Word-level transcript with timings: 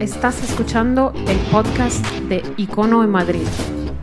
Estás 0.00 0.42
escuchando 0.42 1.14
el 1.26 1.38
podcast 1.50 2.04
de 2.28 2.42
Icono 2.58 3.02
en 3.02 3.08
Madrid, 3.08 3.46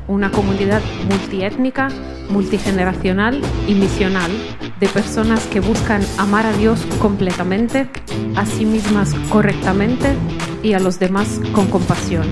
una 0.07 0.31
comunidad 0.31 0.81
multiétnica, 1.07 1.89
multigeneracional 2.29 3.39
y 3.67 3.75
misional 3.75 4.31
de 4.79 4.87
personas 4.87 5.45
que 5.45 5.59
buscan 5.59 6.01
amar 6.17 6.47
a 6.47 6.53
Dios 6.53 6.83
completamente, 6.99 7.87
a 8.35 8.43
sí 8.47 8.65
mismas 8.65 9.13
correctamente 9.29 10.15
y 10.63 10.73
a 10.73 10.79
los 10.79 10.97
demás 10.97 11.39
con 11.53 11.67
compasión. 11.67 12.25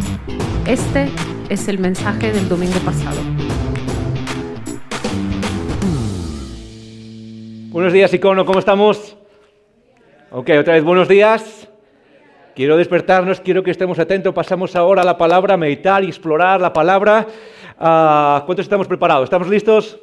Este 0.66 1.10
es 1.50 1.68
el 1.68 1.78
mensaje 1.78 2.32
del 2.32 2.50
domingo 2.50 2.80
pasado. 2.80 3.22
Buenos 7.70 7.94
días, 7.94 8.12
Icono, 8.12 8.44
¿cómo 8.44 8.58
estamos? 8.58 9.18
Ok, 10.32 10.50
otra 10.60 10.74
vez 10.74 10.84
buenos 10.84 11.08
días. 11.08 11.61
Quiero 12.54 12.76
despertarnos, 12.76 13.40
quiero 13.40 13.64
que 13.64 13.72
estemos 13.72 13.98
atentos. 13.98 14.34
Pasamos 14.34 14.76
ahora 14.76 15.04
a 15.04 15.06
la 15.06 15.18
palabra, 15.18 15.56
meditar 15.56 16.04
y 16.04 16.08
explorar 16.08 16.60
la 16.60 16.74
palabra. 16.74 17.26
Ah, 17.80 18.44
¿Cuántos 18.46 18.66
estamos 18.66 18.88
preparados? 18.88 19.24
¿Estamos 19.24 19.48
listos? 19.48 19.98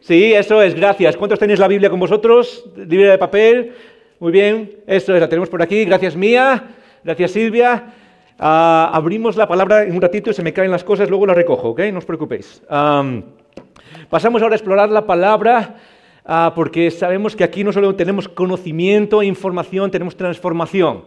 Sí, 0.00 0.34
eso 0.34 0.60
es, 0.60 0.74
gracias. 0.74 1.16
¿Cuántos 1.16 1.38
tenéis 1.38 1.60
la 1.60 1.68
Biblia 1.68 1.88
con 1.88 2.00
vosotros? 2.00 2.64
¿Biblia 2.74 3.12
de 3.12 3.18
papel? 3.18 3.72
Muy 4.18 4.32
bien, 4.32 4.72
eso 4.88 5.14
es, 5.14 5.20
la 5.20 5.28
tenemos 5.28 5.48
por 5.48 5.62
aquí. 5.62 5.84
Gracias, 5.84 6.16
Mía. 6.16 6.64
Gracias, 7.04 7.30
Silvia. 7.30 7.94
Ah, 8.40 8.90
abrimos 8.92 9.36
la 9.36 9.46
palabra 9.46 9.84
en 9.84 9.94
un 9.94 10.02
ratito 10.02 10.30
y 10.30 10.34
se 10.34 10.42
me 10.42 10.52
caen 10.52 10.72
las 10.72 10.82
cosas, 10.82 11.08
luego 11.08 11.26
la 11.26 11.34
recojo, 11.34 11.68
¿ok? 11.68 11.80
No 11.92 11.98
os 11.98 12.04
preocupéis. 12.04 12.60
pasamos 14.10 14.42
ahora 14.42 14.54
a 14.54 14.56
explorar 14.56 14.90
la 14.90 15.06
palabra. 15.06 15.76
Ah, 16.24 16.52
porque 16.56 16.90
sabemos 16.90 17.36
que 17.36 17.44
aquí 17.44 17.62
no 17.62 17.72
solo 17.72 17.94
tenemos 17.94 18.28
conocimiento 18.28 19.22
e 19.22 19.26
información, 19.26 19.92
tenemos 19.92 20.16
transformación. 20.16 21.04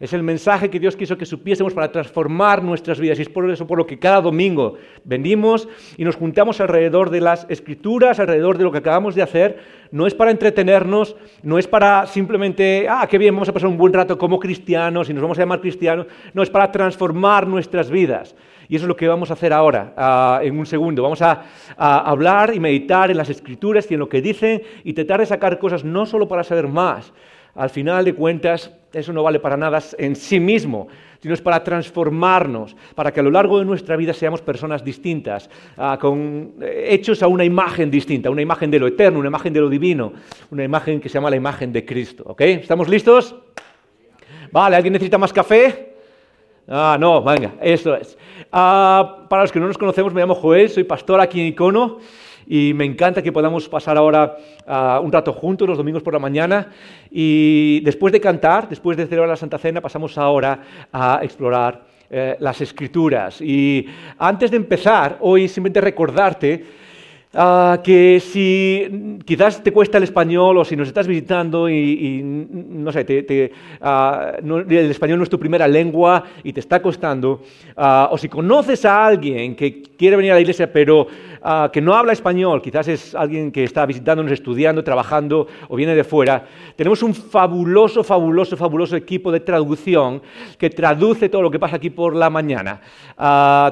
Es 0.00 0.12
el 0.12 0.22
mensaje 0.22 0.70
que 0.70 0.78
Dios 0.78 0.94
quiso 0.94 1.18
que 1.18 1.26
supiésemos 1.26 1.74
para 1.74 1.90
transformar 1.90 2.62
nuestras 2.62 3.00
vidas. 3.00 3.18
Y 3.18 3.22
es 3.22 3.28
por 3.28 3.50
eso 3.50 3.66
por 3.66 3.78
lo 3.78 3.86
que 3.86 3.98
cada 3.98 4.20
domingo 4.20 4.74
venimos 5.02 5.68
y 5.96 6.04
nos 6.04 6.14
juntamos 6.14 6.60
alrededor 6.60 7.10
de 7.10 7.20
las 7.20 7.46
escrituras, 7.48 8.20
alrededor 8.20 8.58
de 8.58 8.64
lo 8.64 8.70
que 8.70 8.78
acabamos 8.78 9.16
de 9.16 9.22
hacer. 9.22 9.58
No 9.90 10.06
es 10.06 10.14
para 10.14 10.30
entretenernos, 10.30 11.16
no 11.42 11.58
es 11.58 11.66
para 11.66 12.06
simplemente, 12.06 12.86
ah, 12.88 13.08
qué 13.10 13.18
bien, 13.18 13.34
vamos 13.34 13.48
a 13.48 13.52
pasar 13.52 13.68
un 13.68 13.76
buen 13.76 13.92
rato 13.92 14.16
como 14.16 14.38
cristianos 14.38 15.10
y 15.10 15.14
nos 15.14 15.22
vamos 15.22 15.36
a 15.36 15.42
llamar 15.42 15.60
cristianos. 15.60 16.06
No, 16.32 16.44
es 16.44 16.50
para 16.50 16.70
transformar 16.70 17.48
nuestras 17.48 17.90
vidas. 17.90 18.36
Y 18.68 18.76
eso 18.76 18.84
es 18.84 18.88
lo 18.88 18.96
que 18.96 19.08
vamos 19.08 19.30
a 19.30 19.32
hacer 19.32 19.52
ahora, 19.52 19.94
ah, 19.96 20.40
en 20.44 20.56
un 20.56 20.66
segundo. 20.66 21.02
Vamos 21.02 21.22
a, 21.22 21.42
a, 21.76 21.98
hablar 22.08 22.54
y 22.54 22.60
meditar 22.60 23.10
en 23.10 23.16
las 23.16 23.30
escrituras 23.30 23.90
y 23.90 23.94
en 23.94 24.00
lo 24.00 24.08
que 24.08 24.22
dicen 24.22 24.62
y 24.84 24.92
tratar 24.92 25.18
de 25.18 25.26
sacar 25.26 25.58
cosas 25.58 25.82
no 25.82 26.06
solo 26.06 26.28
para 26.28 26.44
saber 26.44 26.68
más, 26.68 27.12
al 27.58 27.70
final 27.70 28.04
de 28.04 28.14
cuentas, 28.14 28.72
eso 28.92 29.12
no 29.12 29.24
vale 29.24 29.40
para 29.40 29.56
nada 29.56 29.80
en 29.98 30.14
sí 30.14 30.38
mismo, 30.38 30.86
sino 31.20 31.34
es 31.34 31.42
para 31.42 31.64
transformarnos, 31.64 32.76
para 32.94 33.12
que 33.12 33.18
a 33.18 33.22
lo 33.24 33.32
largo 33.32 33.58
de 33.58 33.64
nuestra 33.64 33.96
vida 33.96 34.14
seamos 34.14 34.40
personas 34.42 34.84
distintas, 34.84 35.50
ah, 35.76 35.98
con, 36.00 36.54
eh, 36.60 36.86
hechos 36.90 37.20
a 37.20 37.26
una 37.26 37.44
imagen 37.44 37.90
distinta, 37.90 38.30
una 38.30 38.42
imagen 38.42 38.70
de 38.70 38.78
lo 38.78 38.86
eterno, 38.86 39.18
una 39.18 39.28
imagen 39.28 39.52
de 39.52 39.60
lo 39.60 39.68
divino, 39.68 40.12
una 40.52 40.62
imagen 40.62 41.00
que 41.00 41.08
se 41.08 41.14
llama 41.14 41.30
la 41.30 41.36
imagen 41.36 41.72
de 41.72 41.84
Cristo. 41.84 42.22
¿Ok? 42.28 42.42
¿Estamos 42.42 42.88
listos? 42.88 43.34
Vale, 44.52 44.76
¿alguien 44.76 44.92
necesita 44.92 45.18
más 45.18 45.32
café? 45.32 45.96
Ah, 46.68 46.96
no, 47.00 47.24
venga, 47.24 47.54
eso 47.60 47.96
es. 47.96 48.16
Ah, 48.52 49.26
para 49.28 49.42
los 49.42 49.50
que 49.50 49.58
no 49.58 49.66
nos 49.66 49.78
conocemos, 49.78 50.14
me 50.14 50.20
llamo 50.20 50.36
Joel, 50.36 50.70
soy 50.70 50.84
pastor 50.84 51.20
aquí 51.20 51.40
en 51.40 51.48
Icono 51.48 51.98
y 52.48 52.72
me 52.72 52.86
encanta 52.86 53.22
que 53.22 53.30
podamos 53.30 53.68
pasar 53.68 53.98
ahora 53.98 54.36
uh, 54.66 55.04
un 55.04 55.12
rato 55.12 55.34
juntos 55.34 55.68
los 55.68 55.76
domingos 55.76 56.02
por 56.02 56.14
la 56.14 56.18
mañana 56.18 56.68
y 57.10 57.80
después 57.80 58.10
de 58.10 58.20
cantar, 58.20 58.68
después 58.68 58.96
de 58.96 59.04
celebrar 59.04 59.28
la 59.28 59.36
Santa 59.36 59.58
Cena, 59.58 59.82
pasamos 59.82 60.16
ahora 60.16 60.62
a 60.90 61.20
explorar 61.22 61.82
eh, 62.10 62.36
las 62.40 62.58
escrituras. 62.62 63.42
Y 63.42 63.86
antes 64.18 64.50
de 64.50 64.56
empezar, 64.56 65.18
hoy 65.20 65.46
simplemente 65.46 65.82
recordarte 65.82 66.64
Uh, 67.34 67.82
que 67.84 68.20
si 68.20 69.20
quizás 69.26 69.62
te 69.62 69.70
cuesta 69.70 69.98
el 69.98 70.04
español 70.04 70.56
o 70.56 70.64
si 70.64 70.74
nos 70.76 70.88
estás 70.88 71.06
visitando 71.06 71.68
y, 71.68 72.22
no 72.24 72.90
sé, 72.90 73.04
te, 73.04 73.52
uh, 73.82 74.42
no, 74.42 74.60
el 74.60 74.90
español 74.90 75.18
no 75.18 75.24
es 75.24 75.28
tu 75.28 75.38
primera 75.38 75.68
lengua 75.68 76.24
y 76.42 76.54
te 76.54 76.60
está 76.60 76.80
costando, 76.80 77.42
uh, 77.76 78.08
o 78.10 78.16
si 78.16 78.30
conoces 78.30 78.86
a 78.86 79.04
alguien 79.04 79.54
que 79.54 79.82
quiere 79.82 80.16
venir 80.16 80.32
a 80.32 80.36
la 80.36 80.40
iglesia 80.40 80.72
pero 80.72 81.06
que 81.72 81.80
no 81.80 81.94
habla 81.94 82.12
español, 82.12 82.60
quizás 82.60 82.88
es 82.88 83.14
alguien 83.14 83.52
que 83.52 83.62
está 83.62 83.86
visitándonos, 83.86 84.32
estudiando, 84.32 84.82
trabajando 84.82 85.46
o 85.68 85.76
viene 85.76 85.94
de 85.94 86.02
fuera, 86.02 86.44
tenemos 86.74 87.00
un 87.04 87.14
fabuloso, 87.14 88.02
fabuloso, 88.02 88.56
fabuloso 88.56 88.96
equipo 88.96 89.30
de 89.30 89.40
traducción 89.40 90.20
que 90.58 90.68
traduce 90.68 91.28
todo 91.28 91.42
lo 91.42 91.50
que 91.50 91.60
pasa 91.60 91.76
aquí 91.76 91.90
por 91.90 92.16
la 92.16 92.28
mañana. 92.28 92.80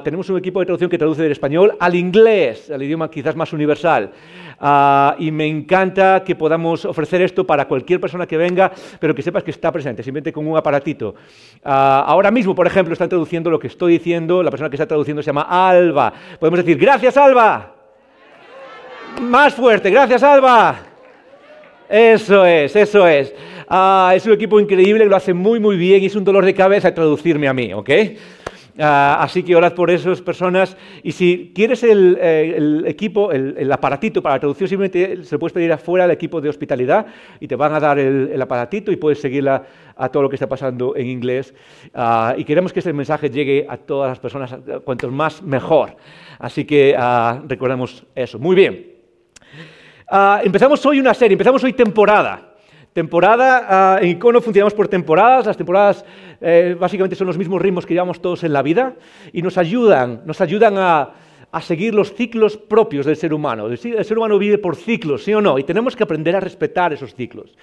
tenemos 0.03 0.29
un 0.29 0.37
equipo 0.37 0.61
de 0.61 0.65
traducción 0.65 0.89
que 0.89 0.97
traduce 0.97 1.23
del 1.23 1.33
español 1.33 1.75
al 1.77 1.93
inglés, 1.93 2.71
al 2.71 2.81
idioma 2.81 3.11
quizás 3.11 3.35
más 3.35 3.46
universal. 3.53 4.11
Ah, 4.59 5.15
y 5.19 5.29
me 5.31 5.45
encanta 5.45 6.23
que 6.23 6.35
podamos 6.35 6.83
ofrecer 6.85 7.21
esto 7.21 7.45
para 7.45 7.67
cualquier 7.67 7.99
persona 7.99 8.25
que 8.25 8.37
venga, 8.37 8.71
pero 8.99 9.13
que 9.13 9.21
sepas 9.21 9.43
que 9.43 9.51
está 9.51 9.71
presente, 9.71 10.01
simplemente 10.01 10.33
con 10.33 10.47
un 10.47 10.57
aparatito. 10.57 11.13
Ah, 11.63 12.03
ahora 12.07 12.31
mismo, 12.31 12.55
por 12.55 12.65
ejemplo, 12.65 12.93
están 12.93 13.09
traduciendo 13.09 13.51
lo 13.51 13.59
que 13.59 13.67
estoy 13.67 13.93
diciendo, 13.93 14.41
la 14.41 14.49
persona 14.49 14.69
que 14.69 14.75
está 14.75 14.87
traduciendo 14.87 15.21
se 15.21 15.27
llama 15.27 15.47
Alba. 15.47 16.11
Podemos 16.39 16.59
decir, 16.59 16.77
gracias 16.77 17.15
Alba. 17.17 17.75
Más 19.21 19.53
fuerte, 19.53 19.91
gracias 19.91 20.23
Alba. 20.23 20.75
Eso 21.87 22.45
es, 22.45 22.75
eso 22.75 23.07
es. 23.07 23.33
Ah, 23.69 24.13
es 24.15 24.25
un 24.25 24.33
equipo 24.33 24.59
increíble, 24.59 25.05
lo 25.05 25.15
hace 25.15 25.33
muy, 25.33 25.59
muy 25.59 25.77
bien 25.77 26.01
y 26.01 26.07
es 26.07 26.15
un 26.15 26.23
dolor 26.23 26.43
de 26.43 26.53
cabeza 26.53 26.93
traducirme 26.93 27.47
a 27.47 27.53
mí, 27.53 27.73
¿ok? 27.73 27.89
Ah, 28.79 29.17
así 29.21 29.41
que 29.41 29.55
orad 29.55 29.73
por 29.73 29.89
esas 29.89 30.21
personas. 30.21 30.77
Y 31.01 31.11
si 31.11 31.51
quieres 31.53 31.83
el, 31.83 32.17
eh, 32.21 32.83
equipo, 32.85 33.31
el, 33.31 33.71
aparatito 33.71 34.21
para 34.21 34.39
traducción, 34.39 34.69
simplemente 34.69 35.23
se 35.23 35.35
lo 35.35 35.39
puedes 35.39 35.53
pedir 35.53 35.71
afuera 35.71 36.05
al 36.05 36.11
equipo 36.11 36.39
de 36.39 36.49
hospitalidad 36.49 37.07
y 37.39 37.47
te 37.47 37.55
van 37.55 37.73
a 37.73 37.79
dar 37.79 37.97
el, 37.97 38.39
aparatito 38.41 38.91
y 38.91 38.97
puedes 38.97 39.19
seguirla 39.19 39.63
a 39.95 40.09
todo 40.09 40.23
lo 40.23 40.29
que 40.29 40.35
está 40.35 40.47
pasando 40.47 40.95
en 40.95 41.07
inglés. 41.07 41.53
Ah, 41.93 42.35
y 42.37 42.43
queremos 42.43 42.71
que 42.71 42.79
este 42.79 42.93
mensaje 42.93 43.29
llegue 43.29 43.65
a 43.67 43.77
todas 43.77 44.09
las 44.09 44.19
personas, 44.19 44.55
cuanto 44.83 45.09
más 45.09 45.41
mejor. 45.41 45.95
Así 46.39 46.65
que 46.65 46.95
uh, 46.95 47.47
recordemos 47.47 48.05
eso. 48.13 48.37
Muy 48.37 48.55
bien. 48.55 48.93
empezamos 50.43 50.85
hoy 50.85 50.99
una 50.99 51.13
serie, 51.15 51.33
empezamos 51.33 51.63
hoy 51.63 51.73
temporada. 51.73 52.46
Temporada, 52.97 53.99
en 54.01 54.09
Icono 54.09 54.41
funcionamos 54.41 54.73
por 54.73 54.87
temporadas, 54.87 55.45
las 55.45 55.55
temporadas 55.55 56.03
eh, 56.41 56.75
básicamente 56.79 57.15
son 57.15 57.27
los 57.27 57.37
mismos 57.37 57.61
ritmos 57.61 57.85
que 57.85 57.93
llevamos 57.93 58.19
todos 58.19 58.43
en 58.43 58.51
la 58.51 58.63
vida 58.63 58.95
y 59.31 59.43
nos 59.43 59.59
ayudan, 59.59 60.23
nos 60.25 60.41
ayudan 60.41 60.79
a, 60.79 61.11
seguir 61.61 61.93
los 61.93 62.15
ciclos 62.15 62.57
propios 62.57 63.05
del 63.05 63.15
ser 63.15 63.35
humano. 63.35 63.67
El 63.67 63.77
ser 63.77 64.17
humano 64.17 64.39
vive 64.39 64.57
por 64.57 64.75
ciclos, 64.75 65.23
¿sí 65.23 65.31
o 65.31 65.41
no? 65.41 65.59
Y 65.59 65.63
tenemos 65.63 65.95
que 65.95 66.01
aprender 66.01 66.35
a 66.35 66.39
respetar 66.39 66.91
esos 66.91 67.13
ciclos. 67.13 67.55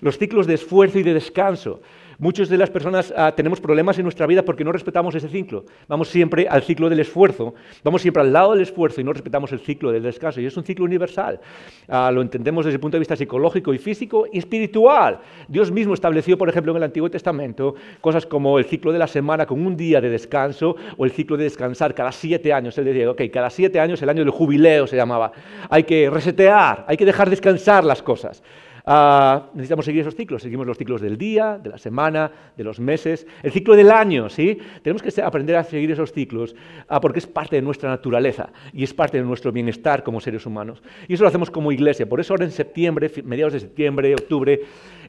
Los 0.00 0.16
ciclos 0.16 0.46
de 0.46 0.54
esfuerzo 0.54 0.98
y 0.98 1.02
de 1.02 1.12
descanso. 1.12 1.82
Muchas 2.20 2.48
de 2.48 2.58
las 2.58 2.68
personas 2.68 3.14
ah, 3.16 3.32
tenemos 3.36 3.60
problemas 3.60 3.96
en 3.96 4.02
nuestra 4.02 4.26
vida 4.26 4.42
porque 4.42 4.64
no 4.64 4.72
respetamos 4.72 5.14
ese 5.14 5.28
ciclo. 5.28 5.64
Vamos 5.86 6.08
siempre 6.08 6.48
al 6.48 6.64
ciclo 6.64 6.88
del 6.88 6.98
esfuerzo, 6.98 7.54
vamos 7.84 8.02
siempre 8.02 8.20
al 8.20 8.32
lado 8.32 8.54
del 8.54 8.62
esfuerzo 8.62 9.00
y 9.00 9.04
no 9.04 9.12
respetamos 9.12 9.52
el 9.52 9.60
ciclo 9.60 9.92
del 9.92 10.02
descanso. 10.02 10.40
Y 10.40 10.46
es 10.46 10.56
un 10.56 10.64
ciclo 10.64 10.84
universal. 10.84 11.38
Ah, 11.86 12.10
lo 12.10 12.20
entendemos 12.20 12.64
desde 12.64 12.74
el 12.74 12.80
punto 12.80 12.96
de 12.96 12.98
vista 12.98 13.14
psicológico 13.14 13.72
y 13.72 13.78
físico 13.78 14.26
y 14.32 14.38
espiritual. 14.38 15.20
Dios 15.46 15.70
mismo 15.70 15.94
estableció, 15.94 16.36
por 16.36 16.48
ejemplo, 16.48 16.72
en 16.72 16.78
el 16.78 16.82
Antiguo 16.82 17.08
Testamento, 17.08 17.76
cosas 18.00 18.26
como 18.26 18.58
el 18.58 18.64
ciclo 18.64 18.90
de 18.90 18.98
la 18.98 19.06
semana 19.06 19.46
con 19.46 19.64
un 19.64 19.76
día 19.76 20.00
de 20.00 20.10
descanso 20.10 20.74
o 20.96 21.04
el 21.04 21.12
ciclo 21.12 21.36
de 21.36 21.44
descansar 21.44 21.94
cada 21.94 22.10
siete 22.10 22.52
años. 22.52 22.76
Él 22.78 22.86
decía, 22.86 23.08
ok, 23.08 23.22
cada 23.32 23.48
siete 23.48 23.78
años 23.78 24.02
el 24.02 24.08
año 24.08 24.24
del 24.24 24.30
jubileo 24.30 24.88
se 24.88 24.96
llamaba. 24.96 25.30
Hay 25.70 25.84
que 25.84 26.10
resetear, 26.10 26.84
hay 26.88 26.96
que 26.96 27.04
dejar 27.04 27.30
descansar 27.30 27.84
las 27.84 28.02
cosas. 28.02 28.42
Ah, 28.90 29.50
necesitamos 29.52 29.84
seguir 29.84 30.00
esos 30.00 30.14
ciclos. 30.14 30.40
Seguimos 30.40 30.66
los 30.66 30.78
ciclos 30.78 31.02
del 31.02 31.18
día, 31.18 31.58
de 31.62 31.68
la 31.68 31.76
semana, 31.76 32.32
de 32.56 32.64
los 32.64 32.80
meses, 32.80 33.26
el 33.42 33.52
ciclo 33.52 33.76
del 33.76 33.90
año, 33.90 34.30
¿sí? 34.30 34.56
Tenemos 34.80 35.02
que 35.02 35.20
aprender 35.20 35.56
a 35.56 35.62
seguir 35.62 35.90
esos 35.90 36.10
ciclos 36.10 36.56
ah, 36.88 36.98
porque 36.98 37.18
es 37.18 37.26
parte 37.26 37.56
de 37.56 37.60
nuestra 37.60 37.90
naturaleza 37.90 38.48
y 38.72 38.84
es 38.84 38.94
parte 38.94 39.18
de 39.18 39.24
nuestro 39.24 39.52
bienestar 39.52 40.02
como 40.02 40.22
seres 40.22 40.46
humanos. 40.46 40.82
Y 41.06 41.12
eso 41.12 41.22
lo 41.22 41.28
hacemos 41.28 41.50
como 41.50 41.70
iglesia. 41.70 42.08
Por 42.08 42.18
eso 42.18 42.32
ahora 42.32 42.46
en 42.46 42.50
septiembre, 42.50 43.12
mediados 43.24 43.52
de 43.52 43.60
septiembre, 43.60 44.14
octubre, 44.14 44.58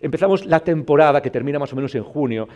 empezamos 0.01 0.45
la 0.45 0.59
temporada 0.61 1.21
que 1.21 1.29
termina 1.29 1.59
más 1.59 1.73
o 1.73 1.75
menos 1.75 1.93
en 1.95 2.03
junio, 2.03 2.47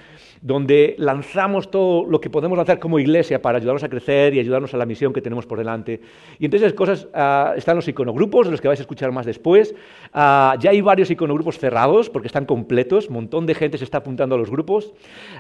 donde 0.41 0.95
lanzamos 0.97 1.69
todo 1.69 2.05
lo 2.05 2.19
que 2.19 2.29
podemos 2.29 2.57
lanzar 2.57 2.79
como 2.79 2.99
iglesia 2.99 3.41
para 3.41 3.57
ayudarnos 3.57 3.83
a 3.83 3.89
crecer 3.89 4.33
y 4.33 4.39
ayudarnos 4.39 4.73
a 4.73 4.77
la 4.77 4.85
misión 4.85 5.13
que 5.13 5.21
tenemos 5.21 5.45
por 5.45 5.57
delante. 5.57 6.01
Y 6.39 6.45
entonces 6.45 6.67
esas 6.67 6.77
cosas 6.77 7.07
uh, 7.13 7.57
están 7.57 7.75
los 7.75 7.87
iconogrupos, 7.87 8.47
los 8.47 8.61
que 8.61 8.67
vais 8.67 8.79
a 8.79 8.83
escuchar 8.83 9.11
más 9.11 9.25
después. 9.25 9.73
Uh, 10.13 10.57
ya 10.59 10.69
hay 10.71 10.81
varios 10.81 11.09
iconogrupos 11.11 11.59
cerrados 11.59 12.09
porque 12.09 12.27
están 12.27 12.45
completos, 12.45 13.07
un 13.07 13.15
montón 13.15 13.45
de 13.45 13.55
gente 13.55 13.77
se 13.77 13.83
está 13.83 13.99
apuntando 13.99 14.35
a 14.35 14.37
los 14.37 14.49
grupos 14.49 14.93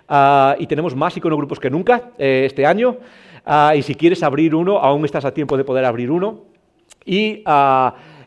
uh, 0.09 0.59
y 0.59 0.67
tenemos 0.67 0.95
más 0.95 1.15
iconogrupos 1.17 1.59
que 1.59 1.69
nunca 1.69 2.11
eh, 2.17 2.43
este 2.45 2.65
año. 2.65 2.97
y 3.75 3.81
si 3.81 3.95
quieres 3.95 4.23
abrir 4.23 4.55
uno, 4.55 4.79
aún 4.79 5.05
estás 5.05 5.25
a 5.25 5.33
tiempo 5.33 5.57
de 5.57 5.63
poder 5.63 5.85
abrir 5.85 6.11
uno. 6.11 6.45
Y 7.05 7.43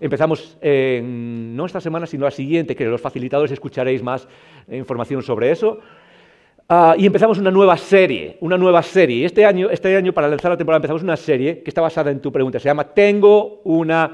Empezamos 0.01 0.59
no 0.63 1.67
esta 1.67 1.81
semana, 1.81 2.07
sino 2.07 2.25
la 2.25 2.31
siguiente, 2.31 2.77
que 2.77 2.85
los 2.85 3.01
facilitadores 3.01 3.53
escucharéis 3.53 4.03
más 4.03 4.29
información 4.71 5.23
sobre 5.23 5.51
eso. 5.51 5.81
Ah, 6.69 6.97
y 6.99 7.07
empezamos 7.07 7.39
una 7.39 7.53
nueva 7.53 7.77
serie, 7.77 8.39
una 8.41 8.59
nueva 8.59 8.83
serie. 8.83 9.25
Este 9.25 9.45
año, 9.45 9.71
este 9.71 9.97
año, 9.97 10.13
para 10.13 10.27
lanzar 10.27 10.51
la 10.51 10.57
temporada, 10.57 10.79
empezamos 10.79 11.03
una 11.03 11.17
serie 11.17 11.63
que 11.63 11.71
está 11.71 11.81
basada 11.81 12.11
en 12.11 12.21
tu 12.21 12.33
pregunta. 12.33 12.59
Se 12.59 12.65
llama 12.65 12.85
Tengo 12.93 13.61
una 13.63 14.13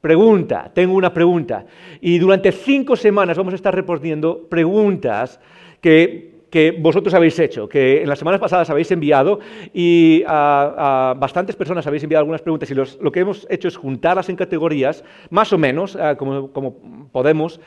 pregunta, 0.00 0.70
tengo 0.72 0.94
una 0.94 1.12
pregunta. 1.12 1.66
Y 2.00 2.18
durante 2.18 2.52
cinco 2.52 2.94
semanas 2.94 3.36
vamos 3.36 3.54
a 3.54 3.56
estar 3.56 3.74
respondiendo 3.74 4.46
preguntas 4.48 5.40
que 5.80 6.29
que 6.50 6.72
vosotros 6.72 7.14
habéis 7.14 7.38
hecho, 7.38 7.68
que 7.68 8.02
en 8.02 8.08
las 8.08 8.18
semanas 8.18 8.40
pasadas 8.40 8.68
habéis 8.70 8.90
enviado 8.90 9.40
y 9.72 10.22
a, 10.26 11.14
bastantes 11.16 11.56
personas 11.56 11.86
habéis 11.86 12.02
enviado 12.02 12.20
algunas 12.20 12.42
preguntas 12.42 12.70
y 12.70 12.74
lo 12.74 13.12
que 13.12 13.20
hemos 13.20 13.46
hecho 13.48 13.68
es 13.68 13.76
juntarlas 13.76 14.28
en 14.28 14.36
categorías, 14.36 15.04
más 15.30 15.52
o 15.52 15.58
menos, 15.58 15.96
ah, 15.96 16.16
como, 16.16 16.50
como 16.52 17.08
podemos, 17.12 17.60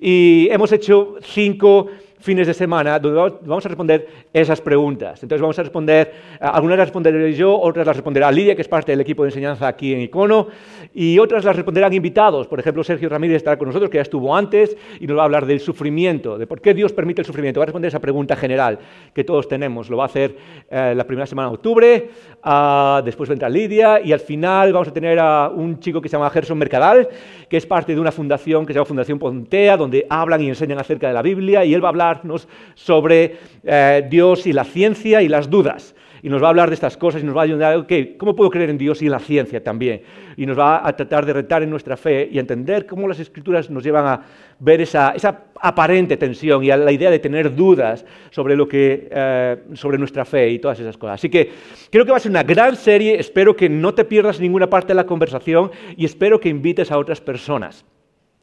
y 0.00 0.48
hemos 0.50 0.72
hecho 0.72 1.16
cinco 1.20 1.88
fines 2.20 2.46
de 2.46 2.54
semana 2.54 2.98
donde 2.98 3.38
vamos 3.42 3.64
a 3.64 3.68
responder 3.68 4.06
esas 4.32 4.60
preguntas. 4.60 5.22
Entonces 5.22 5.40
vamos 5.40 5.58
a 5.58 5.62
responder, 5.62 6.12
algunas 6.40 6.78
las 6.78 6.88
responderé 6.88 7.32
yo, 7.32 7.58
otras 7.58 7.86
las 7.86 7.96
responderá 7.96 8.30
Lidia, 8.30 8.54
que 8.54 8.62
es 8.62 8.68
parte 8.68 8.92
del 8.92 9.00
equipo 9.00 9.22
de 9.22 9.30
enseñanza 9.30 9.66
aquí 9.66 9.94
en 9.94 10.02
Icono, 10.02 10.48
y 10.94 11.18
otras 11.18 11.44
las 11.44 11.56
responderán 11.56 11.92
invitados. 11.92 12.46
Por 12.46 12.60
ejemplo, 12.60 12.84
Sergio 12.84 13.08
Ramírez 13.08 13.38
estará 13.38 13.58
con 13.58 13.68
nosotros, 13.68 13.90
que 13.90 13.98
ya 13.98 14.02
estuvo 14.02 14.36
antes, 14.36 14.76
y 15.00 15.06
nos 15.06 15.16
va 15.16 15.22
a 15.22 15.24
hablar 15.24 15.46
del 15.46 15.60
sufrimiento, 15.60 16.38
de 16.38 16.46
por 16.46 16.60
qué 16.60 16.74
Dios 16.74 16.92
permite 16.92 17.22
el 17.22 17.26
sufrimiento. 17.26 17.60
Va 17.60 17.64
a 17.64 17.66
responder 17.66 17.88
esa 17.88 18.00
pregunta 18.00 18.36
general 18.36 18.78
que 19.14 19.24
todos 19.24 19.48
tenemos. 19.48 19.88
Lo 19.88 19.96
va 19.96 20.04
a 20.04 20.06
hacer 20.06 20.36
eh, 20.70 20.94
la 20.96 21.04
primera 21.04 21.26
semana 21.26 21.48
de 21.48 21.54
octubre, 21.54 22.10
uh, 22.44 23.02
después 23.04 23.28
vendrá 23.28 23.48
Lidia, 23.48 24.00
y 24.00 24.12
al 24.12 24.20
final 24.20 24.72
vamos 24.72 24.88
a 24.88 24.92
tener 24.92 25.18
a 25.18 25.48
un 25.48 25.80
chico 25.80 26.00
que 26.00 26.08
se 26.08 26.16
llama 26.16 26.30
Gerson 26.30 26.58
Mercadal, 26.58 27.08
que 27.50 27.56
es 27.56 27.66
parte 27.66 27.94
de 27.94 28.00
una 28.00 28.12
fundación 28.12 28.64
que 28.64 28.72
se 28.72 28.78
llama 28.78 28.86
Fundación 28.86 29.18
Pontea, 29.18 29.76
donde 29.76 30.06
hablan 30.08 30.40
y 30.40 30.48
enseñan 30.48 30.78
acerca 30.78 31.08
de 31.08 31.14
la 31.14 31.20
Biblia, 31.20 31.64
y 31.64 31.74
él 31.74 31.82
va 31.82 31.88
a 31.88 31.90
hablar 31.90 32.22
sobre 32.74 33.38
eh, 33.64 34.06
Dios 34.08 34.46
y 34.46 34.52
la 34.52 34.62
ciencia 34.62 35.20
y 35.20 35.28
las 35.28 35.50
dudas. 35.50 35.96
Y 36.22 36.28
nos 36.28 36.42
va 36.42 36.46
a 36.46 36.50
hablar 36.50 36.68
de 36.68 36.74
estas 36.74 36.96
cosas 36.96 37.22
y 37.22 37.26
nos 37.26 37.36
va 37.36 37.40
a 37.42 37.44
ayudar, 37.44 37.76
ok, 37.76 37.92
¿cómo 38.18 38.34
puedo 38.34 38.50
creer 38.50 38.70
en 38.70 38.78
Dios 38.78 39.00
y 39.02 39.06
en 39.06 39.12
la 39.12 39.18
ciencia 39.18 39.62
también? 39.62 40.02
Y 40.36 40.46
nos 40.46 40.58
va 40.58 40.86
a 40.86 40.94
tratar 40.94 41.24
de 41.24 41.32
retar 41.32 41.62
en 41.62 41.70
nuestra 41.70 41.96
fe 41.96 42.28
y 42.30 42.38
entender 42.38 42.86
cómo 42.86 43.08
las 43.08 43.18
escrituras 43.20 43.70
nos 43.70 43.82
llevan 43.82 44.06
a 44.06 44.22
ver 44.58 44.80
esa, 44.80 45.14
aparente 45.60 46.16
tensión 46.16 46.62
y 46.62 46.70
a 46.70 46.76
la 46.76 46.92
idea 46.92 47.10
de 47.10 47.18
tener 47.18 47.54
dudas 47.54 48.04
sobre, 48.30 48.56
lo 48.56 48.68
que, 48.68 49.08
eh, 49.10 49.56
sobre 49.74 49.98
nuestra 49.98 50.24
fe 50.24 50.50
y 50.50 50.58
todas 50.58 50.78
esas 50.80 50.96
cosas. 50.96 51.14
Así 51.14 51.30
que 51.30 51.50
creo 51.90 52.04
que 52.04 52.10
va 52.10 52.18
a 52.18 52.20
ser 52.20 52.30
una 52.30 52.42
gran 52.42 52.76
serie, 52.76 53.18
espero 53.18 53.56
que 53.56 53.68
no 53.68 53.94
te 53.94 54.04
pierdas 54.04 54.40
ninguna 54.40 54.68
parte 54.68 54.88
de 54.88 54.94
la 54.94 55.06
conversación 55.06 55.70
y 55.96 56.04
espero 56.04 56.40
que 56.40 56.48
invites 56.48 56.90
a 56.90 56.98
otras 56.98 57.20
personas. 57.20 57.84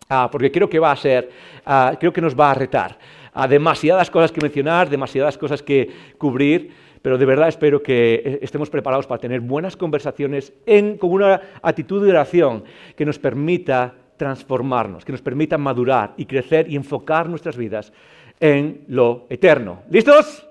Ah, 0.09 0.29
porque 0.31 0.51
creo 0.51 0.69
que 0.69 0.79
va 0.79 0.91
a 0.91 0.95
ser, 0.95 1.29
ah, 1.65 1.95
creo 1.99 2.13
que 2.13 2.21
nos 2.21 2.33
va 2.33 2.51
a 2.51 2.53
retar 2.53 2.97
a 3.33 3.47
demasiadas 3.47 4.09
cosas 4.09 4.31
que 4.31 4.41
mencionar, 4.41 4.89
demasiadas 4.89 5.37
cosas 5.37 5.61
que 5.61 5.91
cubrir, 6.17 6.71
pero 7.07 7.17
de 7.17 7.25
verdad 7.25 7.47
espero 7.47 7.81
que 7.81 8.15
eh, 8.15 8.39
estemos 8.41 8.69
preparados 8.69 9.07
para 9.07 9.21
tener 9.21 9.39
buenas 9.39 9.77
conversaciones 9.77 10.51
con 10.99 11.09
una 11.09 11.39
actitud 11.61 12.03
de 12.03 12.09
oración 12.09 12.65
que 12.97 13.05
nos 13.05 13.17
permita 13.17 13.95
transformarnos, 14.17 15.05
que 15.05 15.13
nos 15.13 15.21
permita 15.21 15.57
madurar 15.57 16.15
y 16.17 16.25
crecer 16.25 16.69
y 16.69 16.75
enfocar 16.75 17.29
nuestras 17.29 17.55
vidas 17.55 17.93
en 18.41 18.81
lo 18.89 19.25
eterno. 19.29 19.83
¿Listos? 19.89 20.45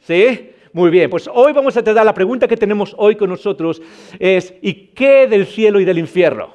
¿Sí? 0.00 0.52
Muy 0.72 0.90
bien, 0.90 1.10
pues 1.10 1.28
hoy 1.30 1.52
vamos 1.52 1.76
a 1.76 1.84
tratar 1.84 2.06
la 2.06 2.14
pregunta 2.14 2.48
que 2.48 2.56
tenemos 2.56 2.94
hoy 2.96 3.16
con 3.16 3.28
nosotros 3.28 3.82
es 4.18 4.54
¿y 4.62 4.72
qué 4.94 5.26
del 5.26 5.44
cielo 5.44 5.78
y 5.78 5.84
del 5.84 5.98
infierno? 5.98 6.54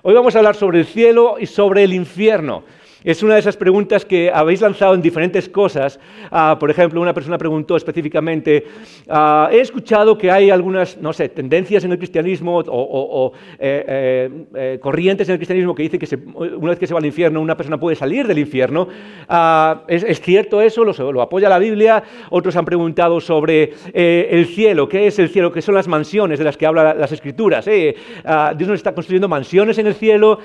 Hoy 0.00 0.14
vamos 0.14 0.34
a 0.34 0.38
hablar 0.38 0.56
sobre 0.56 0.78
el 0.78 0.86
cielo 0.86 1.36
y 1.38 1.44
sobre 1.44 1.84
el 1.84 1.92
infierno. 1.92 2.64
Es 3.04 3.22
una 3.22 3.34
de 3.34 3.40
esas 3.40 3.56
preguntas 3.56 4.04
que 4.04 4.28
habéis 4.32 4.60
lanzado 4.60 4.92
en 4.92 5.00
diferentes 5.00 5.48
cosas. 5.48 6.00
Ah, 6.32 6.56
por 6.58 6.68
ejemplo, 6.68 7.00
una 7.00 7.14
persona 7.14 7.38
preguntó 7.38 7.76
específicamente, 7.76 8.66
ah, 9.08 9.48
he 9.52 9.60
escuchado 9.60 10.18
que 10.18 10.32
hay 10.32 10.50
algunas, 10.50 10.98
no 10.98 11.12
sé, 11.12 11.28
tendencias 11.28 11.84
en 11.84 11.92
el 11.92 11.98
cristianismo 11.98 12.58
o, 12.66 13.32
eh, 13.58 13.84
eh, 13.88 14.44
eh, 14.54 14.78
corrientes 14.80 15.28
en 15.28 15.34
el 15.34 15.38
cristianismo 15.38 15.76
que 15.76 15.84
dicen 15.84 16.00
que 16.00 16.16
una 16.56 16.70
vez 16.70 16.78
que 16.80 16.88
se 16.88 16.94
va 16.94 16.98
al 16.98 17.06
infierno 17.06 17.40
una 17.40 17.56
persona 17.56 17.78
puede 17.78 17.94
salir 17.94 18.26
del 18.26 18.38
infierno. 18.38 18.88
Ah, 19.28 19.84
¿es, 19.86 20.20
cierto 20.20 20.60
eso? 20.60 20.84
¿Lo, 20.84 21.22
apoya 21.22 21.48
la 21.48 21.60
Biblia? 21.60 22.02
Otros 22.30 22.56
han 22.56 22.64
preguntado 22.64 23.20
sobre 23.20 23.74
el 23.94 24.46
cielo. 24.46 24.88
¿Qué 24.88 25.06
es 25.06 25.18
el 25.20 25.28
cielo? 25.28 25.52
¿Qué 25.52 25.62
son 25.62 25.76
las 25.76 25.86
mansiones 25.86 26.40
de 26.40 26.44
las 26.44 26.56
que 26.56 26.66
hablan 26.66 26.98
las 26.98 27.12
escrituras? 27.12 27.64
Dios 27.64 28.68
nos 28.68 28.72
está 28.72 28.92
construyendo 28.92 29.28
mansiones 29.28 29.78
en 29.78 29.86
el 29.86 29.94
cielo. 29.94 30.40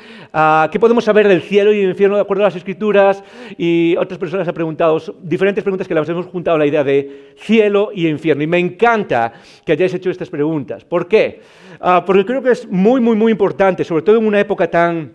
¿Qué 0.71 0.79
podemos 0.79 1.03
saber 1.03 1.27
del 1.27 1.41
cielo 1.41 1.73
y 1.73 1.81
del 1.81 1.89
infierno 1.89 2.15
de 2.15 2.21
acuerdo 2.21 2.43
escrituras 2.55 3.23
y 3.57 3.95
otras 3.97 4.19
personas 4.19 4.47
han 4.47 4.53
preguntado 4.53 4.99
diferentes 5.21 5.63
preguntas 5.63 5.87
que 5.87 5.93
las 5.93 6.07
hemos 6.09 6.25
juntado 6.27 6.55
a 6.55 6.59
la 6.59 6.65
idea 6.65 6.83
de 6.83 7.33
cielo 7.37 7.91
y 7.93 8.07
infierno. 8.07 8.43
Y 8.43 8.47
me 8.47 8.59
encanta 8.59 9.33
que 9.65 9.73
hayáis 9.73 9.93
hecho 9.93 10.09
estas 10.09 10.29
preguntas. 10.29 10.83
¿Por 10.85 11.07
qué? 11.07 11.41
Ah, 11.79 12.03
porque 12.05 12.25
creo 12.25 12.41
que 12.41 12.51
es 12.51 12.67
muy, 12.69 13.01
muy, 13.01 13.15
muy 13.15 13.31
importante, 13.31 13.83
sobre 13.83 14.03
todo 14.03 14.17
en 14.17 14.25
una 14.25 14.39
época 14.39 14.69
tan 14.69 15.13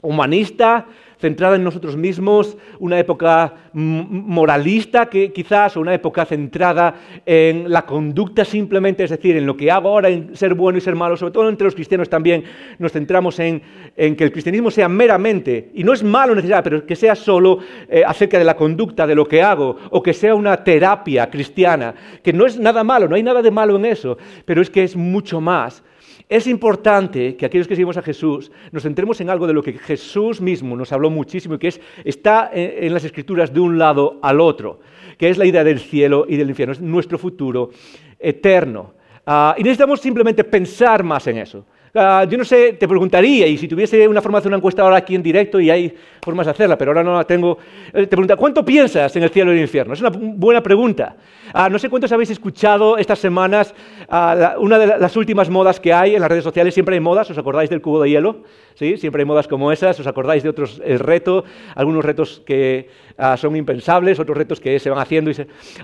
humanista, 0.00 0.86
centrada 1.18 1.56
en 1.56 1.64
nosotros 1.64 1.96
mismos, 1.96 2.56
una 2.78 2.98
época 2.98 3.54
moralista 3.72 5.06
que 5.06 5.32
quizás, 5.32 5.76
o 5.76 5.80
una 5.80 5.94
época 5.94 6.24
centrada 6.24 6.94
en 7.26 7.70
la 7.70 7.84
conducta 7.84 8.44
simplemente, 8.44 9.04
es 9.04 9.10
decir, 9.10 9.36
en 9.36 9.46
lo 9.46 9.56
que 9.56 9.70
hago 9.70 9.88
ahora, 9.88 10.08
en 10.08 10.36
ser 10.36 10.54
bueno 10.54 10.78
y 10.78 10.80
ser 10.80 10.94
malo, 10.94 11.16
sobre 11.16 11.32
todo 11.32 11.48
entre 11.48 11.64
los 11.64 11.74
cristianos 11.74 12.08
también 12.08 12.44
nos 12.78 12.92
centramos 12.92 13.38
en, 13.40 13.60
que 13.96 14.24
el 14.24 14.32
cristianismo 14.32 14.70
sea 14.70 14.88
meramente, 14.88 15.70
y 15.74 15.82
no 15.82 15.92
es 15.92 16.02
malo 16.02 16.34
necesariamente, 16.34 16.70
pero 16.70 16.86
que 16.86 16.96
sea 16.96 17.14
solo 17.14 17.58
eh, 17.88 18.02
acerca 18.06 18.38
de 18.38 18.44
la 18.44 18.56
conducta, 18.56 19.06
de 19.06 19.14
lo 19.14 19.26
que 19.26 19.42
hago, 19.42 19.76
o 19.90 20.02
que 20.02 20.14
sea 20.14 20.34
una 20.34 20.62
terapia 20.62 21.28
cristiana, 21.28 21.94
que 22.22 22.32
no 22.32 22.46
es 22.46 22.58
nada 22.58 22.84
malo, 22.84 23.08
no 23.08 23.16
hay 23.16 23.22
nada 23.22 23.42
de 23.42 23.50
malo 23.50 23.76
en 23.76 23.86
eso, 23.86 24.18
pero 24.44 24.62
es 24.62 24.70
que 24.70 24.84
es 24.84 24.96
mucho 24.96 25.40
más 25.40 25.82
es 26.28 26.46
importante 26.46 27.36
que 27.36 27.46
aquellos 27.46 27.66
que 27.66 27.74
seguimos 27.74 27.96
a 27.96 28.02
Jesús 28.02 28.52
nos 28.70 28.82
centremos 28.82 29.20
en 29.20 29.30
algo 29.30 29.46
de 29.46 29.54
lo 29.54 29.62
que 29.62 29.72
Jesús 29.72 30.40
mismo 30.40 30.76
nos 30.76 30.92
habló 30.92 31.08
muchísimo 31.08 31.54
y 31.54 31.58
que 31.58 31.68
es, 31.68 31.80
está 32.04 32.50
en 32.52 32.92
las 32.92 33.04
escrituras 33.04 33.52
de 33.52 33.60
un 33.60 33.78
lado 33.78 34.18
al 34.20 34.40
otro, 34.40 34.80
que 35.16 35.30
es 35.30 35.38
la 35.38 35.46
idea 35.46 35.64
del 35.64 35.80
cielo 35.80 36.26
y 36.28 36.36
del 36.36 36.50
infierno, 36.50 36.72
es 36.72 36.80
nuestro 36.80 37.18
futuro 37.18 37.70
eterno. 38.18 38.92
Ah, 39.26 39.54
y 39.56 39.62
necesitamos 39.62 40.00
simplemente 40.00 40.44
pensar 40.44 41.02
más 41.02 41.26
en 41.26 41.38
eso. 41.38 41.64
Ah, 41.94 42.26
yo 42.28 42.36
no 42.36 42.44
sé, 42.44 42.74
te 42.74 42.86
preguntaría, 42.86 43.46
y 43.46 43.56
si 43.56 43.66
tuviese 43.66 44.06
una 44.06 44.20
forma 44.20 44.38
de 44.38 44.40
hacer 44.40 44.50
una 44.50 44.58
encuesta 44.58 44.82
ahora 44.82 44.96
aquí 44.96 45.14
en 45.14 45.22
directo, 45.22 45.58
y 45.60 45.70
hay 45.70 45.94
formas 46.22 46.46
de 46.46 46.52
hacerla, 46.52 46.76
pero 46.76 46.90
ahora 46.90 47.02
no 47.02 47.14
la 47.14 47.24
tengo, 47.24 47.58
eh, 47.92 48.02
te 48.02 48.08
pregunta, 48.08 48.36
¿cuánto 48.36 48.64
piensas 48.64 49.14
en 49.16 49.22
el 49.22 49.30
cielo 49.30 49.52
y 49.52 49.56
el 49.56 49.62
infierno? 49.62 49.94
Es 49.94 50.00
una 50.00 50.10
buena 50.10 50.62
pregunta. 50.62 51.16
Ah, 51.52 51.68
no 51.70 51.78
sé 51.78 51.88
cuántos 51.88 52.12
habéis 52.12 52.30
escuchado 52.30 52.98
estas 52.98 53.18
semanas 53.18 53.74
ah, 54.10 54.56
una 54.58 54.78
de 54.78 54.98
las 54.98 55.16
últimas 55.16 55.48
modas 55.48 55.80
que 55.80 55.92
hay 55.92 56.14
en 56.14 56.20
las 56.20 56.30
redes 56.30 56.44
sociales, 56.44 56.74
siempre 56.74 56.94
hay 56.94 57.00
modas, 57.00 57.30
¿os 57.30 57.38
acordáis 57.38 57.70
del 57.70 57.80
cubo 57.80 58.02
de 58.02 58.10
hielo? 58.10 58.42
¿Sí? 58.74 58.96
Siempre 58.96 59.22
hay 59.22 59.26
modas 59.26 59.48
como 59.48 59.72
esas, 59.72 59.98
¿os 59.98 60.06
acordáis 60.06 60.42
de 60.42 60.50
otros, 60.50 60.80
el 60.84 60.98
reto, 60.98 61.44
algunos 61.74 62.04
retos 62.04 62.42
que 62.44 62.88
son 63.36 63.56
impensables, 63.56 64.20
otros 64.20 64.36
retos 64.36 64.60
que 64.60 64.78
se 64.78 64.90
van 64.90 65.00
haciendo. 65.00 65.30
Y 65.30 65.34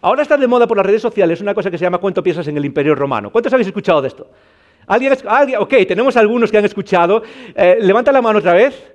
Ahora 0.03 0.23
está 0.23 0.37
de 0.37 0.47
moda 0.47 0.67
por 0.67 0.77
las 0.77 0.87
redes 0.87 1.03
sociales 1.03 1.41
una 1.41 1.55
cosa 1.55 1.71
que 1.71 1.79
se 1.79 1.85
llama 1.85 1.99
¿cuánto 1.99 2.23
piensas 2.23 2.47
en 2.47 2.57
el 2.57 2.65
imperio 2.65 2.95
romano? 2.95 3.33
¿Cuántos 3.33 3.53
habéis 3.53 3.67
escuchado 3.67 4.01
de 4.01 4.09
esto? 4.09 4.29
¿Alguien, 4.87 5.17
alguien, 5.27 5.59
ok, 5.59 5.75
tenemos 5.89 6.17
algunos 6.17 6.51
que 6.51 6.59
han 6.59 6.65
escuchado. 6.65 7.23
Eh, 7.55 7.79
levanta 7.81 8.13
la 8.13 8.23
mano 8.23 8.39
otra 8.39 8.53
vez. 8.53 8.94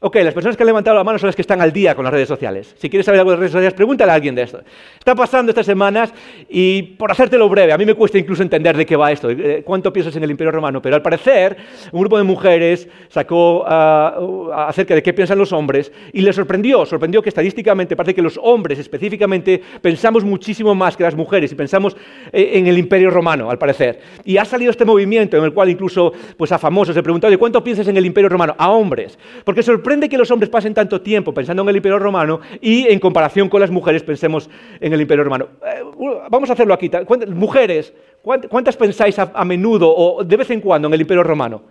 Ok, 0.00 0.14
las 0.22 0.32
personas 0.32 0.56
que 0.56 0.62
han 0.62 0.68
levantado 0.68 0.96
la 0.96 1.02
mano 1.02 1.18
son 1.18 1.26
las 1.26 1.34
que 1.34 1.42
están 1.42 1.60
al 1.60 1.72
día 1.72 1.96
con 1.96 2.04
las 2.04 2.12
redes 2.12 2.28
sociales. 2.28 2.72
Si 2.78 2.88
quieres 2.88 3.04
saber 3.04 3.18
algo 3.18 3.32
de 3.32 3.38
redes 3.38 3.50
sociales, 3.50 3.74
pregúntale 3.74 4.12
a 4.12 4.14
alguien 4.14 4.32
de 4.32 4.42
esto. 4.42 4.60
Está 4.96 5.16
pasando 5.16 5.50
estas 5.50 5.66
semanas 5.66 6.14
y 6.48 6.82
por 6.82 7.10
hacértelo 7.10 7.48
breve, 7.48 7.72
a 7.72 7.78
mí 7.78 7.84
me 7.84 7.94
cuesta 7.94 8.16
incluso 8.16 8.44
entender 8.44 8.76
de 8.76 8.86
qué 8.86 8.94
va 8.94 9.10
esto, 9.10 9.28
eh, 9.28 9.64
cuánto 9.66 9.92
piensas 9.92 10.14
en 10.14 10.22
el 10.22 10.30
Imperio 10.30 10.52
Romano, 10.52 10.80
pero 10.80 10.94
al 10.94 11.02
parecer 11.02 11.56
un 11.90 11.98
grupo 11.98 12.16
de 12.16 12.22
mujeres 12.22 12.88
sacó 13.08 13.64
ah, 13.66 14.68
acerca 14.68 14.94
de 14.94 15.02
qué 15.02 15.12
piensan 15.12 15.36
los 15.36 15.52
hombres 15.52 15.90
y 16.12 16.20
les 16.20 16.36
sorprendió, 16.36 16.86
sorprendió 16.86 17.20
que 17.20 17.30
estadísticamente 17.30 17.96
parece 17.96 18.14
que 18.14 18.22
los 18.22 18.38
hombres 18.40 18.78
específicamente 18.78 19.60
pensamos 19.82 20.22
muchísimo 20.22 20.76
más 20.76 20.96
que 20.96 21.02
las 21.02 21.16
mujeres 21.16 21.50
y 21.50 21.56
pensamos 21.56 21.96
eh, 22.32 22.50
en 22.52 22.68
el 22.68 22.78
Imperio 22.78 23.10
Romano, 23.10 23.50
al 23.50 23.58
parecer. 23.58 23.98
Y 24.24 24.36
ha 24.36 24.44
salido 24.44 24.70
este 24.70 24.84
movimiento 24.84 25.36
en 25.36 25.42
el 25.42 25.52
cual 25.52 25.70
incluso 25.70 26.12
pues, 26.36 26.52
a 26.52 26.58
famosos 26.58 26.94
se 26.94 27.02
preguntó, 27.02 27.28
¿de 27.28 27.36
cuánto 27.36 27.64
piensas 27.64 27.88
en 27.88 27.96
el 27.96 28.06
Imperio 28.06 28.28
Romano? 28.28 28.54
A 28.56 28.70
hombres. 28.70 29.18
Porque 29.42 29.60
sorprendió 29.60 29.87
sorprende 29.88 30.10
que 30.10 30.18
los 30.18 30.30
hombres 30.30 30.50
pasen 30.50 30.74
tanto 30.74 31.00
tiempo 31.00 31.32
pensando 31.32 31.62
en 31.62 31.70
el 31.70 31.76
imperio 31.76 31.98
romano 31.98 32.40
y 32.60 32.86
en 32.88 32.98
comparación 32.98 33.48
con 33.48 33.58
las 33.58 33.70
mujeres 33.70 34.02
pensemos 34.02 34.50
en 34.78 34.92
el 34.92 35.00
imperio 35.00 35.24
romano. 35.24 35.48
Eh, 35.64 35.82
vamos 36.28 36.50
a 36.50 36.52
hacerlo 36.52 36.74
aquí. 36.74 36.90
Mujeres, 37.28 37.94
¿cuántas 38.22 38.76
pensáis 38.76 39.18
a, 39.18 39.44
menudo 39.46 39.88
o 39.88 40.22
de 40.22 40.36
vez 40.36 40.50
en 40.50 40.60
cuando 40.60 40.88
en 40.88 40.94
el 40.94 41.00
imperio 41.00 41.22
romano? 41.22 41.62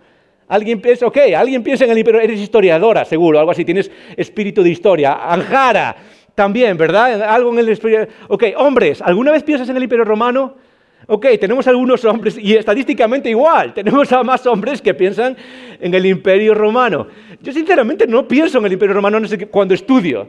Alguien 0.48 0.80
piensa, 0.80 1.06
ok, 1.06 1.16
alguien 1.36 1.62
piensa 1.62 1.84
en 1.84 1.92
el 1.92 1.98
imperio, 1.98 2.20
eres 2.20 2.40
historiadora, 2.40 3.04
seguro, 3.04 3.38
algo 3.38 3.52
así, 3.52 3.64
tienes 3.64 3.88
espíritu 4.16 4.64
de 4.64 4.70
historia. 4.70 5.12
Anjara, 5.32 5.94
también, 6.34 6.76
¿verdad? 6.76 7.22
Algo 7.22 7.56
en 7.56 7.60
el. 7.60 8.08
Ok, 8.26 8.44
hombres, 8.56 9.00
¿alguna 9.00 9.30
vez 9.30 9.44
piensas 9.44 9.68
en 9.68 9.76
el 9.76 9.84
imperio 9.84 10.04
romano? 10.04 10.56
Ok, 11.10 11.24
tenemos 11.40 11.66
algunos 11.66 12.04
hombres, 12.04 12.36
y 12.38 12.54
estadísticamente 12.54 13.30
igual, 13.30 13.72
tenemos 13.72 14.12
a 14.12 14.22
más 14.22 14.46
hombres 14.46 14.82
que 14.82 14.92
piensan 14.92 15.34
en 15.80 15.94
el 15.94 16.04
imperio 16.04 16.52
romano. 16.52 17.06
Yo 17.40 17.50
sinceramente 17.50 18.06
no 18.06 18.28
pienso 18.28 18.58
en 18.58 18.66
el 18.66 18.74
imperio 18.74 18.94
romano 18.94 19.18
cuando 19.50 19.72
estudio. 19.72 20.28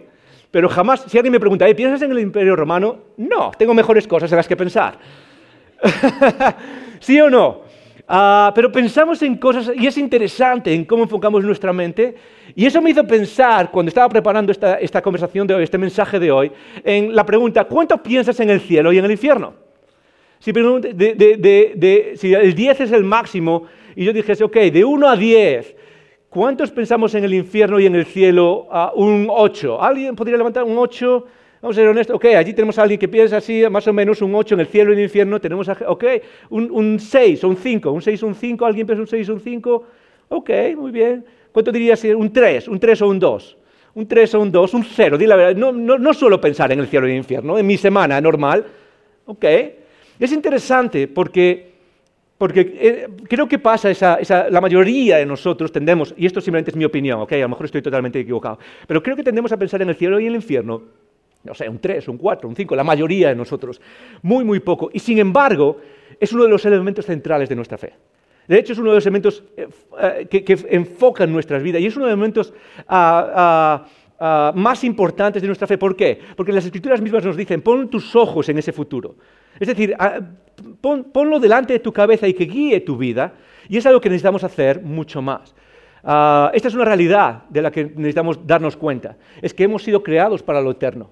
Pero 0.49 0.69
jamás, 0.69 1.03
si 1.05 1.17
alguien 1.17 1.33
me 1.33 1.39
pregunta, 1.39 1.65
¿piensas 1.75 2.01
en 2.03 2.11
el 2.11 2.19
imperio 2.19 2.55
romano? 2.55 2.97
No, 3.17 3.51
tengo 3.57 3.73
mejores 3.73 4.07
cosas 4.07 4.31
en 4.31 4.37
las 4.37 4.47
que 4.47 4.55
pensar. 4.55 4.97
¿Sí 7.01 7.19
o 7.19 7.29
no? 7.29 7.63
Ah, 8.07 8.53
pero 8.55 8.71
pensamos 8.71 9.21
en 9.21 9.35
cosas, 9.35 9.71
y 9.75 9.85
es 9.85 9.97
interesante 9.97 10.73
en 10.73 10.85
cómo 10.85 11.03
enfocamos 11.03 11.43
nuestra 11.43 11.73
mente, 11.73 12.15
y 12.55 12.65
eso 12.65 12.81
me 12.81 12.91
hizo 12.91 13.05
pensar, 13.05 13.69
cuando 13.69 13.89
estaba 13.89 14.07
preparando 14.07 14.53
esta, 14.53 15.01
conversación 15.01 15.45
de 15.45 15.55
hoy, 15.55 15.63
este 15.63 15.77
mensaje 15.77 16.19
de 16.19 16.31
hoy, 16.31 16.53
en 16.85 17.13
la 17.13 17.25
pregunta, 17.25 17.65
¿cuánto 17.65 18.01
piensas 18.01 18.39
en 18.39 18.49
el 18.49 18.61
cielo 18.61 18.93
y 18.93 18.97
en 18.97 19.03
el 19.03 19.11
infierno? 19.11 19.68
Si, 20.39 20.53
si 22.15 22.33
el 22.33 22.55
10 22.55 22.81
es 22.81 22.91
el 22.91 23.03
máximo, 23.03 23.65
y 23.95 24.05
yo 24.05 24.13
dijese, 24.13 24.43
ok, 24.43 24.55
de 24.55 24.85
1 24.85 25.09
a 25.09 25.15
10, 25.15 25.75
¿cuántos 26.29 26.71
pensamos 26.71 27.13
en 27.15 27.23
el 27.25 27.33
infierno 27.33 27.79
y 27.79 27.85
en 27.85 27.95
el 27.95 28.05
cielo? 28.05 28.67
a 28.71 28.93
un 28.95 29.27
8. 29.29 29.81
¿Alguien 29.81 30.15
podría 30.15 30.37
levantar 30.37 30.63
un 30.63 30.77
8? 30.77 31.25
Vamos 31.61 31.75
a 31.75 31.81
ser 31.81 31.89
honestos, 31.89 32.15
ok, 32.15 32.25
allí 32.37 32.53
tenemos 32.53 32.79
a 32.79 32.83
alguien 32.83 32.97
que 32.97 33.09
piensa 33.09 33.37
así, 33.37 33.63
más 33.69 33.85
o 33.85 33.91
menos 33.91 34.21
un 34.21 34.33
8 34.33 34.55
en 34.55 34.61
el 34.61 34.67
cielo 34.67 34.91
y 34.91 34.93
en 34.93 34.99
el 34.99 35.03
infierno, 35.05 35.41
tenemos, 35.41 35.67
a, 35.67 35.77
ok, 35.87 36.05
un, 36.51 36.97
6 36.99 37.43
o 37.43 37.49
un 37.49 37.57
5, 37.57 37.91
un 37.91 38.01
6 38.01 38.23
o 38.23 38.27
un 38.27 38.35
5, 38.35 38.65
¿alguien 38.65 38.87
piensa 38.87 39.01
un 39.01 39.07
6 39.07 39.29
o 39.29 39.33
un 39.33 39.41
5? 39.41 39.83
Ok, 40.29 40.49
muy 40.77 40.91
bien. 40.91 41.25
¿Cuánto 41.51 41.71
dirías? 41.71 42.01
Un 42.05 42.31
3, 42.31 42.67
un 42.69 42.79
3 42.79 43.01
o 43.01 43.07
un 43.09 43.19
2. 43.19 43.57
Un 43.95 44.07
3 44.07 44.35
o 44.35 44.39
un 44.39 44.51
2, 44.51 44.73
un 44.75 44.83
0, 44.85 45.17
di 45.17 45.25
la 45.25 45.35
verdad. 45.35 45.55
No, 45.55 45.71
no, 45.73 46.13
suelo 46.13 46.39
pensar 46.39 46.71
en 46.71 46.79
el 46.79 46.87
cielo 46.87 47.07
y 47.07 47.11
el 47.11 47.17
infierno, 47.17 47.57
en 47.57 47.67
mi 47.67 47.75
semana 47.75 48.21
normal. 48.21 48.65
Ok. 49.25 49.45
Es 50.19 50.31
interesante 50.31 51.07
porque, 51.07 51.73
eh, 52.39 53.07
creo 53.27 53.47
que 53.47 53.57
pasa, 53.57 53.89
esa, 53.89 54.49
la 54.49 54.61
mayoría 54.61 55.17
de 55.17 55.25
nosotros 55.25 55.71
tendemos, 55.71 56.13
y 56.17 56.25
esto 56.25 56.41
simplemente 56.41 56.71
es 56.71 56.77
mi 56.77 56.85
opinión, 56.85 57.21
ok, 57.21 57.33
a 57.33 57.37
lo 57.37 57.49
mejor 57.49 57.65
estoy 57.65 57.81
totalmente 57.81 58.19
equivocado, 58.19 58.59
pero 58.85 59.01
creo 59.01 59.15
que 59.15 59.23
tendemos 59.23 59.51
a 59.51 59.57
pensar 59.57 59.81
en 59.81 59.89
el 59.89 59.95
cielo 59.95 60.19
y 60.19 60.27
el 60.27 60.35
infierno 60.35 60.83
no 61.43 61.53
sé, 61.53 61.69
un 61.69 61.79
3, 61.79 62.07
un 62.09 62.17
4, 62.17 62.49
un 62.49 62.55
5, 62.55 62.75
la 62.75 62.83
mayoría 62.83 63.29
de 63.29 63.35
nosotros, 63.35 63.79
muy, 64.21 64.43
muy 64.43 64.59
poco. 64.59 64.89
Y 64.91 64.99
sin 64.99 65.19
embargo, 65.19 65.77
es 66.19 66.33
uno 66.33 66.43
de 66.43 66.49
los 66.49 66.65
elementos 66.65 67.05
centrales 67.05 67.47
de 67.47 67.55
nuestra 67.55 67.77
fe. 67.77 67.93
De 68.47 68.57
hecho, 68.57 68.73
es 68.73 68.79
uno 68.79 68.89
de 68.89 68.95
los 68.95 69.05
elementos 69.05 69.43
eh, 69.55 69.67
eh, 70.01 70.27
que, 70.27 70.57
enfocan 70.69 71.31
nuestras 71.31 71.61
vidas 71.61 71.81
y 71.81 71.85
es 71.85 71.95
uno 71.95 72.05
de 72.05 72.11
los 72.11 72.17
elementos 72.17 72.53
ah, 72.87 73.31
ah, 73.35 73.87
ah, 74.19 74.51
más 74.55 74.83
importantes 74.83 75.41
de 75.41 75.47
nuestra 75.47 75.67
fe. 75.67 75.77
¿Por 75.77 75.95
qué? 75.95 76.19
Porque 76.35 76.51
las 76.51 76.65
escrituras 76.65 76.99
mismas 76.99 77.23
nos 77.23 77.37
dicen, 77.37 77.61
pon 77.61 77.89
tus 77.89 78.15
ojos 78.15 78.49
en 78.49 78.57
ese 78.57 78.73
futuro. 78.73 79.15
Es 79.59 79.67
decir, 79.67 79.95
ponlo 80.81 81.39
delante 81.39 81.73
de 81.73 81.79
tu 81.79 81.91
cabeza 81.91 82.27
y 82.27 82.33
que 82.33 82.45
guíe 82.45 82.79
tu 82.81 82.97
vida. 82.97 83.33
Y 83.67 83.77
es 83.77 83.85
algo 83.85 84.01
que 84.01 84.09
necesitamos 84.09 84.43
hacer 84.43 84.81
mucho 84.81 85.21
más. 85.21 85.53
esta 86.53 86.67
es 86.67 86.73
una 86.73 86.85
realidad 86.85 87.43
de 87.49 87.61
la 87.61 87.71
que 87.71 87.85
necesitamos 87.85 88.45
darnos 88.45 88.75
cuenta. 88.75 89.17
Es 89.41 89.53
que 89.53 89.63
hemos 89.63 89.83
sido 89.83 90.01
creados 90.03 90.41
para 90.41 90.61
lo 90.61 90.71
eterno. 90.71 91.11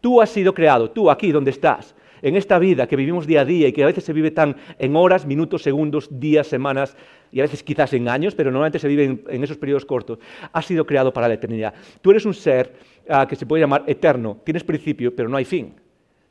Tú 0.00 0.20
has 0.20 0.30
sido 0.30 0.54
creado, 0.54 0.90
tú 0.90 1.10
aquí 1.10 1.30
donde 1.30 1.50
estás, 1.50 1.94
en 2.22 2.36
esta 2.36 2.58
vida 2.58 2.86
que 2.86 2.96
vivimos 2.96 3.26
día 3.26 3.42
a 3.42 3.44
día 3.44 3.68
y 3.68 3.72
que 3.72 3.82
a 3.82 3.86
veces 3.86 4.04
se 4.04 4.12
vive 4.12 4.30
tan 4.30 4.56
en 4.78 4.96
horas, 4.96 5.26
minutos, 5.26 5.62
segundos, 5.62 6.08
días, 6.10 6.46
semanas 6.46 6.96
y 7.32 7.40
a 7.40 7.44
veces 7.44 7.62
quizás 7.62 7.92
en 7.92 8.08
años, 8.08 8.34
pero 8.34 8.50
normalmente 8.50 8.78
se 8.78 8.88
vive 8.88 9.20
en, 9.26 9.44
esos 9.44 9.56
periodos 9.56 9.84
cortos, 9.84 10.18
has 10.52 10.66
sido 10.66 10.86
creado 10.86 11.12
para 11.12 11.28
la 11.28 11.34
eternidad. 11.34 11.74
Tú 12.00 12.10
eres 12.10 12.24
un 12.24 12.34
ser 12.34 12.74
ah, 13.08 13.26
que 13.26 13.36
se 13.36 13.46
puede 13.46 13.62
llamar 13.62 13.84
eterno, 13.86 14.38
tienes 14.44 14.64
principio, 14.64 15.14
pero 15.14 15.28
no 15.28 15.36
hay 15.36 15.44
fin. 15.44 15.74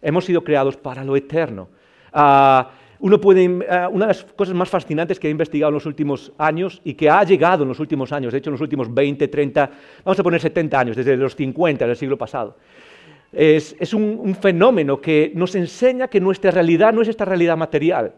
Hemos 0.02 0.26
sido 0.26 0.44
creados 0.44 0.78
para 0.78 1.04
lo 1.04 1.16
eterno. 1.16 1.70
Ah, 2.14 2.72
ah, 3.02 3.90
una 3.92 4.06
de 4.06 4.08
las 4.08 4.24
cosas 4.24 4.56
más 4.56 4.70
fascinantes 4.70 5.20
que 5.20 5.28
he 5.28 5.32
investigado 5.32 5.70
en 5.70 5.76
los 5.76 5.86
últimos 5.86 6.32
años 6.38 6.82
y 6.84 6.94
que 6.94 7.10
ha 7.10 7.24
llegado 7.24 7.64
en 7.64 7.70
los 7.70 7.80
últimos 7.80 8.12
años, 8.12 8.32
de 8.34 8.40
hecho 8.40 8.50
en 8.50 8.54
los 8.54 8.62
últimos 8.62 8.94
20, 8.94 9.28
30, 9.28 9.72
vamos 10.04 10.20
a 10.20 10.24
poner 10.24 10.42
70 10.42 10.80
años, 10.80 10.96
desde 10.96 11.16
los 11.16 11.36
50 11.36 11.88
del 11.88 11.96
siglo 11.96 12.18
pasado, 12.18 12.58
es, 13.32 13.94
un, 13.94 14.36
fenómeno 14.36 15.00
que 15.00 15.32
nos 15.36 15.54
enseña 15.56 16.08
que 16.08 16.20
nuestra 16.20 16.52
realidad 16.52 16.94
no 16.94 17.02
es 17.02 17.08
esta 17.08 17.26
realidad 17.26 17.58
material, 17.58 18.14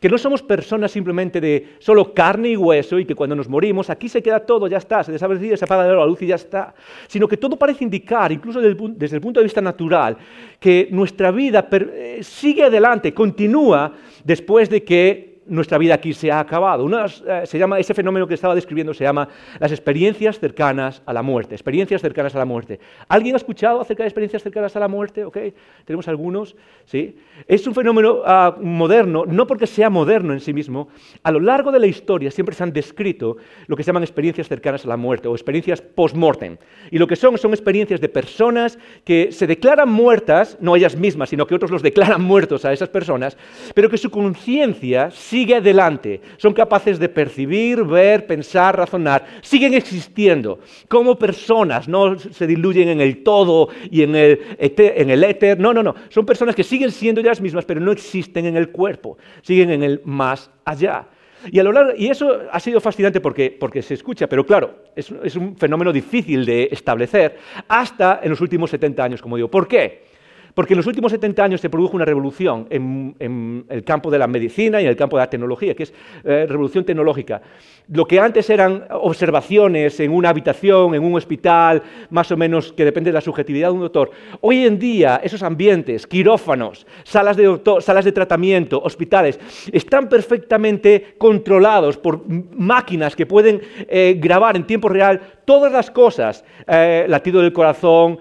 que 0.00 0.08
no 0.08 0.18
somos 0.18 0.42
personas 0.42 0.90
simplemente 0.90 1.40
de 1.40 1.76
solo 1.78 2.14
carne 2.14 2.50
y 2.50 2.56
hueso 2.56 2.98
y 2.98 3.04
que 3.04 3.14
cuando 3.14 3.36
nos 3.36 3.48
morimos 3.48 3.90
aquí 3.90 4.08
se 4.08 4.22
queda 4.22 4.40
todo, 4.40 4.66
ya 4.66 4.78
está, 4.78 5.02
se 5.02 5.12
desaparece, 5.12 5.56
se 5.56 5.64
apaga 5.64 5.86
la 5.86 6.06
luz 6.06 6.22
y 6.22 6.26
ya 6.26 6.36
está, 6.36 6.74
sino 7.06 7.28
que 7.28 7.36
todo 7.36 7.56
parece 7.56 7.84
indicar, 7.84 8.32
incluso 8.32 8.60
desde 8.60 9.16
el 9.16 9.22
punto 9.22 9.40
de 9.40 9.44
vista 9.44 9.60
natural, 9.60 10.16
que 10.58 10.88
nuestra 10.90 11.30
vida 11.30 11.68
eh, 11.70 12.20
sigue 12.22 12.64
adelante, 12.64 13.12
continúa 13.12 13.92
después 14.24 14.68
de 14.70 14.84
que 14.84 15.31
nuestra 15.46 15.78
vida 15.78 15.94
aquí 15.94 16.12
se 16.12 16.30
ha 16.30 16.40
acabado. 16.40 16.88
Eh, 16.88 17.46
se 17.46 17.58
llama, 17.58 17.78
ese 17.78 17.94
fenómeno 17.94 18.26
que 18.26 18.34
estaba 18.34 18.54
describiendo 18.54 18.94
se 18.94 19.04
llama 19.04 19.28
las 19.58 19.72
experiencias 19.72 20.38
cercanas 20.38 21.02
a 21.06 21.12
la 21.12 21.22
muerte. 21.22 21.54
Experiencias 21.54 22.00
cercanas 22.00 22.34
a 22.34 22.38
la 22.38 22.44
muerte. 22.44 22.80
¿Alguien 23.08 23.34
ha 23.34 23.38
escuchado 23.38 23.80
acerca 23.80 24.02
de 24.02 24.08
experiencias 24.08 24.42
cercanas 24.42 24.74
a 24.76 24.80
la 24.80 24.88
muerte? 24.88 25.24
¿Okay? 25.24 25.54
Tenemos 25.84 26.08
algunos. 26.08 26.56
¿sí? 26.84 27.16
Es 27.46 27.66
un 27.66 27.74
fenómeno 27.74 28.22
ah, 28.24 28.56
moderno, 28.60 29.24
no 29.26 29.46
porque 29.46 29.66
sea 29.66 29.90
moderno 29.90 30.32
en 30.32 30.40
sí 30.40 30.52
mismo. 30.52 30.88
A 31.22 31.30
lo 31.30 31.40
largo 31.40 31.72
de 31.72 31.80
la 31.80 31.86
historia 31.86 32.30
siempre 32.30 32.54
se 32.54 32.62
han 32.62 32.72
descrito 32.72 33.36
lo 33.66 33.76
que 33.76 33.82
se 33.82 33.88
llaman 33.88 34.02
experiencias 34.02 34.48
cercanas 34.48 34.84
a 34.84 34.88
la 34.88 34.96
muerte 34.96 35.28
o 35.28 35.34
experiencias 35.34 35.80
post-mortem. 35.80 36.56
Y 36.90 36.98
lo 36.98 37.06
que 37.06 37.16
son 37.16 37.38
son 37.38 37.52
experiencias 37.52 38.00
de 38.00 38.08
personas 38.08 38.78
que 39.04 39.32
se 39.32 39.46
declaran 39.46 39.90
muertas, 39.90 40.58
no 40.60 40.76
ellas 40.76 40.96
mismas, 40.96 41.28
sino 41.28 41.46
que 41.46 41.54
otros 41.54 41.70
los 41.70 41.82
declaran 41.82 42.22
muertos 42.32 42.64
a 42.64 42.72
esas 42.72 42.88
personas, 42.88 43.36
pero 43.74 43.88
que 43.88 43.98
su 43.98 44.10
conciencia 44.10 45.10
sigue 45.32 45.56
adelante, 45.56 46.20
son 46.36 46.52
capaces 46.52 46.98
de 46.98 47.08
percibir, 47.08 47.82
ver, 47.84 48.26
pensar, 48.26 48.76
razonar, 48.76 49.24
siguen 49.40 49.72
existiendo 49.72 50.58
como 50.88 51.18
personas, 51.18 51.88
no 51.88 52.18
se 52.18 52.46
diluyen 52.46 52.90
en 52.90 53.00
el 53.00 53.22
todo 53.22 53.70
y 53.90 54.02
en 54.02 54.14
el, 54.14 54.40
en 54.58 55.08
el 55.08 55.24
éter, 55.24 55.58
no, 55.58 55.72
no, 55.72 55.82
no, 55.82 55.94
son 56.10 56.26
personas 56.26 56.54
que 56.54 56.62
siguen 56.62 56.90
siendo 56.90 57.22
ellas 57.22 57.40
mismas, 57.40 57.64
pero 57.64 57.80
no 57.80 57.92
existen 57.92 58.44
en 58.44 58.58
el 58.58 58.68
cuerpo, 58.68 59.16
siguen 59.40 59.70
en 59.70 59.82
el 59.82 60.02
más 60.04 60.50
allá. 60.66 61.06
Y, 61.50 61.58
a 61.58 61.62
lo 61.62 61.72
largo, 61.72 61.92
y 61.96 62.08
eso 62.08 62.42
ha 62.52 62.60
sido 62.60 62.78
fascinante 62.78 63.22
porque, 63.22 63.56
porque 63.58 63.80
se 63.80 63.94
escucha, 63.94 64.28
pero 64.28 64.44
claro, 64.44 64.82
es, 64.94 65.10
es 65.24 65.34
un 65.34 65.56
fenómeno 65.56 65.94
difícil 65.94 66.44
de 66.44 66.68
establecer 66.70 67.38
hasta 67.68 68.20
en 68.22 68.28
los 68.28 68.40
últimos 68.42 68.68
70 68.68 69.02
años, 69.02 69.22
como 69.22 69.36
digo. 69.36 69.50
¿Por 69.50 69.66
qué? 69.66 70.11
Porque 70.54 70.74
en 70.74 70.78
los 70.78 70.86
últimos 70.86 71.12
70 71.12 71.44
años 71.44 71.60
se 71.60 71.70
produjo 71.70 71.96
una 71.96 72.04
revolución 72.04 72.66
en, 72.70 73.64
el 73.68 73.84
campo 73.84 74.10
de 74.10 74.18
la 74.18 74.26
medicina 74.26 74.80
y 74.80 74.84
en 74.84 74.90
el 74.90 74.96
campo 74.96 75.16
de 75.16 75.22
la 75.22 75.30
tecnología, 75.30 75.74
que 75.74 75.84
es 75.84 75.94
eh, 76.24 76.46
revolución 76.48 76.84
tecnológica. 76.84 77.40
Lo 77.88 78.06
que 78.06 78.20
antes 78.20 78.48
eran 78.50 78.84
observaciones 78.90 79.98
en 80.00 80.12
una 80.12 80.28
habitación, 80.28 80.94
en 80.94 81.02
un 81.02 81.14
hospital, 81.14 81.82
más 82.10 82.30
o 82.30 82.36
menos 82.36 82.72
que 82.72 82.84
depende 82.84 83.10
de 83.10 83.14
la 83.14 83.20
subjetividad 83.20 83.68
de 83.68 83.74
un 83.74 83.80
doctor, 83.80 84.10
hoy 84.40 84.66
en 84.66 84.78
día 84.78 85.20
esos 85.22 85.42
ambientes, 85.42 86.06
quirófanos, 86.06 86.86
salas 87.02 87.36
de, 87.36 87.60
salas 87.80 88.04
de 88.04 88.12
tratamiento, 88.12 88.80
hospitales, 88.82 89.40
están 89.72 90.08
perfectamente 90.08 91.14
controlados 91.18 91.96
por 91.96 92.24
máquinas 92.28 93.16
que 93.16 93.26
pueden 93.26 93.60
eh, 93.88 94.16
grabar 94.18 94.56
en 94.56 94.66
tiempo 94.66 94.88
real 94.88 95.20
todas 95.44 95.72
las 95.72 95.90
cosas, 95.90 96.44
eh, 96.66 97.06
latido 97.08 97.40
del 97.40 97.52
corazón, 97.52 98.18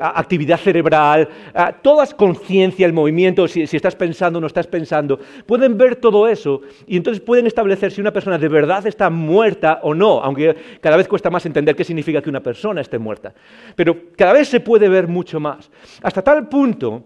actividad 0.00 0.58
cerebral, 0.58 1.28
todas 1.82 2.12
conciencia, 2.14 2.84
el 2.84 2.92
movimiento, 2.92 3.46
si, 3.46 3.62
estás 3.62 3.94
pensando 3.94 4.38
o 4.38 4.40
no 4.40 4.48
estás 4.48 4.66
pensando, 4.66 5.20
pueden 5.46 5.78
ver 5.78 5.96
todo 5.96 6.26
eso 6.26 6.62
y 6.86 6.96
entonces 6.96 7.22
pueden 7.22 7.46
establecer 7.46 7.92
si 7.92 8.00
una 8.00 8.12
persona 8.12 8.38
de 8.38 8.48
verdad 8.48 8.86
está 8.86 9.08
muerta 9.08 9.80
o 9.82 9.94
no, 9.94 10.20
aunque 10.20 10.56
cada 10.80 10.96
vez 10.96 11.06
cuesta 11.06 11.30
más 11.30 11.46
entender 11.46 11.76
qué 11.76 11.84
significa 11.84 12.20
que 12.20 12.30
una 12.30 12.42
persona 12.42 12.80
esté 12.80 12.98
muerta. 12.98 13.32
Pero 13.76 13.96
cada 14.16 14.32
vez 14.32 14.48
se 14.48 14.60
puede 14.60 14.88
ver 14.88 15.06
mucho 15.06 15.38
más. 15.40 15.70
Hasta 16.02 16.22
tal 16.22 16.48
punto 16.48 17.04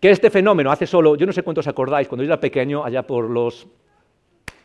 que 0.00 0.10
este 0.10 0.30
fenómeno 0.30 0.70
hace 0.70 0.86
solo, 0.86 1.16
yo 1.16 1.26
no 1.26 1.32
sé 1.32 1.42
cuántos 1.42 1.66
acordáis, 1.66 2.08
cuando 2.08 2.24
yo 2.24 2.28
era 2.28 2.40
pequeño, 2.40 2.84
allá 2.84 3.06
por 3.06 3.28
los 3.28 3.66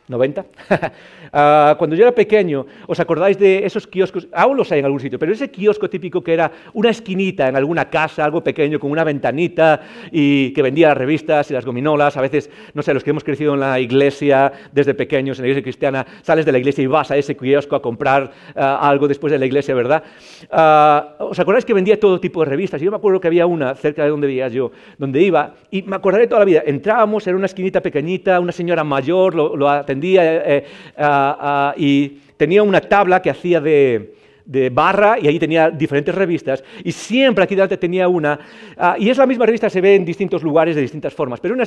90. 0.08 0.46
Ah, 1.38 1.74
cuando 1.76 1.96
yo 1.96 2.04
era 2.04 2.14
pequeño, 2.14 2.64
¿os 2.86 2.98
acordáis 2.98 3.38
de 3.38 3.66
esos 3.66 3.86
kioscos? 3.86 4.26
Aún 4.32 4.56
los 4.56 4.70
hay 4.72 4.78
en 4.78 4.84
algún 4.86 5.00
sitio, 5.00 5.18
pero 5.18 5.32
ese 5.32 5.50
kiosco 5.50 5.90
típico 5.90 6.22
que 6.22 6.32
era 6.32 6.50
una 6.72 6.88
esquinita 6.88 7.48
en 7.48 7.56
alguna 7.56 7.90
casa, 7.90 8.24
algo 8.24 8.42
pequeño, 8.42 8.78
con 8.78 8.90
una 8.90 9.04
ventanita 9.04 9.82
y 10.12 10.52
que 10.52 10.62
vendía 10.62 10.88
las 10.88 10.96
revistas 10.96 11.50
y 11.50 11.54
las 11.54 11.66
gominolas. 11.66 12.16
A 12.16 12.22
veces, 12.22 12.48
no 12.72 12.80
sé, 12.80 12.94
los 12.94 13.04
que 13.04 13.10
hemos 13.10 13.24
crecido 13.24 13.52
en 13.54 13.60
la 13.60 13.78
iglesia 13.80 14.52
desde 14.72 14.94
pequeños, 14.94 15.38
en 15.38 15.42
la 15.42 15.48
iglesia 15.48 15.62
cristiana, 15.62 16.06
sales 16.22 16.46
de 16.46 16.52
la 16.52 16.58
iglesia 16.58 16.82
y 16.82 16.86
vas 16.86 17.10
a 17.10 17.16
ese 17.16 17.36
kiosco 17.36 17.76
a 17.76 17.82
comprar 17.82 18.30
ah, 18.54 18.88
algo 18.88 19.06
después 19.08 19.30
de 19.32 19.38
la 19.38 19.44
iglesia, 19.44 19.74
¿verdad? 19.74 20.04
Ah, 20.50 21.16
¿Os 21.18 21.38
acordáis 21.38 21.66
que 21.66 21.74
vendía 21.74 22.00
todo 22.00 22.18
tipo 22.18 22.40
de 22.44 22.50
revistas? 22.50 22.80
Yo 22.80 22.90
me 22.90 22.96
acuerdo 22.96 23.20
que 23.20 23.26
había 23.26 23.46
una 23.46 23.74
cerca 23.74 24.04
de 24.04 24.10
donde 24.10 24.28
vivía 24.28 24.48
yo, 24.48 24.70
donde 24.96 25.20
iba, 25.20 25.54
y 25.70 25.82
me 25.82 25.96
acordaré 25.96 26.28
toda 26.28 26.38
la 26.38 26.46
vida. 26.46 26.62
Entrábamos, 26.64 27.26
era 27.26 27.36
una 27.36 27.46
esquinita 27.46 27.82
pequeñita, 27.82 28.40
una 28.40 28.52
señora 28.52 28.84
mayor 28.84 29.34
lo, 29.34 29.56
lo 29.56 29.68
atendía 29.68 29.95
eh, 30.04 30.64
eh, 30.96 31.72
y 31.76 32.08
tenía 32.36 32.62
una 32.62 32.80
tabla 32.80 33.22
que 33.22 33.30
hacía 33.30 33.60
de, 33.60 34.14
de 34.46 34.70
barra 34.70 35.18
y 35.20 35.26
ahí 35.26 35.38
tenía 35.38 35.70
diferentes 35.70 36.14
revistas 36.14 36.62
y 36.84 36.92
siempre 36.92 37.44
aquí 37.44 37.54
delante 37.54 37.76
tenía 37.76 38.08
una 38.08 38.38
ah, 38.78 38.96
y 38.98 39.10
es 39.10 39.18
la 39.18 39.26
misma 39.26 39.44
revista, 39.44 39.68
se 39.68 39.80
ve 39.80 39.96
en 39.96 40.04
distintos 40.04 40.42
lugares 40.42 40.76
de 40.76 40.82
distintas 40.82 41.12
formas, 41.12 41.40
pero 41.40 41.54
una, 41.54 41.64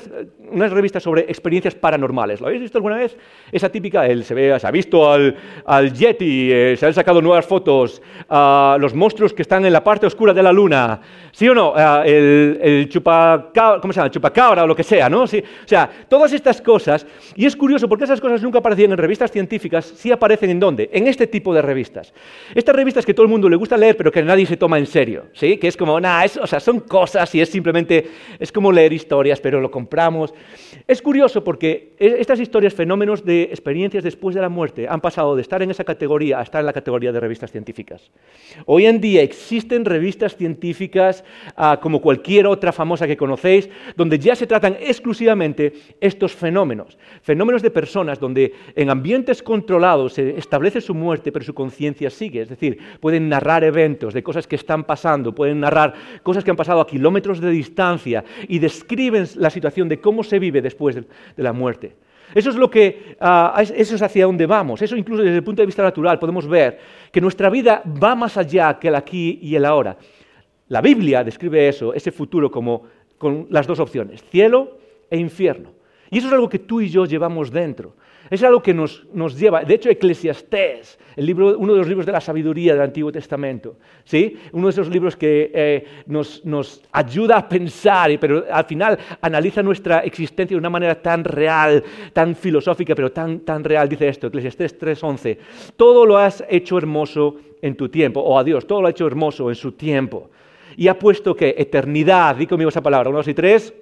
una 0.52 0.68
revista 0.68 1.00
sobre 1.00 1.22
experiencias 1.22 1.76
paranormales. 1.76 2.40
¿Lo 2.40 2.48
habéis 2.48 2.62
visto 2.62 2.78
alguna 2.78 2.96
vez? 2.96 3.18
Esa 3.52 3.70
típica, 3.70 4.08
él 4.08 4.24
se, 4.24 4.34
ve, 4.34 4.58
se 4.60 4.66
ha 4.66 4.72
visto 4.72 5.12
al, 5.12 5.36
al 5.66 5.94
Yeti, 5.94 6.52
eh, 6.52 6.76
se 6.78 6.86
han 6.86 6.94
sacado 6.94 7.22
nuevas 7.22 7.46
fotos, 7.46 8.02
a 8.30 8.78
los 8.80 8.94
monstruos 8.94 9.34
que 9.34 9.42
están 9.42 9.66
en 9.66 9.74
la 9.74 9.84
parte 9.84 10.06
oscura 10.06 10.34
de 10.34 10.44
la 10.44 10.52
luna, 10.52 11.02
¿sí 11.32 11.48
o 11.50 11.54
no? 11.54 11.74
Ah, 11.76 12.04
el, 12.06 12.60
el 12.62 12.90
chupacabra, 12.90 13.82
¿cómo 13.82 13.94
se 13.94 14.00
llama? 14.00 14.12
chupacabra 14.12 14.64
o 14.64 14.68
lo 14.68 14.76
que 14.76 14.84
sea, 14.84 15.10
¿no? 15.10 15.28
Sí, 15.28 15.40
o 15.40 15.68
sea, 15.68 15.90
todas 16.08 16.32
estas 16.32 16.62
cosas, 16.62 17.06
y 17.36 17.46
es 17.46 17.56
curioso 17.56 17.90
porque 17.90 18.06
esas 18.06 18.22
cosas 18.22 18.42
nunca 18.42 18.60
aparecían 18.60 18.92
en 18.92 18.98
revistas 18.98 19.32
científicas, 19.32 19.86
sí 19.86 20.12
aparecen 20.12 20.50
en 20.50 20.60
dónde? 20.60 20.90
En 20.94 21.08
este 21.08 21.28
tipo 21.28 21.54
de 21.54 21.62
revistas. 21.62 22.14
Revistas 22.72 23.06
que 23.06 23.14
todo 23.14 23.24
el 23.24 23.30
mundo 23.30 23.50
le 23.50 23.56
gusta 23.56 23.76
leer, 23.78 23.98
pero 23.98 24.12
que 24.12 24.22
nadie 24.22 24.46
se 24.46 24.56
toma 24.56 24.78
en 24.78 24.86
serio, 24.86 25.26
¿sí? 25.34 25.58
Que 25.58 25.68
es 25.68 25.76
como, 25.76 26.00
nada, 26.00 26.26
o 26.42 26.48
sea, 26.48 26.60
son 26.60 26.82
cosas 26.82 27.34
y 27.34 27.42
es 27.42 27.50
simplemente, 27.50 28.08
es 28.40 28.52
como 28.52 28.72
leer 28.72 28.94
historias, 28.94 29.42
pero 29.42 29.60
lo 29.60 29.72
compramos. 29.72 30.34
Es 30.88 31.02
curioso 31.02 31.44
porque 31.44 31.94
e, 31.98 32.18
estas 32.20 32.40
historias, 32.40 32.74
fenómenos 32.74 33.26
de 33.26 33.44
experiencias 33.44 34.04
después 34.04 34.36
de 34.36 34.42
la 34.42 34.50
muerte, 34.50 34.88
han 34.88 35.02
pasado 35.02 35.36
de 35.36 35.42
estar 35.42 35.62
en 35.64 35.72
esa 35.72 35.84
categoría 35.84 36.40
a 36.40 36.44
estar 36.44 36.60
en 36.60 36.68
la 36.68 36.74
categoría 36.74 37.12
de 37.12 37.20
revistas 37.20 37.52
científicas. 37.52 38.12
Hoy 38.66 38.86
en 38.86 39.02
día 39.02 39.22
existen 39.22 39.84
revistas 39.86 40.36
científicas 40.36 41.24
ah, 41.56 41.80
como 41.82 42.02
cualquier 42.02 42.46
otra 42.48 42.72
famosa 42.72 43.08
que 43.08 43.18
conocéis, 43.18 43.70
donde 43.96 44.20
ya 44.20 44.36
se 44.36 44.48
tratan 44.48 44.78
exclusivamente 44.80 45.74
estos 46.00 46.34
fenómenos. 46.34 46.98
Fenómenos 47.24 47.62
de 47.62 47.72
personas 47.72 48.20
donde 48.20 48.54
en 48.76 48.90
ambientes 48.90 49.42
controlados 49.42 50.14
se 50.14 50.38
establece 50.38 50.82
su 50.82 50.94
muerte, 50.94 51.32
pero 51.32 51.46
su 51.46 51.54
conciencia 51.54 52.10
sigue. 52.10 52.42
Es 52.42 52.50
decir, 52.50 52.59
pueden 53.00 53.30
narrar 53.30 53.64
eventos 53.64 54.14
de 54.14 54.24
cosas 54.24 54.48
que 54.48 54.56
están 54.56 54.84
pasando, 54.84 55.34
pueden 55.34 55.60
narrar 55.60 55.94
cosas 56.24 56.44
que 56.44 56.52
han 56.52 56.58
pasado 56.58 56.82
a 56.82 56.88
kilómetros 56.88 57.40
de 57.40 57.50
distancia 57.50 58.24
y 58.48 58.60
describen 58.60 59.26
la 59.36 59.50
situación 59.50 59.90
de 59.90 60.00
cómo 60.00 60.24
se 60.24 60.40
vive 60.40 60.62
después 60.62 60.96
de, 60.96 61.06
la 61.38 61.54
muerte. 61.54 61.96
Eso 62.36 62.52
es 62.52 62.56
lo 62.56 62.70
que, 62.70 63.16
uh, 63.20 63.60
eso 63.60 63.96
es 63.96 64.02
hacia 64.02 64.26
dónde 64.26 64.46
vamos. 64.46 64.82
Eso 64.82 64.96
incluso 64.96 65.24
desde 65.24 65.38
el 65.38 65.44
punto 65.44 65.62
de 65.62 65.66
vista 65.66 65.82
natural 65.82 66.20
podemos 66.20 66.48
ver 66.48 66.78
que 67.12 67.22
nuestra 67.22 67.50
vida 67.50 67.82
va 67.86 68.14
más 68.14 68.38
allá 68.38 68.78
que 68.78 68.90
el 68.90 68.96
aquí 68.96 69.40
y 69.42 69.56
el 69.56 69.66
ahora. 69.66 69.98
La 70.68 70.82
Biblia 70.82 71.24
describe 71.24 71.68
eso, 71.68 71.94
ese 71.94 72.12
futuro, 72.12 72.52
como 72.52 72.84
con 73.18 73.48
las 73.50 73.66
dos 73.66 73.80
opciones, 73.80 74.24
cielo 74.30 74.78
e 75.10 75.18
infierno. 75.18 75.72
Y 76.12 76.20
eso 76.20 76.28
es 76.28 76.34
algo 76.34 76.50
que 76.50 76.60
tú 76.60 76.82
y 76.82 76.90
yo 76.90 77.06
llevamos 77.06 77.52
dentro. 77.52 77.96
Es 78.30 78.44
algo 78.44 78.62
que 78.62 78.74
nos, 78.74 79.04
lleva, 79.36 79.64
de 79.64 79.74
hecho, 79.74 79.90
Eclesiastés, 79.90 81.00
el 81.16 81.26
libro, 81.26 81.58
uno 81.58 81.74
de 81.74 81.80
los 81.80 81.88
libros 81.88 82.06
de 82.06 82.12
la 82.12 82.22
sabiduría 82.22 82.74
del 82.74 82.84
Antiguo 82.84 83.12
Testamento, 83.12 83.78
¿sí? 84.04 84.38
uno 84.52 84.68
de 84.68 84.72
esos 84.72 84.88
libros 84.90 85.16
que 85.16 85.52
eh, 85.54 85.86
nos, 86.06 86.46
nos, 86.46 86.84
ayuda 86.92 87.38
a 87.38 87.50
pensar, 87.50 88.12
pero 88.20 88.46
al 88.52 88.66
final 88.66 89.00
analiza 89.22 89.64
nuestra 89.64 90.00
existencia 90.00 90.56
de 90.56 90.60
una 90.60 90.70
manera 90.70 91.02
tan 91.02 91.24
real, 91.24 91.84
tan 92.14 92.36
filosófica, 92.36 92.94
pero 92.94 93.12
tan, 93.12 93.40
tan 93.40 93.64
real. 93.64 93.90
Dice 93.90 94.08
esto, 94.08 94.28
Eclesiastés 94.28 94.80
3.11, 94.80 95.38
todo 95.76 96.06
lo 96.06 96.18
has 96.18 96.44
hecho 96.50 96.78
hermoso 96.78 97.38
en 97.62 97.76
tu 97.76 97.90
tiempo, 97.90 98.22
o 98.22 98.38
a 98.38 98.44
Dios, 98.44 98.68
todo 98.68 98.82
lo 98.82 98.88
ha 98.88 98.92
hecho 98.92 99.08
hermoso 99.08 99.50
en 99.50 99.56
su 99.56 99.72
tiempo. 99.72 100.30
Y 100.78 100.88
ha 100.88 100.98
puesto 100.98 101.36
que 101.36 101.56
eternidad, 101.58 102.36
di 102.36 102.46
conmigo 102.46 102.70
esa 102.70 102.82
palabra, 102.82 103.10
uno, 103.10 103.18
dos 103.18 103.28
y 103.28 103.34
tres, 103.34 103.74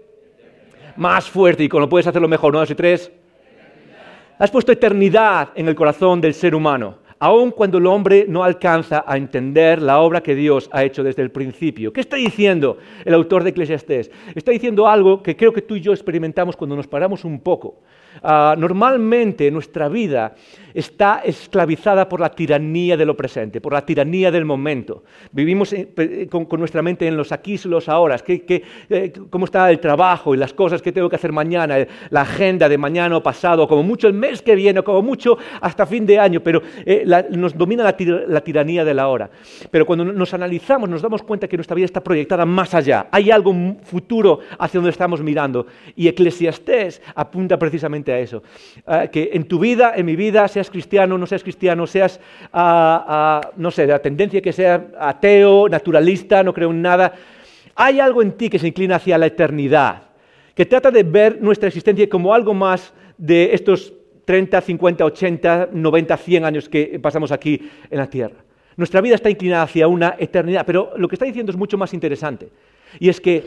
más 0.96 1.30
fuerte, 1.30 1.66
y 1.66 1.70
cuando 1.70 1.90
puedes 1.90 2.08
hacerlo 2.08 2.28
mejor, 2.30 2.52
uno, 2.52 2.60
dos 2.60 2.72
y 2.72 2.76
tres, 2.76 3.12
Has 4.40 4.52
puesto 4.52 4.72
eternidad 4.72 5.50
en 5.56 5.68
el 5.68 5.74
corazón 5.74 6.22
del 6.22 6.36
ser 6.36 6.54
humano, 6.54 7.00
aun 7.18 7.50
cuando 7.50 7.80
el 7.80 7.88
hombre 7.88 8.26
no 8.30 8.44
alcanza 8.44 9.04
a 9.08 9.18
entender 9.18 9.82
la 9.82 10.00
obra 10.00 10.22
que 10.22 10.36
Dios 10.36 10.70
ha 10.72 10.84
hecho 10.84 11.04
desde 11.04 11.24
el 11.24 11.32
principio. 11.32 11.92
¿Qué 11.92 12.02
está 12.02 12.18
diciendo 12.18 12.78
el 13.04 13.16
autor 13.16 13.44
de 13.44 13.50
Eclesiastés? 13.50 14.12
Está 14.36 14.52
diciendo 14.52 14.88
algo 14.88 15.24
que 15.24 15.36
creo 15.36 15.52
que 15.52 15.64
tú 15.64 15.76
y 15.76 15.82
yo 15.82 15.92
experimentamos 15.92 16.56
cuando 16.56 16.76
nos 16.76 16.86
paramos 16.86 17.26
un 17.26 17.40
poco. 17.40 17.80
Ah, 18.22 18.56
normalmente 18.56 19.50
nuestra 19.50 19.90
vida 19.90 20.36
está 20.74 21.22
esclavizada 21.24 22.08
por 22.08 22.20
la 22.20 22.30
tiranía 22.30 22.98
de 22.98 23.06
lo 23.06 23.16
presente, 23.16 23.62
por 23.62 23.74
la 23.74 23.86
tiranía 23.86 24.32
del 24.32 24.46
momento. 24.46 25.04
Vivimos 25.32 25.74
eh, 25.74 26.28
con, 26.30 26.48
nuestra 26.60 26.82
mente 26.82 27.08
en 27.08 27.18
los 27.18 27.32
aquí 27.32 27.60
y 27.64 27.68
los 27.68 27.90
ahora. 27.90 28.18
Eh, 28.28 29.14
¿Cómo 29.30 29.46
está 29.46 29.70
el 29.70 29.80
trabajo 29.80 30.34
y 30.34 30.38
las 30.38 30.54
cosas 30.54 30.82
que 30.82 30.92
tengo 30.92 31.10
que 31.10 31.16
hacer 31.16 31.32
mañana? 31.32 31.78
La 32.10 32.22
agenda 32.22 32.70
de 32.70 32.78
mañana 32.78 33.18
o 33.18 33.24
pasado, 33.24 33.68
como 33.68 33.84
mucho 33.84 34.08
el 34.08 34.14
mes 34.14 34.42
que 34.42 34.56
viene, 34.56 34.84
como 34.84 35.02
mucho 35.02 35.38
hasta 35.62 35.86
fin 35.86 36.06
de 36.06 36.20
año. 36.20 36.42
Pero 36.42 36.62
eh, 36.86 37.06
nos 37.32 37.58
domina 37.58 37.84
la, 37.84 38.42
tiranía 38.42 38.84
de 38.86 38.94
la 38.94 39.08
hora. 39.08 39.30
Pero 39.72 39.86
cuando 39.86 40.06
nos 40.06 40.34
analizamos 40.34 40.90
nos 40.90 41.02
damos 41.02 41.24
cuenta 41.24 41.48
que 41.48 41.58
nuestra 41.58 41.76
vida 41.76 41.86
está 41.86 42.04
proyectada 42.04 42.46
más 42.46 42.74
allá. 42.74 43.08
Hay 43.12 43.32
algo 43.32 43.54
futuro 43.84 44.40
hacia 44.60 44.80
donde 44.80 44.92
estamos 44.92 45.22
mirando. 45.22 45.68
Y 45.96 46.08
Eclesiastés 46.08 47.02
apunta 47.16 47.58
precisamente 47.58 48.12
a 48.12 48.20
eso. 48.20 48.44
Que 49.12 49.32
en 49.34 49.46
tu 49.46 49.60
vida, 49.60 49.94
en 49.96 50.06
mi 50.06 50.16
vida, 50.16 50.48
cristiano, 50.70 51.18
no 51.18 51.26
seas 51.26 51.44
cristiano, 51.44 51.88
seas, 51.88 52.20
ah, 52.54 53.06
ah, 53.08 53.52
no 53.58 53.72
sé, 53.72 53.84
de 53.84 53.94
la 53.94 54.00
tendencia 54.00 54.42
que 54.42 54.54
seas 54.54 54.82
ateo, 55.00 55.70
naturalista, 55.70 56.44
no 56.44 56.54
creo 56.54 56.72
en 56.72 56.82
nada, 56.82 57.14
hay 57.76 58.00
algo 58.00 58.22
en 58.22 58.34
ti 58.34 58.50
que 58.50 58.60
se 58.60 58.68
inclina 58.68 58.96
hacia 58.96 59.18
la 59.18 59.28
eternidad, 59.28 60.04
que 60.56 60.66
trata 60.66 60.92
de 60.92 61.04
ver 61.04 61.42
nuestra 61.42 61.68
existencia 61.68 62.10
como 62.10 62.34
algo 62.34 62.54
más 62.54 62.94
de 63.18 63.54
estos 63.54 63.94
30, 64.26 64.60
50, 64.60 65.06
80, 65.06 65.70
90, 65.72 66.18
100 66.18 66.46
años 66.46 66.70
que 66.70 67.00
pasamos 67.02 67.32
aquí 67.32 67.70
en 67.90 67.98
la 67.98 68.10
tierra. 68.10 68.44
Nuestra 68.76 69.02
vida 69.02 69.16
está 69.16 69.30
inclinada 69.30 69.64
hacia 69.64 69.88
una 69.88 70.16
eternidad, 70.20 70.66
pero 70.66 70.94
lo 70.98 71.08
que 71.08 71.16
está 71.16 71.26
diciendo 71.26 71.52
es 71.52 71.58
mucho 71.58 71.78
más 71.78 71.94
interesante. 71.94 72.50
Y 73.00 73.10
es 73.10 73.22
que 73.22 73.44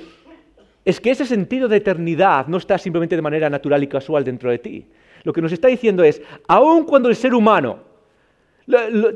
es 0.84 1.00
que 1.00 1.10
ese 1.10 1.26
sentido 1.26 1.68
de 1.68 1.76
eternidad 1.76 2.46
no 2.46 2.56
está 2.56 2.78
simplemente 2.78 3.14
de 3.14 3.22
manera 3.22 3.50
natural 3.50 3.82
y 3.82 3.86
casual 3.86 4.24
dentro 4.24 4.50
de 4.50 4.58
ti. 4.58 4.86
Lo 5.22 5.32
que 5.32 5.42
nos 5.42 5.52
está 5.52 5.68
diciendo 5.68 6.02
es, 6.04 6.20
aun 6.46 6.84
cuando 6.84 7.08
el 7.08 7.16
ser 7.16 7.34
humano 7.34 7.90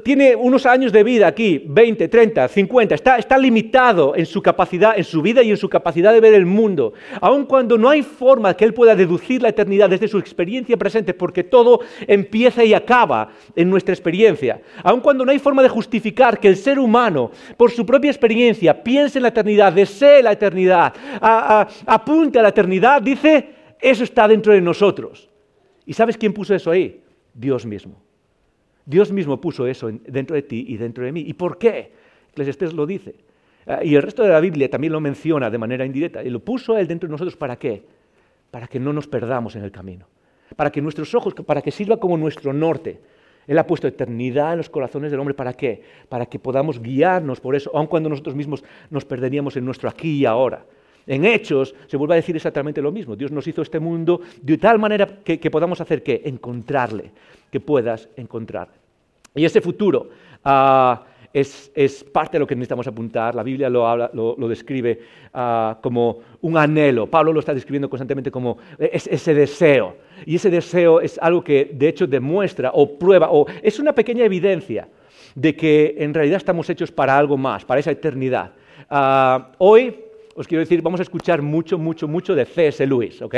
tiene 0.02 0.34
unos 0.34 0.66
años 0.66 0.92
de 0.92 1.04
vida 1.04 1.26
aquí, 1.26 1.62
20, 1.64 2.08
30, 2.08 2.48
50, 2.48 2.94
está, 2.94 3.38
limitado 3.38 4.14
en 4.16 4.26
su 4.26 4.42
capacidad, 4.42 4.96
en 4.96 5.04
su 5.04 5.22
vida 5.22 5.42
y 5.42 5.50
en 5.50 5.56
su 5.56 5.68
capacidad 5.68 6.12
de 6.12 6.20
ver 6.20 6.34
el 6.34 6.46
mundo. 6.46 6.94
Aun 7.20 7.44
cuando 7.44 7.78
no 7.78 7.88
hay 7.88 8.02
forma 8.02 8.54
que 8.54 8.64
él 8.64 8.74
pueda 8.74 8.94
deducir 8.94 9.42
la 9.42 9.50
eternidad 9.50 9.90
desde 9.90 10.08
su 10.08 10.18
experiencia 10.18 10.76
presente, 10.76 11.14
porque 11.14 11.44
todo 11.44 11.80
empieza 12.06 12.64
y 12.64 12.74
acaba 12.74 13.30
en 13.54 13.70
nuestra 13.70 13.94
experiencia. 13.94 14.60
Aun 14.82 15.00
cuando 15.00 15.24
no 15.24 15.30
hay 15.30 15.38
forma 15.38 15.62
de 15.62 15.68
justificar 15.68 16.38
que 16.40 16.48
el 16.48 16.56
ser 16.56 16.78
humano, 16.78 17.30
por 17.56 17.70
su 17.70 17.84
propia 17.86 18.10
experiencia, 18.10 18.82
piense 18.82 19.18
en 19.18 19.22
la 19.22 19.28
eternidad, 19.28 19.72
desee 19.72 20.22
la 20.22 20.32
eternidad, 20.32 20.92
apunte 21.86 22.38
a 22.38 22.42
la 22.42 22.48
eternidad, 22.48 23.02
dice, 23.02 23.48
eso 23.80 24.04
está 24.04 24.26
dentro 24.26 24.52
de 24.52 24.60
nosotros. 24.60 25.28
¿Y 25.86 25.92
sabes 25.92 26.16
quién 26.16 26.32
puso 26.32 26.54
eso 26.54 26.70
ahí? 26.70 27.02
Dios 27.34 27.66
mismo. 27.66 28.00
Dios 28.86 29.12
mismo 29.12 29.40
puso 29.40 29.66
eso 29.66 29.90
dentro 30.06 30.36
de 30.36 30.42
ti 30.42 30.64
y 30.68 30.76
dentro 30.76 31.04
de 31.04 31.12
mí. 31.12 31.20
¿Y 31.26 31.32
por 31.34 31.58
qué? 31.58 31.92
Eclesiastés 32.30 32.72
lo 32.72 32.86
dice. 32.86 33.14
Ah, 33.66 33.80
y 33.82 33.94
el 33.94 34.02
resto 34.02 34.22
de 34.22 34.28
la 34.28 34.40
Biblia 34.40 34.68
también 34.68 34.92
lo 34.92 35.00
menciona 35.00 35.50
de 35.50 35.58
manera 35.58 35.86
indirecta. 35.86 36.22
Y 36.22 36.30
lo 36.30 36.40
puso 36.40 36.76
Él 36.76 36.86
dentro 36.86 37.08
de 37.08 37.12
nosotros 37.12 37.36
para 37.36 37.56
qué? 37.56 37.82
Para 38.50 38.66
que 38.66 38.78
no 38.78 38.92
nos 38.92 39.06
perdamos 39.06 39.56
en 39.56 39.64
el 39.64 39.72
camino. 39.72 40.06
Para 40.56 40.70
que 40.70 40.82
nuestros 40.82 41.14
ojos, 41.14 41.34
para 41.34 41.62
que 41.62 41.70
sirva 41.70 41.98
como 41.98 42.16
nuestro 42.16 42.52
norte. 42.52 43.00
Él 43.46 43.58
ha 43.58 43.66
puesto 43.66 43.86
eternidad 43.86 44.52
en 44.52 44.58
los 44.58 44.70
corazones 44.70 45.10
del 45.10 45.20
hombre. 45.20 45.34
¿Para 45.34 45.54
qué? 45.54 45.82
Para 46.08 46.26
que 46.26 46.38
podamos 46.38 46.80
guiarnos 46.80 47.40
por 47.40 47.54
eso, 47.54 47.70
aun 47.74 47.86
cuando 47.86 48.08
nosotros 48.08 48.34
mismos 48.34 48.64
nos 48.90 49.04
perderíamos 49.04 49.56
en 49.56 49.64
nuestro 49.64 49.88
aquí 49.88 50.18
y 50.18 50.26
ahora. 50.26 50.64
En 51.06 51.24
Hechos 51.24 51.74
se 51.86 51.96
vuelve 51.96 52.14
a 52.14 52.16
decir 52.16 52.34
exactamente 52.36 52.80
lo 52.80 52.90
mismo. 52.90 53.16
Dios 53.16 53.30
nos 53.30 53.46
hizo 53.46 53.62
este 53.62 53.78
mundo 53.78 54.20
de 54.40 54.58
tal 54.58 54.78
manera 54.78 55.06
que, 55.24 55.50
podamos 55.50 55.80
hacer 55.80 56.02
que 56.02 56.22
encontrarle, 56.24 57.10
que 57.50 57.60
puedas 57.60 58.08
encontrar. 58.16 58.68
Y 59.34 59.44
ese 59.44 59.60
futuro 59.60 60.08
ah, 60.44 61.04
es, 61.32 62.04
parte 62.12 62.36
de 62.36 62.40
lo 62.40 62.46
que 62.46 62.54
necesitamos 62.54 62.86
apuntar. 62.86 63.34
La 63.34 63.42
Biblia 63.42 63.68
lo, 63.68 64.48
describe 64.48 65.00
ah, 65.34 65.78
como 65.82 66.20
un 66.40 66.56
anhelo. 66.56 67.06
Pablo 67.06 67.32
lo 67.32 67.40
está 67.40 67.52
describiendo 67.52 67.90
constantemente 67.90 68.30
como 68.30 68.56
ese 68.78 69.34
deseo. 69.34 69.96
Y 70.24 70.36
ese 70.36 70.48
deseo 70.48 71.00
es 71.00 71.18
algo 71.18 71.44
que 71.44 71.70
de 71.74 71.88
hecho 71.88 72.06
demuestra 72.06 72.70
o 72.72 72.98
prueba 72.98 73.28
o 73.30 73.46
es 73.62 73.78
una 73.78 73.92
pequeña 73.92 74.24
evidencia 74.24 74.88
de 75.34 75.54
que 75.54 75.96
en 75.98 76.14
realidad 76.14 76.36
estamos 76.36 76.70
hechos 76.70 76.90
para 76.92 77.18
algo 77.18 77.36
más, 77.36 77.64
para 77.64 77.80
esa 77.80 77.90
eternidad. 77.90 78.52
Ah, 78.88 79.50
hoy 79.58 79.94
os 80.34 80.48
quiero 80.48 80.60
decir, 80.60 80.82
vamos 80.82 81.00
a 81.00 81.04
escuchar 81.04 81.42
mucho, 81.42 81.78
mucho, 81.78 82.08
mucho 82.08 82.34
de 82.34 82.44
C.S. 82.44 82.86
Lewis, 82.86 83.22
¿ok? 83.22 83.34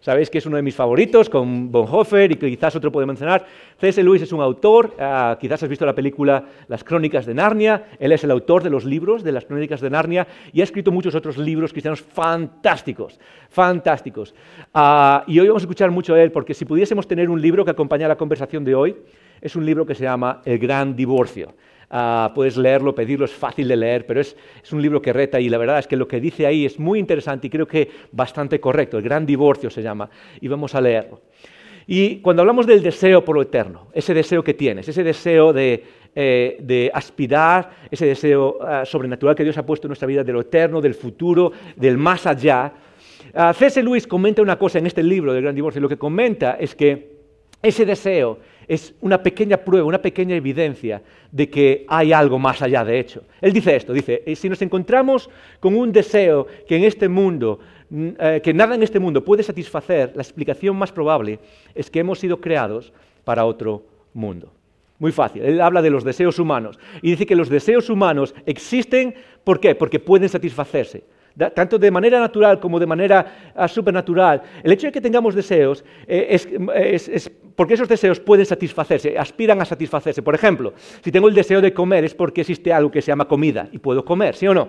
Sabéis 0.00 0.30
que 0.30 0.38
es 0.38 0.46
uno 0.46 0.56
de 0.56 0.62
mis 0.62 0.76
favoritos, 0.76 1.28
con 1.28 1.72
Bonhoeffer 1.72 2.30
y 2.30 2.36
quizás 2.36 2.76
otro 2.76 2.92
puede 2.92 3.06
mencionar. 3.06 3.44
C.S. 3.80 4.00
Lewis 4.02 4.22
es 4.22 4.32
un 4.32 4.40
autor, 4.40 4.94
ah, 5.00 5.36
quizás 5.40 5.62
has 5.64 5.68
visto 5.68 5.84
la 5.84 5.94
película 5.94 6.44
Las 6.68 6.84
Crónicas 6.84 7.26
de 7.26 7.34
Narnia, 7.34 7.88
él 7.98 8.12
es 8.12 8.22
el 8.22 8.30
autor 8.30 8.62
de 8.62 8.70
los 8.70 8.84
libros 8.84 9.24
de 9.24 9.32
las 9.32 9.44
Crónicas 9.44 9.80
de 9.80 9.90
Narnia 9.90 10.28
y 10.52 10.60
ha 10.60 10.64
escrito 10.64 10.92
muchos 10.92 11.16
otros 11.16 11.36
libros 11.36 11.72
cristianos 11.72 12.00
fantásticos, 12.00 13.18
fantásticos. 13.48 14.34
Ah, 14.72 15.24
y 15.26 15.40
hoy 15.40 15.48
vamos 15.48 15.62
a 15.62 15.64
escuchar 15.64 15.90
mucho 15.90 16.14
de 16.14 16.22
él 16.22 16.30
porque 16.30 16.54
si 16.54 16.64
pudiésemos 16.64 17.08
tener 17.08 17.28
un 17.28 17.42
libro 17.42 17.64
que 17.64 17.72
acompañe 17.72 18.06
la 18.06 18.16
conversación 18.16 18.64
de 18.64 18.76
hoy, 18.76 18.96
es 19.40 19.56
un 19.56 19.66
libro 19.66 19.84
que 19.84 19.96
se 19.96 20.04
llama 20.04 20.42
El 20.44 20.58
Gran 20.58 20.94
Divorcio. 20.94 21.54
Ah, 21.90 22.32
puedes 22.34 22.58
leerlo, 22.58 22.94
pedirlo, 22.94 23.24
es 23.24 23.32
fácil 23.32 23.66
de 23.66 23.76
leer, 23.76 24.04
pero 24.04 24.20
es, 24.20 24.36
un 24.72 24.82
libro 24.82 25.00
que 25.00 25.12
reta 25.12 25.40
y 25.40 25.48
la 25.48 25.56
verdad 25.56 25.78
es 25.78 25.86
que 25.86 25.96
lo 25.96 26.06
que 26.06 26.20
dice 26.20 26.46
ahí 26.46 26.66
es 26.66 26.78
muy 26.78 26.98
interesante 26.98 27.46
y 27.46 27.50
creo 27.50 27.66
que 27.66 27.88
bastante 28.12 28.60
correcto. 28.60 28.98
El 28.98 29.04
Gran 29.04 29.24
Divorcio 29.24 29.70
se 29.70 29.82
llama 29.82 30.10
y 30.40 30.48
vamos 30.48 30.74
a 30.74 30.80
leerlo. 30.82 31.22
Y 31.86 32.16
cuando 32.16 32.42
hablamos 32.42 32.66
del 32.66 32.82
deseo 32.82 33.24
por 33.24 33.36
lo 33.36 33.40
eterno, 33.40 33.86
ese 33.94 34.12
deseo 34.12 34.44
que 34.44 34.52
tienes, 34.52 34.86
ese 34.86 35.02
deseo 35.02 35.54
de, 35.54 35.82
eh, 36.14 36.90
aspirar, 36.92 37.70
ese 37.90 38.04
deseo 38.04 38.58
ah, 38.60 38.84
sobrenatural 38.84 39.34
que 39.34 39.44
Dios 39.44 39.56
ha 39.56 39.64
puesto 39.64 39.86
en 39.86 39.90
nuestra 39.90 40.06
vida 40.06 40.22
de 40.22 40.32
lo 40.34 40.42
eterno, 40.42 40.82
del 40.82 40.94
futuro, 40.94 41.52
del 41.74 41.96
más 41.96 42.26
allá, 42.26 42.70
uh, 43.34 43.54
C.S. 43.54 43.82
Lewis 43.82 44.06
comenta 44.06 44.42
una 44.42 44.58
cosa 44.58 44.78
en 44.78 44.86
este 44.86 45.02
libro 45.02 45.32
del 45.32 45.42
Gran 45.42 45.54
Divorcio. 45.54 45.80
Lo 45.80 45.88
que 45.88 45.96
comenta 45.96 46.58
es 46.60 46.74
que 46.74 47.16
ese 47.62 47.86
deseo 47.86 48.38
es 48.68 48.94
una 49.00 49.22
pequeña 49.22 49.56
prueba, 49.56 49.86
una 49.86 50.00
pequeña 50.00 50.36
evidencia 50.36 51.02
de 51.32 51.48
que 51.48 51.86
hay 51.88 52.12
algo 52.12 52.38
más 52.38 52.60
allá 52.60 52.84
de 52.84 53.00
hecho. 53.00 53.22
Él 53.40 53.52
dice 53.52 53.74
esto, 53.74 53.92
dice, 53.92 54.22
eh, 54.26 54.36
si 54.36 54.48
nos 54.48 54.60
encontramos 54.60 55.30
con 55.58 55.74
un 55.74 55.90
deseo 55.90 56.46
que 56.66 56.76
en 56.76 56.84
este 56.84 57.08
mundo, 57.08 57.58
mm, 57.88 58.08
eh, 58.20 58.40
que 58.42 58.52
nada 58.52 58.74
en 58.74 58.82
este 58.82 58.98
mundo 58.98 59.24
puede 59.24 59.42
satisfacer, 59.42 60.12
la 60.14 60.22
explicación 60.22 60.76
más 60.76 60.92
probable 60.92 61.38
es 61.74 61.90
que 61.90 62.00
hemos 62.00 62.18
sido 62.18 62.40
creados 62.40 62.92
para 63.24 63.46
otro 63.46 63.84
mundo. 64.12 64.52
Muy 64.98 65.12
fácil. 65.12 65.42
Él 65.42 65.60
habla 65.60 65.80
de 65.80 65.90
los 65.90 66.04
deseos 66.04 66.38
humanos 66.38 66.78
y 67.00 67.10
dice 67.10 67.24
que 67.24 67.36
los 67.36 67.48
deseos 67.48 67.88
humanos 67.88 68.34
existen, 68.46 69.14
¿por 69.44 69.60
qué? 69.60 69.74
Porque 69.74 69.98
pueden 69.98 70.28
satisfacerse 70.28 71.04
tanto 71.54 71.78
de 71.78 71.90
manera 71.90 72.18
natural 72.18 72.58
como 72.58 72.80
de 72.80 72.86
manera 72.86 73.52
uh, 73.54 73.68
supernatural, 73.68 74.42
el 74.62 74.72
hecho 74.72 74.88
de 74.88 74.92
que 74.92 75.00
tengamos 75.00 75.34
deseos 75.34 75.84
eh, 76.06 76.26
es, 76.30 77.30
porque 77.58 77.74
esos 77.74 77.88
deseos 77.88 78.20
pueden 78.20 78.46
satisfacerse, 78.46 79.18
aspiran 79.18 79.60
a 79.60 79.64
satisfacerse. 79.64 80.22
Por 80.22 80.32
ejemplo, 80.32 80.74
si 81.02 81.10
tengo 81.10 81.26
el 81.26 81.34
deseo 81.34 81.60
de 81.60 81.74
comer 81.74 82.04
es 82.04 82.14
porque 82.14 82.42
existe 82.42 82.72
algo 82.72 82.88
que 82.88 83.02
se 83.02 83.08
llama 83.08 83.26
comida 83.26 83.68
y 83.72 83.78
puedo 83.78 84.04
comer, 84.04 84.36
¿sí 84.36 84.46
o 84.46 84.54
no? 84.54 84.68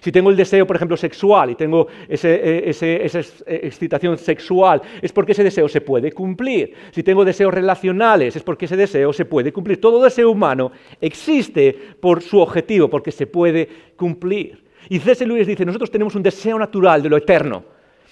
Si 0.00 0.10
tengo 0.10 0.30
el 0.30 0.36
deseo, 0.36 0.66
por 0.66 0.76
ejemplo, 0.76 0.96
sexual 0.96 1.50
y 1.50 1.54
tengo 1.54 1.86
eh, 2.08 2.62
esa 2.64 2.86
eh, 2.86 3.60
excitación 3.64 4.16
sexual, 4.16 4.80
es 5.02 5.12
porque 5.12 5.32
ese 5.32 5.44
deseo 5.44 5.68
se 5.68 5.82
puede 5.82 6.12
cumplir. 6.12 6.72
Si 6.92 7.02
tengo 7.02 7.26
deseos 7.26 7.52
relacionales, 7.52 8.34
es 8.34 8.42
porque 8.42 8.64
ese 8.64 8.76
deseo 8.78 9.12
se 9.12 9.26
puede 9.26 9.52
cumplir. 9.52 9.78
Todo 9.78 10.02
deseo 10.02 10.30
humano 10.30 10.72
existe 10.98 11.76
por 12.00 12.22
su 12.22 12.38
objetivo, 12.38 12.88
porque 12.88 13.12
se 13.12 13.26
puede 13.26 13.68
cumplir. 13.96 14.64
Y 14.88 14.98
C.S. 14.98 15.26
Lewis 15.26 15.46
dice, 15.46 15.66
nosotros 15.66 15.90
tenemos 15.90 16.14
un 16.14 16.22
deseo 16.22 16.58
natural 16.58 17.02
de 17.02 17.10
lo 17.10 17.18
eterno. 17.18 17.64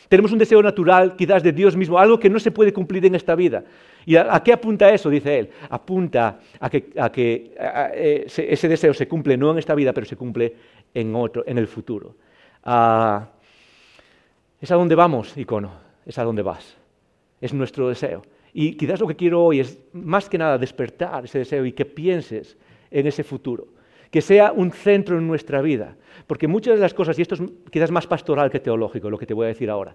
Tenemos 0.08 0.32
un 0.32 0.38
deseo 0.38 0.62
natural 0.62 1.16
quizás 1.16 1.42
de 1.42 1.52
Dios 1.52 1.76
mismo, 1.76 1.98
algo 1.98 2.18
que 2.18 2.30
no 2.30 2.38
se 2.38 2.50
puede 2.50 2.72
cumplir 2.72 3.04
en 3.04 3.14
esta 3.14 3.34
vida. 3.34 3.62
¿Y 4.06 4.16
a, 4.16 4.40
qué 4.42 4.54
apunta 4.54 4.90
eso? 4.90 5.10
Dice 5.10 5.38
él. 5.38 5.50
Apunta 5.68 6.40
a 6.58 6.70
que, 6.70 7.54
eh, 7.94 8.26
ese 8.26 8.68
deseo 8.68 8.94
se 8.94 9.06
cumple 9.06 9.36
no 9.36 9.50
en 9.50 9.58
esta 9.58 9.74
vida, 9.74 9.92
pero 9.92 10.06
se 10.06 10.16
cumple 10.16 10.54
en, 10.94 11.14
otro, 11.14 11.44
en 11.46 11.58
el 11.58 11.68
futuro. 11.68 12.16
Ah, 12.64 13.28
es 14.60 14.70
a 14.70 14.76
dónde 14.76 14.94
vamos, 14.94 15.36
icono. 15.36 15.72
Es 16.06 16.18
a 16.18 16.24
dónde 16.24 16.42
vas. 16.42 16.76
Es 17.40 17.52
nuestro 17.52 17.88
deseo. 17.88 18.22
Y 18.54 18.76
quizás 18.76 18.98
lo 19.00 19.06
que 19.06 19.14
quiero 19.14 19.44
hoy 19.44 19.60
es 19.60 19.78
más 19.92 20.28
que 20.28 20.38
nada 20.38 20.56
despertar 20.56 21.26
ese 21.26 21.40
deseo 21.40 21.66
y 21.66 21.72
que 21.72 21.84
pienses 21.84 22.56
en 22.90 23.06
ese 23.06 23.22
futuro 23.22 23.77
que 24.10 24.20
sea 24.20 24.52
un 24.52 24.70
centro 24.72 25.18
en 25.18 25.26
nuestra 25.26 25.60
vida. 25.60 25.96
Porque 26.26 26.48
muchas 26.48 26.76
de 26.76 26.80
las 26.80 26.94
cosas, 26.94 27.18
y 27.18 27.22
esto 27.22 27.34
es 27.34 27.42
quizás 27.70 27.90
más 27.90 28.06
pastoral 28.06 28.50
que 28.50 28.60
teológico, 28.60 29.10
lo 29.10 29.18
que 29.18 29.26
te 29.26 29.34
voy 29.34 29.46
a 29.46 29.48
decir 29.48 29.70
ahora, 29.70 29.94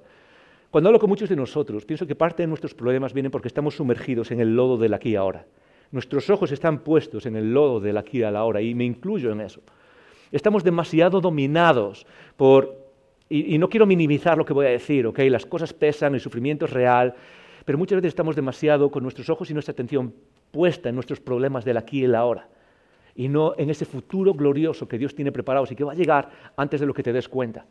cuando 0.71 0.89
hablo 0.89 0.99
con 0.99 1.09
muchos 1.09 1.29
de 1.29 1.35
nosotros, 1.35 1.85
pienso 1.85 2.07
que 2.07 2.15
parte 2.15 2.43
de 2.43 2.47
nuestros 2.47 2.73
problemas 2.73 3.13
vienen 3.13 3.31
porque 3.31 3.47
estamos 3.47 3.75
sumergidos 3.75 4.31
en 4.31 4.39
el 4.39 4.55
lodo 4.55 4.77
del 4.77 4.93
aquí 4.93 5.09
y 5.09 5.15
ahora. 5.15 5.45
Nuestros 5.91 6.29
ojos 6.31 6.51
están 6.51 6.79
puestos 6.79 7.27
en 7.27 7.35
el 7.35 7.53
lodo 7.53 7.79
del 7.79 7.97
aquí 7.97 8.19
y 8.19 8.23
ahora, 8.23 8.61
y 8.61 8.73
me 8.73 8.83
incluyo 8.83 9.31
en 9.31 9.41
eso. 9.41 9.61
Estamos 10.31 10.63
demasiado 10.63 11.21
dominados 11.21 12.07
por, 12.35 12.75
y, 13.29 13.55
no 13.59 13.69
quiero 13.69 13.85
minimizar 13.85 14.35
lo 14.35 14.45
que 14.45 14.53
voy 14.53 14.65
a 14.65 14.69
decir, 14.69 15.05
¿ok? 15.05 15.19
Las 15.29 15.45
cosas 15.45 15.73
pesan, 15.73 16.15
el 16.15 16.19
sufrimiento 16.19 16.65
es 16.65 16.71
real, 16.71 17.13
pero 17.65 17.77
muchas 17.77 17.97
veces 17.97 18.09
estamos 18.09 18.35
demasiado 18.35 18.89
con 18.89 19.03
nuestros 19.03 19.29
ojos 19.29 19.51
y 19.51 19.53
nuestra 19.53 19.73
atención 19.73 20.11
puesta 20.49 20.89
en 20.89 20.95
nuestros 20.95 21.19
problemas 21.19 21.65
del 21.65 21.77
aquí 21.77 21.99
y 21.99 22.05
el 22.05 22.15
ahora 22.15 22.47
y 23.15 23.27
no 23.27 23.53
en 23.57 23.69
ese 23.69 23.85
futuro 23.85 24.33
glorioso 24.33 24.87
que 24.87 24.97
Dios 24.97 25.15
tiene 25.15 25.31
preparado 25.31 25.65
y 25.69 25.75
que 25.75 25.83
va 25.83 25.93
a 25.93 25.95
llegar 25.95 26.29
antes 26.57 26.79
de 26.79 26.85
lo 26.85 26.93
que 26.93 27.03
te 27.03 27.13
des 27.13 27.29
cuenta. 27.29 27.65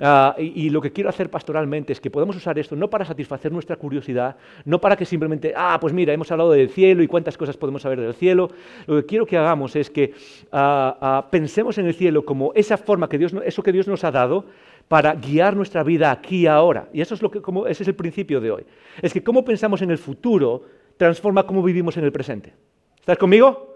Ah, 0.00 0.34
y, 0.38 0.70
lo 0.70 0.80
que 0.80 0.92
quiero 0.92 1.08
hacer 1.10 1.30
pastoralmente 1.30 1.92
es 1.92 2.00
que 2.00 2.10
podamos 2.10 2.36
usar 2.36 2.58
esto 2.58 2.76
no 2.76 2.88
para 2.88 3.04
satisfacer 3.04 3.50
nuestra 3.50 3.76
curiosidad, 3.76 4.36
no 4.64 4.80
para 4.80 4.96
que 4.96 5.04
simplemente, 5.04 5.52
ah, 5.56 5.78
pues 5.80 5.92
mira, 5.92 6.12
hemos 6.12 6.30
hablado 6.30 6.52
del 6.52 6.68
cielo 6.68 7.02
y 7.02 7.08
cuántas 7.08 7.36
cosas 7.36 7.56
podemos 7.56 7.82
saber 7.82 8.00
del 8.00 8.14
cielo. 8.14 8.50
Lo 8.86 8.96
que 8.96 9.06
quiero 9.06 9.26
que 9.26 9.36
hagamos 9.36 9.76
es 9.76 9.90
que 9.90 10.14
ah, 10.52 10.96
ah, 11.00 11.28
pensemos 11.30 11.78
en 11.78 11.86
el 11.86 11.94
cielo 11.94 12.24
como 12.24 12.52
esa 12.54 12.76
forma 12.76 13.08
que 13.08 13.18
Dios, 13.18 13.34
eso 13.44 13.62
que 13.62 13.72
Dios 13.72 13.88
nos 13.88 14.04
ha 14.04 14.10
dado 14.10 14.46
para 14.88 15.14
guiar 15.14 15.56
nuestra 15.56 15.82
vida 15.82 16.10
aquí 16.10 16.42
y 16.42 16.46
ahora. 16.46 16.88
Y 16.92 17.00
eso 17.00 17.14
es 17.14 17.22
lo 17.22 17.30
que, 17.30 17.40
como, 17.40 17.66
ese 17.66 17.82
es 17.82 17.88
el 17.88 17.94
principio 17.94 18.40
de 18.40 18.50
hoy. 18.50 18.64
Es 19.02 19.12
que 19.12 19.22
cómo 19.22 19.44
pensamos 19.44 19.82
en 19.82 19.90
el 19.90 19.98
futuro 19.98 20.62
transforma 20.96 21.46
cómo 21.46 21.62
vivimos 21.62 21.96
en 21.96 22.04
el 22.04 22.12
presente. 22.12 22.54
¿Estás 23.00 23.18
conmigo? 23.18 23.67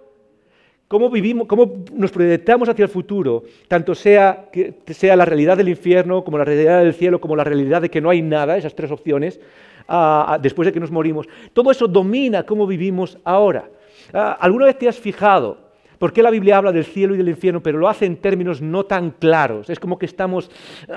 Cómo 0.93 1.09
vivimos, 1.09 1.47
cómo 1.47 1.85
nos 1.95 2.11
proyectamos 2.11 2.69
hacia 2.69 2.83
el 2.83 2.91
futuro, 2.91 3.45
tanto 3.67 3.95
sea 3.95 4.51
que 4.53 4.75
sea 4.89 5.17
la 5.17 5.25
realidad 5.25 5.57
del 5.57 5.71
infierno, 5.71 6.23
como 6.23 6.37
la 6.37 6.45
realidad 6.45 6.85
del 6.85 6.93
cielo, 6.93 7.19
como 7.19 7.35
la 7.35 7.45
realidad 7.45 7.81
de 7.81 7.91
que 7.91 8.03
no 8.03 8.11
hay 8.11 8.21
nada, 8.21 8.59
esas 8.59 8.75
tres 8.75 8.91
opciones, 8.91 9.41
ah, 9.89 10.27
ah, 10.29 10.39
después 10.39 10.67
de 10.67 10.73
que 10.73 10.81
nos 10.81 10.91
morimos. 10.91 11.27
Todo 11.55 11.71
eso 11.71 11.89
domina 11.89 12.43
cómo 12.43 12.67
vivimos 12.67 13.17
ahora. 13.25 13.71
Ah, 14.13 14.37
¿Alguna 14.39 14.67
vez 14.67 14.77
te 14.77 14.87
has 14.87 14.99
fijado 14.99 15.57
por 15.97 16.13
qué 16.13 16.23
la 16.23 16.29
Biblia 16.29 16.59
habla 16.59 16.73
del 16.73 16.85
cielo 16.85 17.15
y 17.15 17.17
del 17.17 17.31
infierno, 17.31 17.63
pero 17.63 17.79
lo 17.79 17.89
hace 17.89 18.05
en 18.05 18.19
términos 18.19 18.61
no 18.61 18.85
tan 18.85 19.13
claros? 19.13 19.71
Es 19.71 19.81
como 19.81 19.99
que 19.99 20.05
estamos, 20.05 20.51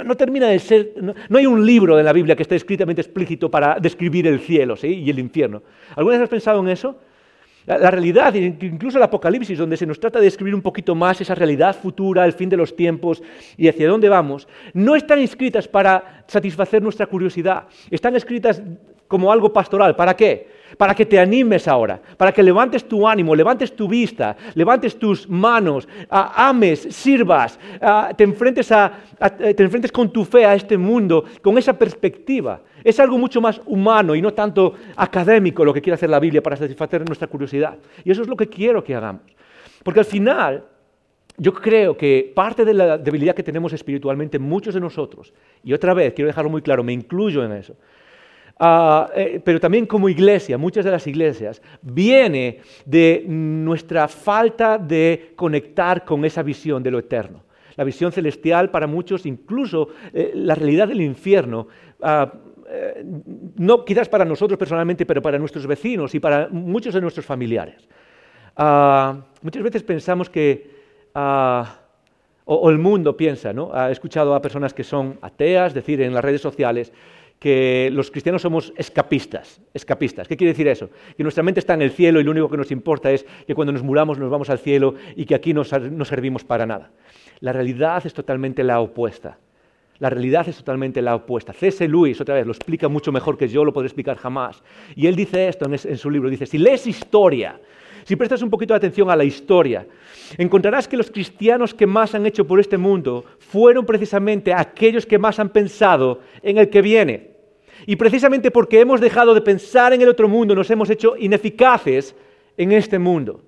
no 0.04 0.16
termina 0.16 0.48
de 0.50 0.60
ser, 0.60 0.92
no, 1.00 1.38
hay 1.38 1.46
un 1.46 1.66
libro 1.66 1.96
de 1.96 2.04
la 2.04 2.12
Biblia 2.12 2.36
que 2.36 2.44
esté 2.44 2.58
escritamente 2.58 3.02
explícito 3.02 3.50
para 3.50 3.80
describir 3.80 4.28
el 4.28 4.42
cielo 4.42 4.76
y 4.84 5.10
el 5.10 5.20
infierno. 5.20 5.64
¿Alguna 5.96 6.18
vez 6.18 6.24
has 6.24 6.30
pensado 6.30 6.60
en 6.60 6.68
eso? 6.68 6.98
La, 7.65 7.89
realidad, 7.89 8.34
incluso 8.36 8.97
el 8.97 9.04
Apocalipsis, 9.04 9.58
donde 9.58 9.75
se 9.75 9.88
nos 9.88 9.99
trata 9.99 10.19
de 10.19 10.25
describir 10.25 10.54
un 10.54 10.62
poquito 10.62 10.93
más 10.93 11.19
esa 11.21 11.34
realidad 11.34 11.75
futura, 11.75 12.25
el 12.25 12.34
fin 12.34 12.47
de 12.47 12.58
los 12.58 12.75
tiempos 12.75 13.23
y 13.58 13.67
hacia 13.67 13.88
dónde 13.88 14.08
vamos, 14.08 14.47
no 14.73 14.95
están 14.95 15.19
escritas 15.19 15.67
para 15.67 16.23
satisfacer 16.28 16.84
nuestra 16.84 17.08
curiosidad, 17.08 17.63
están 17.89 18.15
escritas 18.15 18.62
como 19.08 19.32
algo 19.32 19.51
pastoral. 19.51 19.95
¿Para 19.95 20.15
qué? 20.15 20.56
Para 20.78 20.93
que 20.93 21.06
te 21.06 21.19
animes 21.19 21.67
ahora, 21.67 22.01
para 22.17 22.32
que 22.32 22.43
levantes 22.43 22.88
tu 22.88 23.08
ánimo, 23.08 23.36
levantes 23.36 23.75
tu 23.75 23.88
vista, 23.88 24.36
levantes 24.56 24.97
tus 24.99 25.28
manos, 25.30 25.88
ames, 26.10 26.88
sirvas, 26.91 27.60
te, 28.17 28.23
enfrentes 28.23 28.67
te 28.67 29.63
enfrentes 29.63 29.91
con 29.91 30.12
tu 30.12 30.25
fe 30.25 30.45
a 30.45 30.54
este 30.54 30.78
mundo, 30.78 31.23
con 31.41 31.58
esa 31.58 31.78
perspectiva. 31.78 32.62
Es 32.86 33.00
algo 33.00 33.17
mucho 33.17 33.41
más 33.41 33.60
humano 33.65 34.13
y 34.13 34.21
no 34.21 34.32
tanto 34.32 34.76
académico 34.95 35.65
lo 35.65 35.74
que 35.74 35.82
quiere 35.82 35.95
hacer 35.95 36.08
la 36.08 36.19
Biblia 36.19 36.43
para 36.43 36.56
satisfacer 36.56 37.04
nuestra 37.04 37.28
curiosidad. 37.28 37.80
Y 38.04 38.12
eso 38.12 38.21
es 38.21 38.28
lo 38.28 38.36
que 38.36 38.48
quiero 38.48 38.84
que 38.84 38.93
hagamos. 38.93 39.24
Porque 39.84 40.02
al 40.02 40.06
final, 40.06 40.63
yo 41.36 41.52
creo 41.52 41.98
que 41.98 42.32
parte 42.36 42.63
de 42.63 42.76
la 42.76 43.00
debilidad 43.00 43.34
que 43.34 43.41
tenemos 43.41 43.74
espiritualmente 43.74 44.38
muchos 44.38 44.76
de 44.76 44.80
nosotros, 44.80 45.34
y 45.63 45.74
otra 45.74 45.95
vez 45.95 46.13
quiero 46.13 46.28
dejarlo 46.28 46.52
muy 46.52 46.62
claro, 46.62 46.84
me 46.84 46.93
incluyo 46.93 47.43
en 47.43 47.54
eso, 47.54 47.76
ah, 48.60 49.10
eh, 49.15 49.41
pero 49.43 49.60
también 49.60 49.88
como 49.88 50.08
iglesia, 50.08 50.56
muchas 50.56 50.86
de 50.86 50.91
las 50.91 51.08
iglesias, 51.08 51.63
viene 51.82 52.60
de 52.86 53.26
nuestra 53.28 54.08
falta 54.08 54.78
de 54.78 55.34
conectar 55.36 56.06
con 56.06 56.24
esa 56.24 56.43
visión 56.43 56.84
de 56.84 56.91
lo 56.91 57.00
eterno. 57.00 57.41
La 57.78 57.84
visión 57.84 58.12
celestial 58.12 58.69
para 58.69 58.86
muchos, 58.86 59.26
incluso 59.26 59.89
eh, 60.13 60.32
la 60.36 60.54
realidad 60.54 60.88
del 60.88 61.02
infierno, 61.02 61.67
ah, 62.02 62.32
eh, 62.67 63.04
no 63.58 63.86
quizás 63.86 64.10
para 64.10 64.25
nosotros 64.25 64.58
personalmente, 64.58 65.06
pero 65.06 65.21
para 65.21 65.38
nuestros 65.38 65.67
vecinos 65.67 66.15
y 66.15 66.19
para 66.19 66.47
muchos 66.49 66.93
de 66.93 67.01
nuestros 67.01 67.25
familiares. 67.25 67.88
Ah, 68.56 69.25
muchas 69.41 69.63
veces 69.63 69.84
pensamos 69.84 70.30
que, 70.30 70.71
ah, 71.13 71.80
o, 72.45 72.69
el 72.69 72.78
mundo 72.78 73.15
piensa, 73.15 73.54
¿no? 73.54 73.71
ha 73.73 73.91
escuchado 73.91 74.34
a 74.34 74.41
personas 74.41 74.73
que 74.73 74.84
son 74.84 75.19
ateas 75.21 75.73
decir 75.73 76.01
en 76.01 76.13
las 76.13 76.23
redes 76.23 76.41
sociales 76.41 76.91
que 77.39 77.89
los 77.91 78.10
cristianos 78.10 78.41
somos 78.41 78.73
escapistas. 78.78 79.62
Escapistas. 79.73 80.28
¿Qué 80.28 80.38
quiere 80.38 80.54
decir 80.54 80.67
eso? 80.67 80.89
Que 81.17 81.23
nuestra 81.23 81.43
mente 81.43 81.60
está 81.60 81.73
en 81.73 81.82
el 81.82 81.91
cielo 81.91 82.19
y 82.19 82.23
lo 82.23 82.32
único 82.32 82.49
que 82.49 82.58
nos 82.58 82.71
importa 82.71 83.12
es 83.12 83.25
que 83.45 83.54
cuando 83.54 83.73
nos 83.73 83.84
muramos 83.84 84.17
nos 84.17 84.32
vamos 84.32 84.49
al 84.49 84.60
cielo 84.60 84.95
y 85.15 85.25
que 85.25 85.36
aquí 85.36 85.54
no 85.54 85.63
servimos 85.63 86.43
para 86.43 86.65
nada. 86.65 86.91
La 87.41 87.51
realidad 87.51 88.06
es 88.06 88.13
totalmente 88.13 88.63
la 88.63 88.80
opuesta. 88.80 89.38
La 90.00 90.10
realidad 90.10 90.48
es 90.50 90.58
totalmente 90.58 91.02
la 91.02 91.16
opuesta. 91.16 91.54
C.S. 91.54 91.88
Lewis, 91.88 92.20
otra 92.20 92.36
vez, 92.36 92.46
lo 92.46 92.52
explica 92.52 92.90
mucho 92.90 93.12
mejor 93.12 93.38
que 93.38 93.48
yo 93.48 93.64
lo 93.64 93.72
podré 93.72 93.88
explicar 93.88 94.18
jamás. 94.18 94.62
Y 94.96 95.08
él 95.08 95.16
dice 95.16 95.48
esto 95.48 95.66
en, 95.66 95.98
su 95.98 96.10
libro, 96.10 96.30
dice, 96.30 96.46
si 96.46 96.58
lees 96.58 96.86
historia, 96.86 97.60
si 98.04 98.18
prestas 98.18 98.42
un 98.42 98.50
poquito 98.50 98.74
de 98.74 98.78
atención 98.78 99.10
a 99.10 99.16
la 99.16 99.24
historia, 99.24 99.88
encontrarás 100.38 100.88
que 100.88 100.98
los 100.98 101.10
cristianos 101.10 101.74
que 101.74 101.88
más 101.88 102.14
han 102.14 102.26
hecho 102.26 102.46
por 102.46 102.60
este 102.60 102.78
mundo 102.78 103.24
fueron 103.40 103.86
precisamente 103.86 104.54
aquellos 104.54 105.06
que 105.06 105.18
más 105.18 105.40
han 105.40 105.50
pensado 105.50 106.20
en 106.42 106.58
el 106.58 106.70
que 106.70 106.82
viene. 106.82 107.32
Y 107.86 107.96
precisamente 107.96 108.52
porque 108.52 108.82
hemos 108.82 109.00
dejado 109.00 109.34
de 109.34 109.42
pensar 109.42 109.94
en 109.94 110.02
el 110.02 110.10
otro 110.10 110.28
mundo, 110.28 110.56
nos 110.56 110.70
hemos 110.72 110.90
hecho 110.90 111.16
ineficaces 111.16 112.16
en 112.58 112.74
este 112.74 113.00
mundo. 113.00 113.42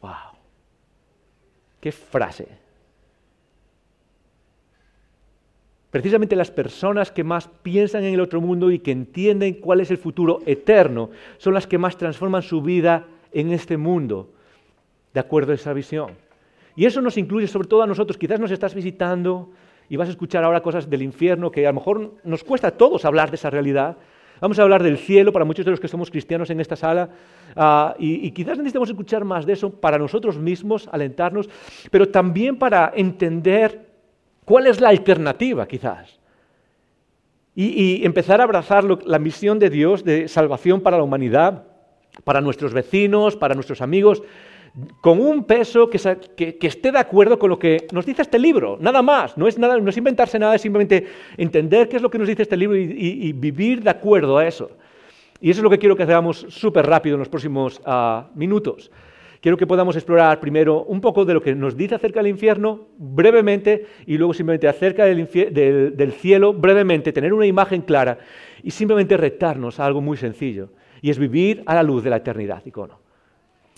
¡Wow! 0.00 0.10
¡Qué 1.80 1.92
frase! 1.92 2.65
Precisamente 5.96 6.36
las 6.36 6.50
personas 6.50 7.10
que 7.10 7.24
más 7.24 7.48
piensan 7.62 8.04
en 8.04 8.12
el 8.12 8.20
otro 8.20 8.42
mundo 8.42 8.70
y 8.70 8.80
que 8.80 8.90
entienden 8.92 9.54
cuál 9.54 9.80
es 9.80 9.90
el 9.90 9.96
futuro 9.96 10.40
eterno 10.44 11.08
son 11.38 11.54
las 11.54 11.66
que 11.66 11.78
más 11.78 11.96
transforman 11.96 12.42
su 12.42 12.60
vida 12.60 13.06
en 13.32 13.50
este 13.50 13.78
mundo, 13.78 14.28
de 15.14 15.20
acuerdo 15.20 15.52
a 15.52 15.54
esa 15.54 15.72
visión. 15.72 16.10
Y 16.76 16.84
eso 16.84 17.00
nos 17.00 17.16
incluye 17.16 17.46
sobre 17.46 17.66
todo 17.66 17.82
a 17.82 17.86
nosotros. 17.86 18.18
Quizás 18.18 18.38
nos 18.38 18.50
estás 18.50 18.74
visitando 18.74 19.48
y 19.88 19.96
vas 19.96 20.08
a 20.08 20.10
escuchar 20.10 20.44
ahora 20.44 20.60
cosas 20.60 20.90
del 20.90 21.00
infierno 21.00 21.50
que 21.50 21.66
a 21.66 21.70
lo 21.70 21.76
mejor 21.76 22.12
nos 22.24 22.44
cuesta 22.44 22.68
a 22.68 22.72
todos 22.72 23.06
hablar 23.06 23.30
de 23.30 23.36
esa 23.36 23.48
realidad. 23.48 23.96
Vamos 24.38 24.58
a 24.58 24.64
hablar 24.64 24.82
del 24.82 24.98
cielo 24.98 25.32
para 25.32 25.46
muchos 25.46 25.64
de 25.64 25.70
los 25.70 25.80
que 25.80 25.88
somos 25.88 26.10
cristianos 26.10 26.50
en 26.50 26.60
esta 26.60 26.76
sala 26.76 27.08
ah, 27.56 27.94
y, 27.98 28.30
quizás 28.32 28.58
necesitamos 28.58 28.90
escuchar 28.90 29.24
más 29.24 29.46
de 29.46 29.54
eso 29.54 29.70
para 29.70 29.96
nosotros 29.96 30.36
mismos, 30.36 30.90
alentarnos, 30.92 31.48
pero 31.90 32.06
también 32.10 32.58
para 32.58 32.92
entender 32.94 33.85
cuál 34.46 34.66
es 34.66 34.80
la 34.80 34.88
alternativa 34.88 35.68
quizás. 35.68 36.18
Y, 37.54 37.66
y 37.66 38.06
empezar 38.06 38.40
a 38.40 38.44
abrazar 38.44 38.84
la 38.84 39.18
misión 39.18 39.58
de 39.58 39.68
Dios 39.68 40.04
de 40.04 40.28
salvación 40.28 40.80
para 40.80 40.96
la 40.96 41.02
humanidad, 41.02 41.64
para 42.24 42.40
nuestros 42.40 42.72
vecinos, 42.72 43.36
para 43.36 43.54
nuestros 43.54 43.82
amigos, 43.82 44.22
con 45.00 45.20
un 45.20 45.44
peso 45.44 45.88
que, 45.88 46.58
esté 46.60 46.92
de 46.92 46.98
acuerdo 46.98 47.38
con 47.38 47.48
lo 47.48 47.58
que 47.58 47.86
nos 47.92 48.04
dice 48.04 48.22
este 48.22 48.38
libro, 48.38 48.76
nada 48.80 49.00
más, 49.00 49.36
no 49.38 49.48
es, 49.48 49.58
nada, 49.58 49.78
no 49.78 49.88
es 49.88 49.96
inventarse 49.96 50.38
nada, 50.38 50.54
es 50.54 50.62
simplemente 50.62 51.06
entender 51.36 51.88
qué 51.88 51.96
es 51.96 52.02
lo 52.02 52.10
que 52.10 52.18
nos 52.18 52.28
dice 52.28 52.42
este 52.42 52.56
libro 52.56 52.76
y, 52.76 53.32
vivir 53.32 53.82
de 53.82 53.90
acuerdo 53.90 54.36
a 54.36 54.46
eso. 54.46 54.70
Y 55.40 55.50
eso 55.50 55.60
es 55.60 55.64
lo 55.64 55.70
que 55.70 55.78
quiero 55.78 55.96
que 55.96 56.02
hagamos 56.02 56.46
súper 56.48 56.86
rápido 56.86 57.14
en 57.14 57.20
los 57.20 57.28
próximos 57.28 57.80
ah, 57.84 58.26
minutos. 58.34 58.90
Quiero 59.40 59.56
que 59.56 59.66
podamos 59.66 59.96
explorar 59.96 60.40
primero 60.40 60.84
un 60.84 61.00
poco 61.00 61.24
de 61.24 61.34
lo 61.34 61.42
que 61.42 61.54
nos 61.54 61.76
dice 61.76 61.94
acerca 61.94 62.20
del 62.20 62.28
infierno, 62.28 62.88
brevemente, 62.96 63.86
y 64.06 64.16
luego 64.16 64.34
simplemente 64.34 64.68
acerca 64.68 65.04
del, 65.04 65.28
del 65.96 66.12
cielo, 66.12 66.52
brevemente, 66.52 67.12
tener 67.12 67.32
una 67.32 67.46
imagen 67.46 67.82
clara 67.82 68.18
y 68.62 68.70
simplemente 68.70 69.16
retarnos 69.16 69.78
a 69.78 69.84
algo 69.84 70.00
muy 70.00 70.16
sencillo, 70.16 70.70
y 71.02 71.10
es 71.10 71.18
vivir 71.18 71.62
a 71.66 71.74
la 71.74 71.82
luz 71.82 72.02
de 72.02 72.10
la 72.10 72.16
eternidad, 72.16 72.64
icono. 72.64 72.98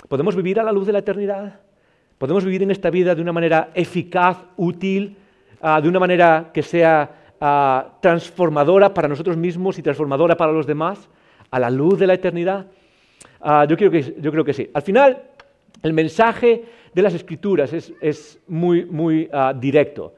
¿Podemos 0.09 0.37
vivir 0.37 0.61
a 0.61 0.63
la 0.63 0.73
luz 0.73 0.87
de 0.87 0.93
la 0.93 1.01
eternidad? 1.01 1.61
¿Podemos 2.19 2.45
vivir 2.45 2.63
en 2.63 2.71
esta 2.71 2.91
vida 2.91 3.15
de 3.15 3.23
una 3.23 3.33
manera 3.33 3.71
eficaz, 3.75 4.45
útil, 4.57 5.17
ah, 5.61 5.81
de 5.81 5.89
una 5.89 6.01
manera 6.01 6.51
que 6.53 6.63
sea 6.63 7.35
ah, 7.41 7.99
transformadora 8.01 8.95
para 8.95 9.09
nosotros 9.09 9.37
mismos 9.37 9.79
y 9.79 9.83
transformadora 9.83 10.37
para 10.37 10.53
los 10.53 10.67
demás? 10.67 11.09
¿A 11.51 11.59
la 11.59 11.71
luz 11.71 11.99
de 11.99 12.07
la 12.07 12.15
eternidad? 12.15 12.67
Ah, 13.41 13.65
yo, 13.69 13.77
creo 13.77 13.91
que, 13.91 14.17
yo, 14.19 14.31
creo 14.31 14.45
que, 14.45 14.53
sí. 14.53 14.71
Al 14.75 14.83
final, 14.83 15.23
el 15.83 15.93
mensaje 15.93 16.65
de 16.95 17.03
las 17.03 17.15
escrituras 17.15 17.73
es, 17.73 18.41
muy, 18.49 18.85
muy 18.85 19.29
directo. 19.57 20.15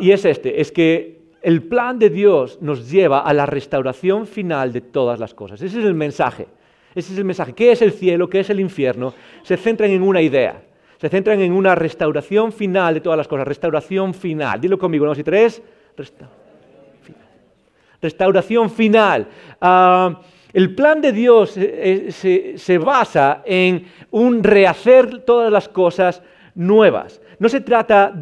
y 0.00 0.10
es 0.10 0.24
este, 0.24 0.60
es 0.60 0.70
que 0.72 1.24
el 1.42 1.62
plan 1.62 1.98
de 1.98 2.10
Dios 2.10 2.58
nos 2.62 2.90
lleva 2.90 3.20
a 3.20 3.32
la 3.34 3.46
restauración 3.46 4.26
final 4.26 4.72
de 4.72 4.80
todas 4.80 5.20
las 5.20 5.34
cosas. 5.34 5.60
Ese 5.60 5.78
es 5.78 5.84
el 5.84 5.94
mensaje. 5.94 6.46
Ese 6.94 7.12
es 7.12 7.18
el 7.18 7.24
mensaje. 7.24 7.52
¿Qué 7.52 7.72
es 7.72 7.82
el 7.82 7.92
cielo? 7.92 8.28
¿Qué 8.28 8.40
es 8.40 8.50
el 8.50 8.60
infierno? 8.60 9.12
Se 9.42 9.56
centran 9.56 9.90
en 9.90 10.02
una 10.02 10.22
idea. 10.22 10.62
Se 10.98 11.08
centran 11.08 11.40
en 11.40 11.52
una 11.52 11.74
restauración 11.74 12.52
final 12.52 12.94
de 12.94 13.00
todas 13.00 13.18
las 13.18 13.28
cosas. 13.28 13.46
Restauración 13.46 14.14
final. 14.14 14.60
Dilo 14.60 14.78
conmigo, 14.78 15.04
¿no? 15.04 15.14
Si 15.14 15.22
tres. 15.22 15.60
Restauración 18.00 18.70
final. 18.70 19.28
Ah, 19.60 20.20
el 20.54 20.74
plan 20.74 21.00
de 21.00 21.12
Dios 21.12 21.56
eh, 21.56 22.08
eh, 22.22 22.54
se 22.56 22.78
basa 22.78 23.42
en 23.44 23.84
un 24.12 24.42
rehacer 24.42 25.18
todas 25.24 25.52
las 25.52 25.68
cosas 25.68 26.22
nuevas. 26.54 27.20
No 27.40 27.48
se 27.48 27.60
trata 27.60 28.12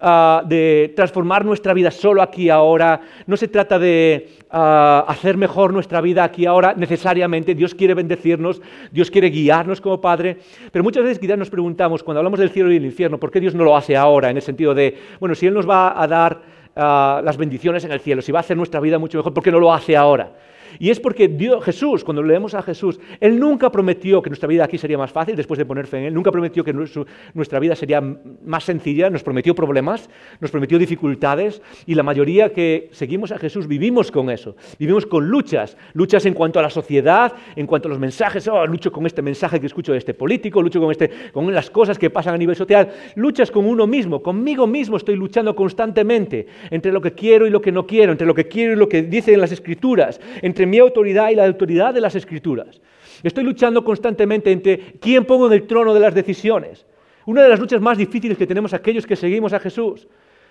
ah, 0.00 0.42
de, 0.46 0.92
transformar 0.94 1.44
nuestra 1.46 1.72
vida 1.72 1.90
solo 1.90 2.20
aquí 2.20 2.50
ahora, 2.50 3.00
no 3.26 3.36
se 3.38 3.48
trata 3.48 3.78
de 3.78 4.28
ah, 4.50 5.06
hacer 5.08 5.38
mejor 5.38 5.72
nuestra 5.72 6.02
vida 6.02 6.22
aquí 6.22 6.44
ahora 6.44 6.74
necesariamente. 6.76 7.54
Dios 7.54 7.74
quiere 7.74 7.94
bendecirnos, 7.94 8.60
Dios 8.92 9.10
quiere 9.10 9.30
guiarnos 9.30 9.80
como 9.80 9.98
Padre, 9.98 10.36
pero 10.70 10.82
muchas 10.82 11.02
veces 11.02 11.18
quizás 11.18 11.38
nos 11.38 11.48
preguntamos, 11.48 12.02
cuando 12.02 12.20
hablamos 12.20 12.38
del 12.38 12.50
cielo 12.50 12.70
y 12.70 12.74
del 12.74 12.84
infierno, 12.84 13.18
¿por 13.18 13.30
qué 13.30 13.40
Dios 13.40 13.54
no 13.54 13.64
lo 13.64 13.74
hace 13.74 13.96
ahora? 13.96 14.28
En 14.28 14.36
el 14.36 14.42
sentido 14.42 14.74
de, 14.74 14.94
bueno, 15.18 15.34
si 15.34 15.46
Él 15.46 15.54
nos 15.54 15.68
va 15.68 16.00
a 16.00 16.06
dar 16.06 16.42
ah, 16.76 17.22
las 17.24 17.38
bendiciones 17.38 17.84
en 17.84 17.92
el 17.92 18.00
cielo, 18.00 18.20
si 18.20 18.32
va 18.32 18.40
a 18.40 18.40
hacer 18.40 18.58
nuestra 18.58 18.80
vida 18.80 18.98
mucho 18.98 19.16
mejor, 19.16 19.32
¿por 19.32 19.42
qué 19.42 19.50
no 19.50 19.58
lo 19.58 19.72
hace 19.72 19.96
ahora? 19.96 20.30
Y 20.78 20.90
es 20.90 21.00
porque 21.00 21.28
Jesús, 21.62 22.04
cuando 22.04 22.22
leemos 22.22 22.54
a 22.54 22.62
Jesús, 22.62 23.00
Él 23.20 23.38
nunca 23.38 23.70
prometió 23.70 24.22
que 24.22 24.30
nuestra 24.30 24.48
vida 24.48 24.64
aquí 24.64 24.78
sería 24.78 24.98
más 24.98 25.12
fácil 25.12 25.36
después 25.36 25.58
de 25.58 25.64
poner 25.64 25.86
fe 25.86 25.98
en 25.98 26.04
Él, 26.04 26.14
nunca 26.14 26.30
prometió 26.30 26.64
que 26.64 26.72
nuestra 26.72 27.58
vida 27.60 27.74
sería 27.74 28.00
más 28.00 28.64
sencilla, 28.64 29.10
nos 29.10 29.22
prometió 29.22 29.54
problemas, 29.54 30.08
nos 30.40 30.50
prometió 30.50 30.78
dificultades 30.78 31.62
y 31.86 31.94
la 31.94 32.02
mayoría 32.02 32.52
que 32.52 32.88
seguimos 32.92 33.32
a 33.32 33.38
Jesús 33.38 33.66
vivimos 33.66 34.10
con 34.10 34.30
eso, 34.30 34.56
vivimos 34.78 35.06
con 35.06 35.28
luchas, 35.28 35.76
luchas 35.94 36.26
en 36.26 36.34
cuanto 36.34 36.58
a 36.58 36.62
la 36.62 36.70
sociedad, 36.70 37.32
en 37.54 37.66
cuanto 37.66 37.88
a 37.88 37.90
los 37.90 37.98
mensajes, 37.98 38.46
oh, 38.48 38.66
lucho 38.66 38.92
con 38.92 39.06
este 39.06 39.22
mensaje 39.22 39.60
que 39.60 39.66
escucho 39.66 39.92
de 39.92 39.98
este 39.98 40.14
político, 40.14 40.62
lucho 40.62 40.80
con, 40.80 40.90
este, 40.90 41.10
con 41.32 41.52
las 41.52 41.70
cosas 41.70 41.98
que 41.98 42.10
pasan 42.10 42.34
a 42.34 42.38
nivel 42.38 42.56
social, 42.56 42.90
luchas 43.14 43.50
con 43.50 43.66
uno 43.66 43.86
mismo, 43.86 44.22
conmigo 44.22 44.66
mismo 44.66 44.96
estoy 44.96 45.16
luchando 45.16 45.54
constantemente 45.54 46.46
entre 46.70 46.92
lo 46.92 47.00
que 47.00 47.12
quiero 47.12 47.46
y 47.46 47.50
lo 47.50 47.60
que 47.60 47.72
no 47.72 47.86
quiero, 47.86 48.12
entre 48.12 48.26
lo 48.26 48.34
que 48.34 48.48
quiero 48.48 48.72
y 48.72 48.76
lo 48.76 48.88
que 48.88 49.02
dicen 49.02 49.40
las 49.40 49.52
escrituras, 49.52 50.20
entre 50.42 50.65
mi 50.68 50.78
autoridad 50.78 51.30
y 51.30 51.34
la 51.34 51.46
autoridad 51.46 51.94
de 51.94 52.00
las 52.00 52.14
escrituras. 52.14 52.80
Estoy 53.22 53.44
luchando 53.44 53.84
constantemente 53.84 54.52
entre 54.52 54.78
quién 55.00 55.24
pongo 55.24 55.46
en 55.46 55.54
el 55.54 55.66
trono 55.66 55.94
de 55.94 56.00
las 56.00 56.14
decisiones. 56.14 56.86
Una 57.24 57.42
de 57.42 57.48
las 57.48 57.58
luchas 57.58 57.80
más 57.80 57.98
difíciles 57.98 58.38
que 58.38 58.46
tenemos 58.46 58.72
aquellos 58.72 59.06
que 59.06 59.16
seguimos 59.16 59.52
a 59.52 59.60
Jesús. 59.60 60.06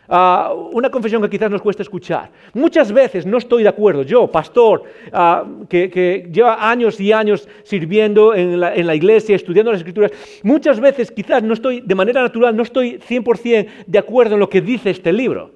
Ah, 0.08 0.54
una 0.72 0.92
confesión 0.92 1.22
que 1.22 1.30
quizás 1.30 1.50
nos 1.50 1.62
cuesta 1.62 1.82
escuchar. 1.82 2.30
Muchas 2.54 2.92
veces 2.92 3.26
no 3.26 3.38
estoy 3.38 3.64
de 3.64 3.70
acuerdo. 3.70 4.04
Yo, 4.04 4.28
pastor, 4.28 4.84
ah, 5.12 5.44
que, 5.68 6.30
lleva 6.32 6.70
años 6.70 7.00
y 7.00 7.12
años 7.12 7.48
sirviendo 7.64 8.36
en 8.36 8.60
la, 8.60 8.76
en 8.76 8.86
la, 8.86 8.94
iglesia, 8.94 9.36
estudiando 9.36 9.72
las 9.72 9.82
escrituras, 9.82 10.12
muchas 10.44 10.80
veces 10.80 11.12
quizás 11.12 11.42
no 11.42 11.54
estoy, 11.54 11.82
de 11.82 11.96
manera 11.96 12.22
natural, 12.22 12.56
no 12.56 12.64
estoy 12.64 13.00
100% 13.00 13.68
de 13.88 14.00
acuerdo 14.00 14.36
en 14.36 14.42
lo 14.42 14.50
que 14.50 14.62
dice 14.62 14.92
este 14.92 15.12
libro. 15.12 15.52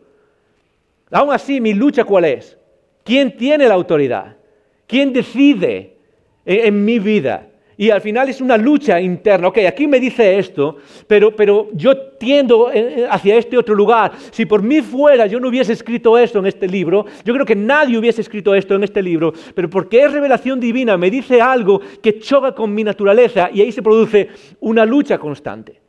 Aún 1.12 1.32
así, 1.32 1.62
mi 1.62 1.74
lucha 1.74 2.04
cuál 2.04 2.26
es? 2.26 2.58
¿Quién 3.04 3.38
tiene 3.38 3.68
la 3.68 3.76
autoridad? 3.76 4.39
¿Quién 4.90 5.14
decide 5.14 5.98
en, 6.44 6.84
mi 6.84 6.98
vida? 6.98 7.48
Y 7.78 7.92
al 7.92 8.02
final 8.02 8.28
es 8.28 8.42
una 8.42 8.58
lucha 8.58 9.00
interna. 9.00 9.50
Ok, 9.50 9.60
aquí 9.60 9.86
me 9.86 10.00
dice 10.00 10.40
esto, 10.40 10.78
pero, 11.06 11.36
pero 11.36 11.68
yo 11.74 11.96
tiendo 12.18 12.72
eh, 12.72 13.06
hacia 13.08 13.38
este 13.38 13.56
otro 13.56 13.76
lugar. 13.76 14.14
Si 14.32 14.48
por 14.48 14.64
mí 14.64 14.82
fuera 14.82 15.28
yo 15.28 15.40
no 15.40 15.50
hubiese 15.50 15.74
escrito 15.74 16.18
esto 16.18 16.40
en 16.40 16.48
este 16.48 16.68
libro, 16.68 17.06
yo 17.24 17.36
creo 17.36 17.46
que 17.46 17.56
nadie 17.56 18.00
hubiese 18.00 18.22
escrito 18.22 18.56
esto 18.56 18.74
en 18.74 18.84
este 18.84 19.04
libro, 19.04 19.32
pero 19.54 19.70
porque 19.70 20.02
es 20.02 20.12
revelación 20.12 20.60
divina, 20.60 20.98
me 20.98 21.12
dice 21.12 21.40
algo 21.40 21.80
que 22.02 22.18
choca 22.18 22.56
con 22.56 22.74
mi 22.74 22.84
naturaleza 22.84 23.52
y 23.54 23.62
ahí 23.62 23.72
se 23.72 23.84
produce 23.84 24.30
una 24.60 24.88
lucha 24.88 25.20
constante. 25.20 25.80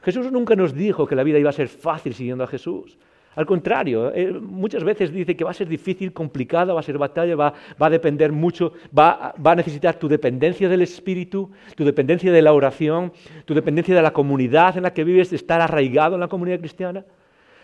Jesús 0.00 0.32
nunca 0.32 0.56
nos 0.56 0.72
dijo 0.72 1.06
que 1.06 1.14
la 1.14 1.22
vida 1.22 1.38
iba 1.38 1.50
a 1.50 1.52
ser 1.52 1.68
fácil 1.68 2.14
siguiendo 2.14 2.44
a 2.44 2.46
Jesús. 2.46 2.96
Al 3.38 3.46
contrario, 3.46 4.12
eh, 4.12 4.32
muchas 4.32 4.82
veces 4.82 5.12
dice 5.12 5.36
que 5.36 5.44
va 5.44 5.52
a 5.52 5.54
ser 5.54 5.68
difícil, 5.68 6.12
complicada, 6.12 6.74
va 6.74 6.80
a 6.80 6.82
ser 6.82 6.98
batalla, 6.98 7.36
va, 7.36 7.54
a 7.78 7.88
depender 7.88 8.32
mucho, 8.32 8.72
va, 8.98 9.32
a 9.32 9.54
necesitar 9.54 9.94
tu 9.94 10.08
dependencia 10.08 10.68
del 10.68 10.82
Espíritu, 10.82 11.48
tu 11.76 11.84
dependencia 11.84 12.32
de 12.32 12.42
la 12.42 12.52
oración, 12.52 13.12
tu 13.44 13.54
dependencia 13.54 13.94
de 13.94 14.02
la 14.02 14.12
comunidad 14.12 14.76
en 14.76 14.82
la 14.82 14.92
que 14.92 15.04
vives, 15.04 15.32
estar 15.32 15.60
arraigado 15.60 16.16
en 16.16 16.20
la 16.20 16.26
comunidad 16.26 16.58
cristiana. 16.58 17.04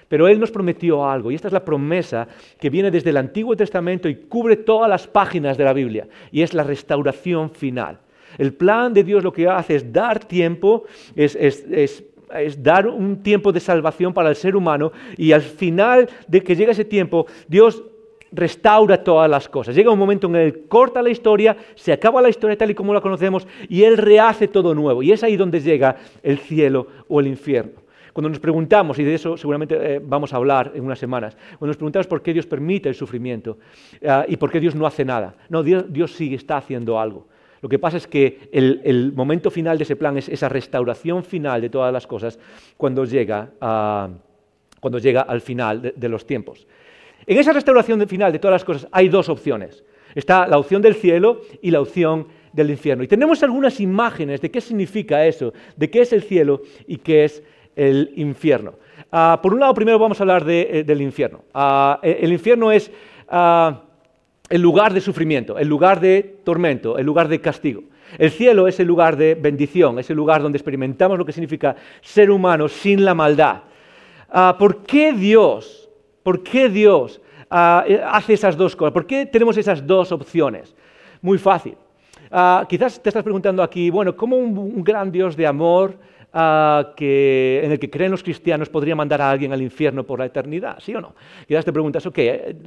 Pero 0.07 0.29
Él 0.29 0.39
nos 0.39 0.53
prometió 0.53 1.11
algo, 1.11 1.33
y 1.33 1.35
esta 1.35 1.49
es 1.49 1.53
la 1.53 1.65
promesa 1.65 2.29
que 2.57 2.71
viene 2.71 2.93
desde 2.93 3.11
el 3.11 3.17
Antiguo 3.17 3.57
Testamento 3.57 4.09
y 4.09 4.15
cubre 4.15 4.55
todas 4.55 4.89
las 4.89 5.09
páginas 5.09 5.59
de 5.59 5.65
la 5.65 5.73
Biblia, 5.73 6.07
y 6.31 6.43
es 6.43 6.55
la 6.55 6.63
restauración 6.63 7.51
final. 7.51 7.99
El 8.39 8.55
plan 8.55 8.95
de 8.95 9.03
Dios 9.03 9.25
lo 9.25 9.33
que 9.33 9.49
hace 9.49 9.75
es 9.75 9.93
dar 9.93 10.21
tiempo, 10.21 10.85
es 11.17 11.35
es 11.35 12.05
dar 12.59 12.87
un 12.87 13.23
tiempo 13.23 13.53
de 13.53 13.61
salvación 13.61 14.13
para 14.13 14.31
el 14.31 14.37
ser 14.37 14.57
humano 14.57 14.93
y 15.17 15.33
al 15.33 15.43
final 15.43 16.09
de 16.27 16.43
que 16.43 16.57
llega 16.57 16.73
ese 16.73 16.85
tiempo, 16.85 17.27
Dios 17.49 17.83
restaura 18.35 19.03
todas 19.03 19.31
las 19.31 19.49
cosas. 19.49 19.75
Llega 19.75 19.91
un 19.91 19.99
momento 19.99 20.27
en 20.27 20.37
el 20.37 20.53
que 20.53 20.69
corta 20.69 21.03
la 21.03 21.11
historia, 21.11 21.57
se 21.75 21.93
acaba 21.93 22.21
la 22.21 22.29
historia 22.29 22.59
tal 22.59 22.71
y 22.71 22.75
como 22.75 22.93
la 22.93 23.01
conocemos 23.01 23.47
y 23.69 23.85
Él 23.85 23.97
rehace 23.97 24.49
todo 24.49 24.75
nuevo. 24.75 25.03
Y 25.03 25.13
es 25.13 25.23
ahí 25.23 25.37
donde 25.37 25.61
llega 25.61 25.97
el 26.23 26.39
cielo 26.39 26.89
o 27.09 27.21
el 27.21 27.29
infierno. 27.29 27.85
Cuando 28.13 28.29
nos 28.29 28.39
preguntamos, 28.39 28.99
y 29.01 29.05
de 29.05 29.15
eso 29.15 29.37
seguramente 29.37 29.97
eh, 29.97 30.01
vamos 30.03 30.33
a 30.33 30.37
hablar 30.37 30.71
en 30.75 30.85
unas 30.85 31.01
semanas, 31.01 31.37
cuando 31.59 31.67
nos 31.67 31.77
preguntamos 31.77 32.07
por 32.07 32.23
qué 32.23 32.33
Dios 32.33 32.47
permite 32.47 32.89
el 32.89 32.95
sufrimiento 32.95 33.59
ah, 34.07 34.25
y 34.29 34.37
por 34.37 34.53
qué 34.53 34.61
Dios 34.61 34.75
no 34.77 34.87
hace 34.87 35.05
nada. 35.05 35.35
No, 35.49 35.65
Dios, 35.65 35.93
Dios 35.93 36.13
sí 36.13 36.33
está 36.33 36.59
haciendo 36.59 37.01
algo. 37.01 37.27
Lo 37.65 37.71
que 37.71 37.79
pasa 37.79 37.97
es 37.97 38.07
que 38.07 38.51
el, 38.53 39.15
momento 39.17 39.51
final 39.51 39.79
de 39.79 39.85
ese 39.85 39.97
plan 39.97 40.19
es 40.19 40.29
esa 40.29 40.51
restauración 40.51 41.25
final 41.25 41.63
de 41.63 41.71
todas 41.71 41.91
las 41.91 42.07
cosas 42.07 42.39
cuando 42.77 43.07
llega, 43.07 43.53
al 43.63 45.41
final 45.41 45.95
de, 45.97 46.09
los 46.11 46.27
tiempos. 46.27 46.67
En 47.25 47.39
esa 47.39 47.55
restauración 47.55 48.07
final 48.07 48.33
de 48.33 48.39
todas 48.39 48.57
las 48.57 48.65
cosas 48.67 48.87
hay 48.93 49.09
dos 49.09 49.31
opciones. 49.31 49.83
Está 50.15 50.47
la 50.47 50.59
opción 50.59 50.83
del 50.83 50.95
cielo 50.95 51.41
y 51.63 51.71
la 51.71 51.81
opción 51.81 52.27
del 52.53 52.69
infierno. 52.69 53.03
Y 53.03 53.09
tenemos 53.09 53.43
algunas 53.43 53.81
imágenes 53.81 54.43
de 54.43 54.51
qué 54.51 54.61
significa 54.61 55.25
eso, 55.25 55.55
de 55.75 55.89
qué 55.89 56.03
es 56.03 56.13
el 56.13 56.23
cielo 56.23 56.61
y 56.87 56.99
qué 56.99 57.25
es 57.25 57.43
el 57.77 58.13
infierno. 58.17 58.75
Ah, 59.11 59.41
por 59.43 59.55
un 59.55 59.61
lado, 59.61 59.73
primero 59.73 59.99
vamos 59.99 60.21
a 60.21 60.25
hablar 60.25 60.45
eh, 60.51 60.85
del 60.85 61.01
infierno. 61.01 61.45
Ah, 61.55 61.99
e, 62.03 62.19
el 62.21 62.31
infierno 62.31 62.71
es 62.71 62.91
ah, 63.27 63.85
el 64.51 64.61
lugar 64.61 64.93
de 64.93 65.01
sufrimiento, 65.01 65.59
el 65.59 65.69
lugar 65.69 66.01
de 66.01 66.37
tormento, 66.45 66.99
el 66.99 67.07
lugar 67.07 67.29
de 67.29 67.41
castigo. 67.41 67.83
El 68.19 68.31
cielo 68.31 68.69
es 68.69 68.79
el 68.79 68.87
lugar 68.87 69.17
de 69.17 69.35
bendición, 69.35 69.99
es 69.99 70.11
el 70.11 70.17
lugar 70.17 70.43
donde 70.43 70.59
experimentamos 70.59 71.19
lo 71.19 71.25
que 71.25 71.33
significa 71.33 71.75
ser 72.03 72.31
humano 72.31 72.69
sin 72.69 73.05
la 73.05 73.15
maldad. 73.15 73.63
¿Por 74.59 74.83
qué 74.85 75.13
Dios, 75.13 75.89
por 76.23 76.43
qué 76.43 76.69
Dios 76.69 77.21
hace 77.49 78.35
esas 78.35 78.57
dos 78.57 78.77
cosas? 78.77 78.93
¿Por 78.93 79.07
qué 79.07 79.27
tenemos 79.27 79.57
esas 79.57 79.87
dos 79.87 80.13
opciones? 80.13 80.75
Muy 81.23 81.39
fácil. 81.39 81.77
quizás 82.69 83.03
te 83.03 83.09
estás 83.09 83.23
preguntando 83.23 83.63
aquí, 83.63 83.91
bueno, 83.91 84.15
¿cómo 84.15 84.37
un 84.37 84.85
gran 84.85 85.11
Dios 85.11 85.37
de 85.37 85.47
amor 85.47 85.99
que, 86.97 87.61
en 87.63 87.71
el 87.71 87.79
que 87.79 87.89
creen 87.89 88.11
los 88.11 88.23
cristianos 88.23 88.69
podría 88.69 88.97
mandar 88.97 89.23
a 89.23 89.31
alguien 89.31 89.53
al 89.53 89.63
infierno 89.63 90.03
por 90.05 90.19
la 90.19 90.27
eternidad, 90.27 90.79
¿sí 90.81 90.95
o 90.95 91.01
no? 91.01 91.15
Quizás 91.47 91.65
te 91.65 91.73
preguntas, 91.73 92.05
ok, 92.07 92.19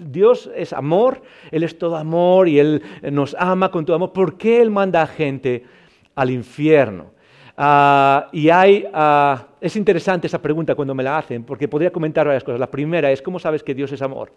Dios 0.06 0.50
es 0.56 0.72
amor, 0.72 1.22
Él 1.52 1.64
es 1.64 1.78
todo 1.78 1.98
amor 1.98 2.48
y 2.48 2.60
Él 2.60 2.82
nos 3.12 3.36
ama 3.38 3.70
con 3.70 3.86
todo 3.86 3.98
amor, 3.98 4.14
¿por 4.14 4.38
qué 4.38 4.62
Él 4.62 4.72
manda 4.72 5.02
a 5.02 5.08
gente 5.08 5.66
al 6.16 6.32
infierno? 6.32 7.12
Ah, 7.58 8.30
y 8.32 8.50
hay, 8.50 8.86
ah, 8.94 9.48
es 9.60 9.76
interesante 9.76 10.28
esa 10.28 10.42
pregunta 10.42 10.74
cuando 10.74 10.96
me 10.96 11.04
la 11.04 11.18
hacen, 11.18 11.44
porque 11.44 11.68
podría 11.68 11.92
comentar 11.92 12.26
varias 12.26 12.44
cosas. 12.44 12.60
La 12.60 12.72
primera 12.72 13.12
es, 13.12 13.22
¿cómo 13.22 13.40
sabes 13.40 13.64
que 13.64 13.74
Dios 13.74 13.92
es 13.92 14.02
amor? 14.02 14.32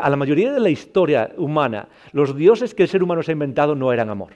a 0.00 0.08
la 0.08 0.16
mayoría 0.16 0.50
de 0.52 0.58
la 0.58 0.70
historia 0.70 1.32
humana, 1.36 1.86
los 2.12 2.34
dioses 2.34 2.74
que 2.74 2.84
el 2.84 2.88
ser 2.88 3.02
humano 3.02 3.22
se 3.22 3.32
ha 3.32 3.34
inventado 3.34 3.74
no 3.74 3.92
eran 3.92 4.08
amor. 4.08 4.32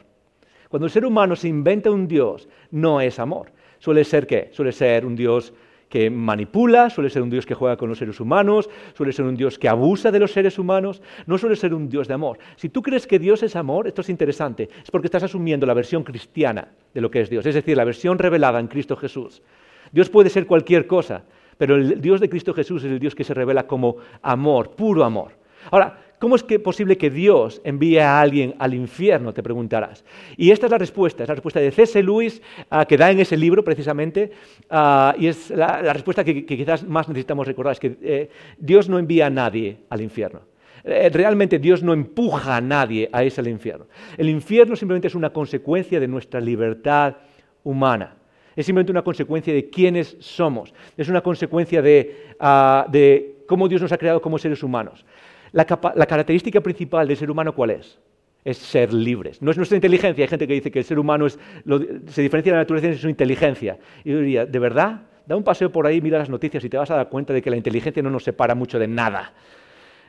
Cuando 0.68 0.85
el 0.85 0.92
ser 0.92 1.06
humano 1.06 1.35
se 1.35 1.48
inventa 1.48 1.90
un 1.90 2.06
dios, 2.06 2.46
no 2.70 3.00
es 3.00 3.18
amor 3.18 3.50
suele 3.80 4.04
ser 4.04 4.28
qué? 4.28 4.50
Suele 4.52 4.70
ser 4.70 5.04
un 5.04 5.16
Dios 5.16 5.52
que 5.88 6.08
manipula, 6.08 6.88
suele 6.88 7.10
ser 7.10 7.20
un 7.20 7.30
Dios 7.30 7.44
que 7.44 7.54
juega 7.54 7.76
con 7.76 7.88
los 7.88 7.98
seres 7.98 8.20
humanos, 8.20 8.70
suele 8.94 9.12
ser 9.12 9.24
un 9.24 9.34
Dios 9.34 9.58
que 9.58 9.68
abusa 9.68 10.12
de 10.12 10.20
los 10.20 10.30
seres 10.30 10.56
humanos, 10.56 11.02
no 11.26 11.36
suele 11.36 11.56
ser 11.56 11.74
un 11.74 11.88
Dios 11.88 12.06
de 12.06 12.14
amor. 12.14 12.38
Si 12.54 12.68
tú 12.68 12.80
crees 12.80 13.08
que 13.08 13.18
Dios 13.18 13.42
es 13.42 13.56
amor, 13.56 13.88
esto 13.88 14.02
es 14.02 14.08
interesante, 14.08 14.68
es 14.84 14.90
porque 14.90 15.08
estás 15.08 15.24
asumiendo 15.24 15.66
la 15.66 15.74
versión 15.74 16.04
cristiana 16.04 16.68
de 16.94 17.00
lo 17.00 17.10
que 17.10 17.22
es 17.22 17.28
Dios, 17.28 17.44
es 17.44 17.56
decir, 17.56 17.76
la 17.76 17.84
versión 17.84 18.18
revelada 18.18 18.60
en 18.60 18.68
Cristo 18.68 18.94
Jesús. 18.94 19.42
Dios 19.90 20.08
puede 20.08 20.30
ser 20.30 20.46
cualquier 20.46 20.86
cosa, 20.86 21.24
pero 21.58 21.74
el 21.74 22.00
Dios 22.00 22.20
de 22.20 22.28
Cristo 22.28 22.54
Jesús 22.54 22.84
es 22.84 22.92
el 22.92 23.00
Dios 23.00 23.16
que 23.16 23.24
se 23.24 23.34
revela 23.34 23.66
como 23.66 23.96
amor, 24.22 24.70
puro 24.76 25.02
amor. 25.04 25.32
Ahora, 25.72 25.98
¿Cómo 26.20 26.37
es 26.37 26.42
posible 26.42 26.98
que 26.98 27.09
Dios 27.09 27.62
envíe 27.64 27.96
a 27.96 28.20
alguien 28.20 28.54
al 28.59 28.74
infierno? 28.74 29.33
Te 29.33 29.42
preguntarás. 29.42 30.04
Y 30.37 30.50
esta 30.50 30.66
es 30.66 30.72
la 30.72 30.76
respuesta, 30.76 31.22
es 31.22 31.28
la 31.30 31.35
respuesta 31.35 31.61
de 31.61 31.70
C.S. 31.70 32.02
Lewis, 32.02 32.42
ah, 32.68 32.85
que 32.85 32.98
da 32.98 33.11
en 33.11 33.20
ese 33.20 33.38
libro 33.38 33.64
precisamente, 33.64 34.30
ah, 34.68 35.14
y 35.18 35.28
es 35.28 35.48
la, 35.48 35.80
respuesta 35.94 36.22
que, 36.22 36.44
quizás 36.44 36.87
más 36.87 37.09
necesitamos 37.09 37.46
recordar, 37.46 37.72
es 37.72 37.80
que 37.80 37.96
eh, 38.02 38.28
Dios 38.59 38.90
no 38.90 38.98
envía 38.98 39.28
a 39.28 39.30
nadie 39.30 39.78
al 39.88 40.02
infierno. 40.02 40.42
Eh, 40.85 41.09
realmente 41.11 41.59
Dios 41.59 41.83
no 41.83 41.94
empuja 41.94 42.54
a 42.54 42.61
nadie 42.61 43.09
a 43.11 43.24
ese 43.24 43.40
al 43.40 43.48
infierno. 43.48 43.87
El 44.18 44.28
infierno 44.28 44.76
simplemente 44.76 45.09
es 45.09 45.14
una 45.14 45.30
consecuencia 45.30 45.98
de 45.98 46.06
nuestra 46.06 46.38
libertad 46.38 47.16
humana. 47.64 48.14
Es 48.54 48.66
simplemente 48.66 48.92
una 48.92 49.02
consecuencia 49.02 49.54
de 49.54 49.70
quiénes 49.70 50.18
somos. 50.20 50.74
Es 50.98 51.09
una 51.09 51.22
consecuencia 51.22 51.80
de, 51.80 52.35
ah, 52.38 52.85
de 52.90 53.37
cómo 53.46 53.68
Dios 53.68 53.80
nos 53.80 53.92
ha 53.92 53.96
creado 53.96 54.20
como 54.20 54.37
seres 54.37 54.62
humanos. 54.62 55.06
La, 55.52 55.64
característica 55.64 56.60
principal 56.60 57.08
del 57.08 57.16
ser 57.16 57.30
humano, 57.30 57.54
¿cuál 57.54 57.70
es? 57.70 57.98
Es 58.44 58.58
ser 58.58 58.92
libres. 58.92 59.42
No 59.42 59.50
es 59.50 59.56
nuestra 59.56 59.76
inteligencia. 59.76 60.24
Hay 60.24 60.28
gente 60.28 60.46
que 60.46 60.54
dice 60.54 60.70
que 60.70 60.78
el 60.78 60.84
ser 60.84 60.98
humano 60.98 61.28
se 61.28 62.22
diferencia 62.22 62.52
de 62.52 62.56
la 62.56 62.62
naturaleza 62.62 62.88
en 62.88 62.98
su 62.98 63.08
inteligencia. 63.08 63.78
Y 64.04 64.12
yo 64.12 64.18
diría, 64.18 64.46
¿de 64.46 64.58
verdad? 64.58 65.02
Da 65.26 65.36
un 65.36 65.44
paseo 65.44 65.70
por 65.70 65.86
ahí, 65.86 66.00
mira 66.00 66.18
las 66.18 66.30
noticias 66.30 66.64
y 66.64 66.68
te 66.68 66.76
vas 66.76 66.90
a 66.90 66.96
dar 66.96 67.08
cuenta 67.08 67.32
de 67.32 67.42
que 67.42 67.50
la 67.50 67.56
inteligencia 67.56 68.02
no 68.02 68.10
nos 68.10 68.24
separa 68.24 68.54
mucho 68.54 68.78
de 68.78 68.88
nada. 68.88 69.32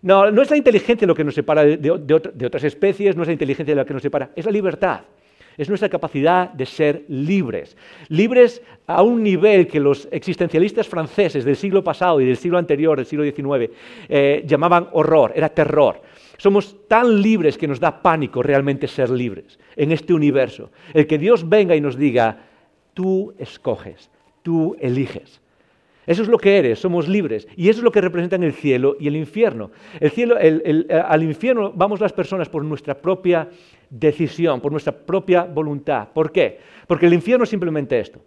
No, 0.01 0.31
no 0.31 0.41
es 0.41 0.49
la 0.49 0.57
inteligencia 0.57 1.05
lo 1.05 1.13
que 1.13 1.23
nos 1.23 1.35
separa 1.35 1.63
de 1.63 2.45
otras 2.45 2.63
especies, 2.63 3.15
no 3.15 3.23
es 3.23 3.27
la 3.27 3.33
inteligencia 3.33 3.75
lo 3.75 3.85
que 3.85 3.93
nos 3.93 4.01
separa, 4.01 4.31
es 4.35 4.45
la 4.45 4.51
libertad 4.51 5.01
es 5.57 5.69
nuestra 5.69 5.89
capacidad 5.89 6.49
de 6.51 6.65
ser 6.65 7.05
libres. 7.07 7.75
Libres 8.09 8.61
a 8.87 9.03
un 9.03 9.23
nivel 9.23 9.67
que 9.67 9.79
los 9.79 10.07
existencialistas 10.11 10.87
franceses 10.87 11.45
del 11.45 11.55
siglo 11.55 11.83
pasado 11.83 12.19
y 12.21 12.25
del 12.25 12.37
siglo 12.37 12.57
anterior, 12.57 12.97
del 12.97 13.05
siglo 13.05 13.23
XIX, 13.23 13.71
eh, 14.09 14.43
llamaban 14.45 14.87
horror, 14.91 15.33
era 15.35 15.49
terror. 15.49 16.01
Somos 16.37 16.87
tan 16.87 17.21
libres 17.21 17.57
que 17.57 17.67
nos 17.67 17.79
da 17.79 18.01
pánico 18.01 18.41
realmente 18.41 18.87
ser 18.87 19.09
libres 19.09 19.59
en 19.75 19.91
este 19.91 20.13
universo. 20.13 20.71
El 20.93 21.05
que 21.05 21.17
Dios 21.17 21.47
venga 21.47 21.75
y 21.75 21.81
nos 21.81 21.97
diga, 21.97 22.45
tú 22.93 23.33
escoges, 23.37 24.09
tú 24.41 24.75
eliges. 24.79 25.39
Eso 26.07 26.23
es 26.23 26.27
lo 26.27 26.39
que 26.39 26.57
eres, 26.57 26.79
somos 26.79 27.07
libres. 27.07 27.47
Y 27.55 27.69
eso 27.69 27.81
es 27.81 27.83
lo 27.83 27.91
que 27.91 28.01
representan 28.01 28.43
el 28.43 28.53
cielo 28.53 28.97
y 28.99 29.07
el 29.07 29.15
infierno. 29.15 29.71
El 29.99 30.09
cielo, 30.11 30.35
al 30.35 31.23
infierno 31.23 31.71
vamos 31.75 31.99
las 31.99 32.11
personas 32.11 32.49
por 32.49 32.65
nuestra 32.65 32.95
propia 32.95 33.47
decisión, 33.91 34.61
por 34.61 34.71
nuestra 34.71 34.93
propia 34.93 35.43
voluntad. 35.43 36.07
¿Por 36.13 36.31
qué? 36.31 36.59
Porque 36.87 37.05
el 37.05 37.13
infierno 37.13 37.43
es 37.43 37.49
simplemente 37.49 37.99
esto. 37.99 38.19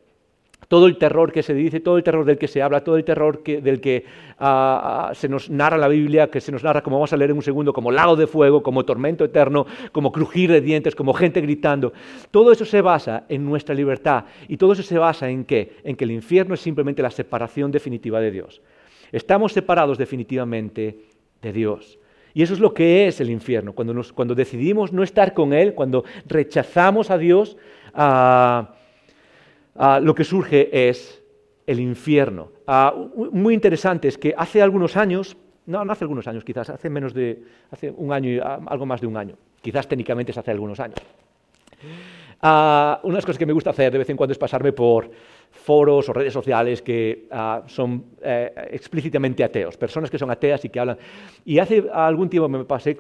Todo 0.69 0.87
el 0.87 0.97
terror 0.97 1.33
que 1.33 1.43
se 1.43 1.53
dice, 1.53 1.81
todo 1.81 1.99
el 1.99 2.03
terror 2.03 2.25
del 2.25 2.39
que 2.39 2.49
se 2.49 2.63
habla, 2.63 2.83
todo 2.83 2.97
el 2.97 3.05
terror 3.05 3.43
del 3.43 3.81
que 3.81 4.05
ah, 4.39 5.09
ah, 5.11 5.15
se 5.15 5.29
nos 5.29 5.51
narra 5.51 5.77
la 5.77 5.89
Biblia, 5.89 6.31
que 6.31 6.41
se 6.41 6.53
nos 6.53 6.63
narra, 6.63 6.83
como 6.83 6.97
vamos 6.97 7.13
a 7.13 7.17
leer 7.17 7.31
en 7.31 7.37
un 7.37 7.43
segundo, 7.43 7.73
como 7.73 7.91
lago 7.91 8.17
de 8.17 8.27
fuego, 8.27 8.63
como 8.63 8.85
tormento 8.85 9.25
eterno, 9.25 9.67
como 9.93 10.11
crujir 10.11 10.51
de 10.51 10.61
dientes, 10.61 10.95
como 10.95 11.13
gente 11.13 11.41
gritando. 11.41 11.93
Todo 12.31 12.53
eso 12.53 12.65
se 12.65 12.81
basa 12.81 13.25
en 13.29 13.45
nuestra 13.45 13.75
libertad. 13.75 14.25
¿Y 14.49 14.57
todo 14.57 14.73
eso 14.73 14.83
se 14.83 14.99
basa 14.99 15.29
en 15.29 15.45
qué? 15.45 15.77
En 15.85 15.97
que 15.97 16.05
el 16.05 16.13
infierno 16.13 16.55
es 16.55 16.61
simplemente 16.61 17.03
la 17.03 17.11
separación 17.11 17.71
definitiva 17.71 18.21
de 18.21 18.31
Dios. 18.31 18.63
Estamos 19.13 19.53
separados 19.53 19.99
definitivamente 19.99 20.99
de 21.43 21.53
Dios. 21.53 21.99
Y 22.35 22.43
eso 22.43 22.53
es 22.53 22.61
lo 22.61 22.75
que 22.75 23.07
es 23.07 23.21
el 23.21 23.31
infierno, 23.31 23.73
cuando, 23.73 24.35
decidimos 24.35 24.93
no 24.93 25.05
estar 25.05 25.33
con 25.35 25.53
Él, 25.53 25.73
cuando 25.73 26.05
rechazamos 26.27 27.11
a 27.13 27.17
Dios, 27.17 27.57
ah, 27.95 28.75
ah, 29.77 30.01
lo 30.03 30.17
que 30.17 30.25
surge 30.25 30.89
es 30.89 31.23
el 31.65 31.79
infierno. 31.79 32.51
Ah, 32.67 32.93
muy 33.31 33.55
interesante 33.55 34.09
es 34.09 34.19
que 34.19 34.35
hace 34.37 34.61
algunos 34.61 34.97
años, 34.97 35.37
no, 35.67 35.85
no 35.85 35.93
hace 35.93 36.05
algunos 36.05 36.27
años 36.27 36.45
quizás, 36.45 36.71
hace 36.71 36.91
menos 36.91 37.15
de, 37.15 37.41
hace 37.71 37.93
un 37.93 38.13
año 38.13 38.29
y 38.29 38.41
algo 38.41 38.85
más 38.85 39.01
de 39.01 39.07
un 39.07 39.17
año, 39.17 39.37
quizás 39.63 39.87
técnicamente 39.87 40.33
es 40.33 40.39
hace 40.39 40.51
algunos 40.51 40.81
años. 40.81 40.99
una 42.43 43.01
de 43.05 43.13
las 43.13 43.25
cosas 43.25 43.39
que 43.39 43.47
me 43.47 43.53
gusta 43.53 43.71
hacer 43.71 43.93
de 43.93 43.99
vez 43.99 44.11
en 44.11 44.17
cuando 44.17 44.33
es 44.33 44.39
pasarme 44.39 44.73
por 44.73 45.09
foros 45.51 46.09
o 46.09 46.13
redes 46.13 46.33
sociales 46.33 46.83
que 46.83 47.27
ah, 47.31 47.63
son 47.67 48.05
eh, 48.21 48.53
explícitamente 48.71 49.43
ateos, 49.43 49.77
personas 49.77 50.11
que 50.11 50.19
son 50.19 50.31
ateas 50.31 50.65
y 50.65 50.69
que 50.69 50.79
hablan. 50.79 50.99
Y 51.45 51.59
hace 51.59 51.85
algún 51.93 52.29
tiempo 52.29 52.49
me 52.49 52.65
pasé 52.65 52.91
eh, 52.91 52.97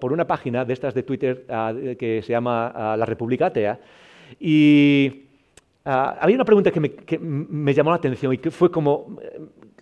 por 0.00 0.12
una 0.12 0.26
página 0.26 0.64
de 0.64 0.72
estas 0.72 0.94
de 0.94 1.02
Twitter 1.02 1.44
ah, 1.50 1.72
que 1.98 2.22
se 2.22 2.32
llama 2.32 2.72
ah, 2.74 2.96
La 2.96 3.04
República 3.04 3.46
Atea 3.46 3.78
y 4.40 5.24
había 5.84 6.34
una 6.34 6.44
pregunta 6.44 6.70
que 6.70 7.18
me, 7.18 7.72
llamó 7.72 7.90
la 7.90 7.96
atención 7.96 8.34
y 8.34 8.38
que 8.38 8.50
fue 8.50 8.70
como, 8.70 9.18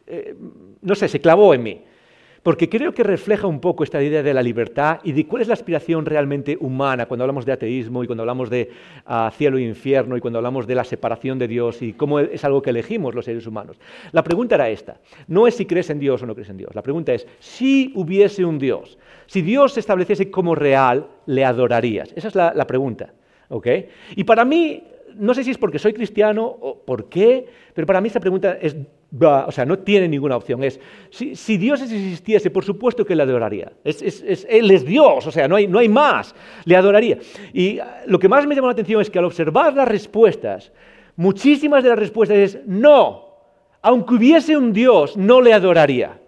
eh, 0.07 0.37
no 0.81 0.95
sé, 0.95 1.09
se 1.09 1.21
clavó 1.21 1.53
en 1.53 1.63
mí 1.65 1.83
porque 2.47 2.69
creo 2.69 2.95
que 2.95 3.03
refleja 3.03 3.49
un 3.49 3.59
poco 3.59 3.83
esta 3.83 4.01
idea 4.01 4.23
de 4.23 4.33
la 4.33 4.41
libertad 4.41 5.01
y 5.03 5.11
de 5.11 5.27
cuál 5.27 5.43
es 5.43 5.49
la 5.49 5.55
aspiración 5.55 6.07
realmente 6.07 6.57
humana 6.61 7.07
cuando 7.07 7.25
hablamos 7.25 7.45
de 7.45 7.51
ateísmo 7.51 8.05
y 8.05 8.07
cuando 8.07 8.23
hablamos 8.23 8.49
de 8.51 8.71
ah, 9.05 9.33
cielo 9.37 9.59
e 9.59 9.63
infierno 9.63 10.17
y 10.17 10.21
cuando 10.21 10.39
hablamos 10.39 10.65
de 10.65 10.77
la 10.77 10.85
separación 10.85 11.41
de 11.41 11.49
Dios 11.49 11.83
y 11.83 11.95
cómo 11.95 12.21
es 12.21 12.45
algo 12.45 12.63
que 12.63 12.71
elegimos 12.71 13.17
los 13.17 13.25
seres 13.25 13.49
humanos. 13.49 13.81
La 14.13 14.23
pregunta 14.23 14.55
era 14.55 14.71
esta, 14.71 15.01
no 15.27 15.49
es 15.49 15.57
si 15.57 15.67
crees 15.67 15.91
en 15.91 15.99
Dios 15.99 16.23
o 16.23 16.27
no 16.27 16.37
crees 16.37 16.49
en 16.49 16.59
Dios, 16.59 16.73
la 16.73 16.83
pregunta 16.83 17.13
es 17.13 17.27
si 17.41 17.91
hubiese 17.97 18.45
un 18.45 18.61
Dios, 18.61 18.97
si 19.27 19.43
Dios 19.43 19.73
se 19.73 19.81
estableciese 19.81 20.31
como 20.31 20.55
real, 20.55 21.09
¿le 21.27 21.45
adorarías? 21.45 22.13
Esa 22.15 22.29
es 22.29 22.37
la, 22.37 22.67
pregunta. 22.69 23.13
¿okay? 23.49 23.89
Y 24.15 24.23
para 24.23 24.45
mí 24.45 24.85
no 25.17 25.35
sé 25.35 25.43
si 25.43 25.51
es 25.51 25.59
porque 25.59 25.81
soy 25.81 25.93
cristiano 25.95 26.45
o 26.47 26.79
por 26.79 27.09
qué, 27.09 27.47
pero 27.75 27.89
para 27.89 28.01
mí 28.01 28.07
esta 28.07 28.21
pregunta 28.21 28.57
es, 28.61 28.77
o 29.21 29.53
sea, 29.53 29.65
no 29.65 29.79
tiene 29.79 30.09
ninguna 30.09 30.37
opción. 30.37 30.63
Es, 30.63 30.81
si, 31.11 31.57
Dios 31.57 31.81
existiese, 31.81 32.51
por 32.51 32.65
supuesto 32.65 33.05
que 33.05 33.15
le 33.15 33.23
adoraría. 33.23 33.73
él 33.85 34.71
es 34.71 34.85
Dios, 34.85 35.27
o 35.27 35.31
sea, 35.31 35.49
no 35.49 35.57
hay, 35.57 35.67
no 35.67 35.79
hay 35.79 35.89
más. 35.89 36.35
Le 36.65 36.77
adoraría. 36.77 37.19
Y 37.53 37.79
ah, 37.79 38.03
lo 38.07 38.19
que 38.19 38.29
más 38.29 38.47
me 38.47 38.55
llamó 38.55 38.67
la 38.67 38.73
atención 38.73 39.01
es 39.01 39.11
que 39.11 39.19
al 39.19 39.25
observar 39.25 39.75
las 39.75 39.89
respuestas, 39.89 40.73
muchísimas 41.17 41.83
de 41.83 41.91
las 41.91 41.99
respuestas 41.99 42.39
es 42.39 42.59
no. 42.67 43.27
Aunque 43.83 44.15
hubiese 44.15 44.57
un 44.57 44.73
Dios, 44.73 45.17
no 45.17 45.41
le 45.41 45.53
adoraría. 45.53 46.21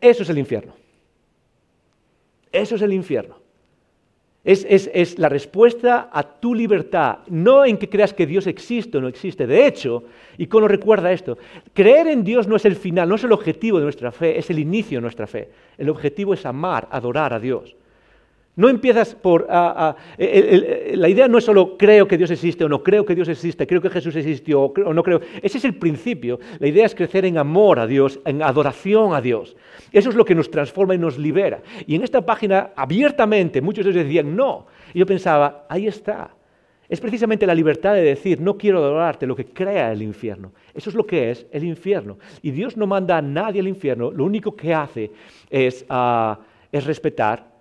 Eso 0.00 0.22
es 0.22 0.28
el 0.28 0.38
infierno. 0.38 0.74
Eso 2.50 2.74
es 2.74 2.82
el 2.82 2.92
infierno. 2.92 3.41
Es, 4.44 5.18
la 5.18 5.28
respuesta 5.28 6.08
a 6.12 6.24
tu 6.24 6.52
libertad, 6.52 7.18
no 7.28 7.64
en 7.64 7.78
que 7.78 7.88
creas 7.88 8.12
que 8.12 8.26
Dios 8.26 8.48
existe 8.48 8.98
o 8.98 9.00
no 9.00 9.06
existe. 9.06 9.46
De 9.46 9.66
hecho, 9.66 10.02
y 10.36 10.44
Icono 10.44 10.66
recuerda 10.66 11.12
esto, 11.12 11.38
creer 11.72 12.08
en 12.08 12.24
Dios 12.24 12.48
no 12.48 12.56
es 12.56 12.64
el 12.64 12.74
final, 12.74 13.08
no 13.08 13.14
es 13.14 13.22
el 13.22 13.30
objetivo 13.30 13.78
de 13.78 13.84
nuestra 13.84 14.10
fe, 14.10 14.36
es 14.36 14.50
el 14.50 14.58
inicio 14.58 14.98
de 14.98 15.02
nuestra 15.02 15.28
fe. 15.28 15.48
El 15.78 15.88
objetivo 15.90 16.34
es 16.34 16.44
amar, 16.44 16.88
adorar 16.90 17.32
a 17.32 17.38
Dios. 17.38 17.76
No 18.54 18.68
empiezas 18.68 19.14
por... 19.14 19.46
la 19.48 19.96
idea 21.08 21.26
no 21.26 21.38
es 21.38 21.44
solo 21.44 21.78
creo 21.78 22.06
que 22.06 22.18
Dios 22.18 22.30
existe 22.30 22.64
o 22.64 22.68
no 22.68 22.82
creo 22.82 23.06
que 23.06 23.14
Dios 23.14 23.28
existe, 23.28 23.66
creo 23.66 23.80
que 23.80 23.88
Jesús 23.88 24.14
existió 24.14 24.62
o, 24.62 24.92
no 24.92 25.02
creo. 25.02 25.20
Ese 25.40 25.56
es 25.56 25.64
el 25.64 25.76
principio. 25.76 26.38
La 26.58 26.66
idea 26.66 26.84
es 26.84 26.94
crecer 26.94 27.24
en 27.24 27.38
amor 27.38 27.78
a 27.78 27.86
Dios, 27.86 28.20
en 28.26 28.42
adoración 28.42 29.14
a 29.14 29.22
Dios. 29.22 29.56
Eso 29.90 30.10
es 30.10 30.16
lo 30.16 30.24
que 30.26 30.34
nos 30.34 30.50
transforma 30.50 30.94
y 30.94 30.98
nos 30.98 31.16
libera. 31.16 31.62
Y 31.86 31.94
en 31.94 32.02
esta 32.02 32.26
página, 32.26 32.70
abiertamente, 32.76 33.62
muchos 33.62 33.86
de 33.86 33.92
ellos 33.92 34.04
decían 34.04 34.36
no. 34.36 34.66
Y 34.92 34.98
yo 34.98 35.06
pensaba, 35.06 35.64
ahí 35.70 35.86
está. 35.86 36.34
Es 36.90 37.00
precisamente 37.00 37.46
la 37.46 37.54
libertad 37.54 37.94
de 37.94 38.02
decir, 38.02 38.38
no 38.38 38.58
quiero 38.58 38.76
adorarte, 38.76 39.26
lo 39.26 39.34
que 39.34 39.46
crea 39.46 39.92
el 39.92 40.02
infierno. 40.02 40.52
Eso 40.74 40.90
es 40.90 40.94
lo 40.94 41.06
que 41.06 41.30
es 41.30 41.46
el 41.50 41.64
infierno. 41.64 42.18
Y 42.42 42.50
Dios 42.50 42.76
no 42.76 42.86
manda 42.86 43.16
a 43.16 43.22
nadie 43.22 43.60
al 43.60 43.68
infierno, 43.68 44.10
lo 44.10 44.26
único 44.26 44.54
que 44.54 44.74
hace 44.74 45.10
es, 45.48 45.86
ah, 45.88 46.38
es 46.70 46.84
respetar 46.84 47.51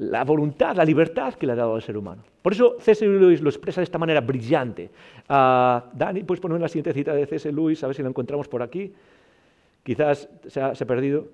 la 0.00 0.24
voluntad, 0.24 0.74
la 0.74 0.84
libertad 0.84 1.34
que 1.34 1.46
le 1.46 1.52
ha 1.52 1.56
dado 1.56 1.74
al 1.74 1.82
ser 1.82 1.96
humano. 1.96 2.22
Por 2.40 2.54
eso 2.54 2.76
C.S. 2.80 3.06
Lewis 3.06 3.42
lo 3.42 3.50
expresa 3.50 3.82
de 3.82 3.84
esta 3.84 3.98
manera 3.98 4.22
brillante. 4.22 4.90
Uh, 5.28 5.92
Dani, 5.92 6.22
¿puedes 6.22 6.40
poner 6.40 6.58
la 6.58 6.68
siguiente 6.68 6.94
cita 6.94 7.14
de 7.14 7.26
C.S. 7.26 7.52
Lewis? 7.52 7.84
A 7.84 7.86
ver 7.86 7.96
si 7.96 8.02
la 8.02 8.08
encontramos 8.08 8.48
por 8.48 8.62
aquí. 8.62 8.94
Quizás 9.82 10.26
se 10.48 10.60
ha, 10.60 10.74
se 10.74 10.84
ha 10.84 10.86
perdido. 10.86 11.28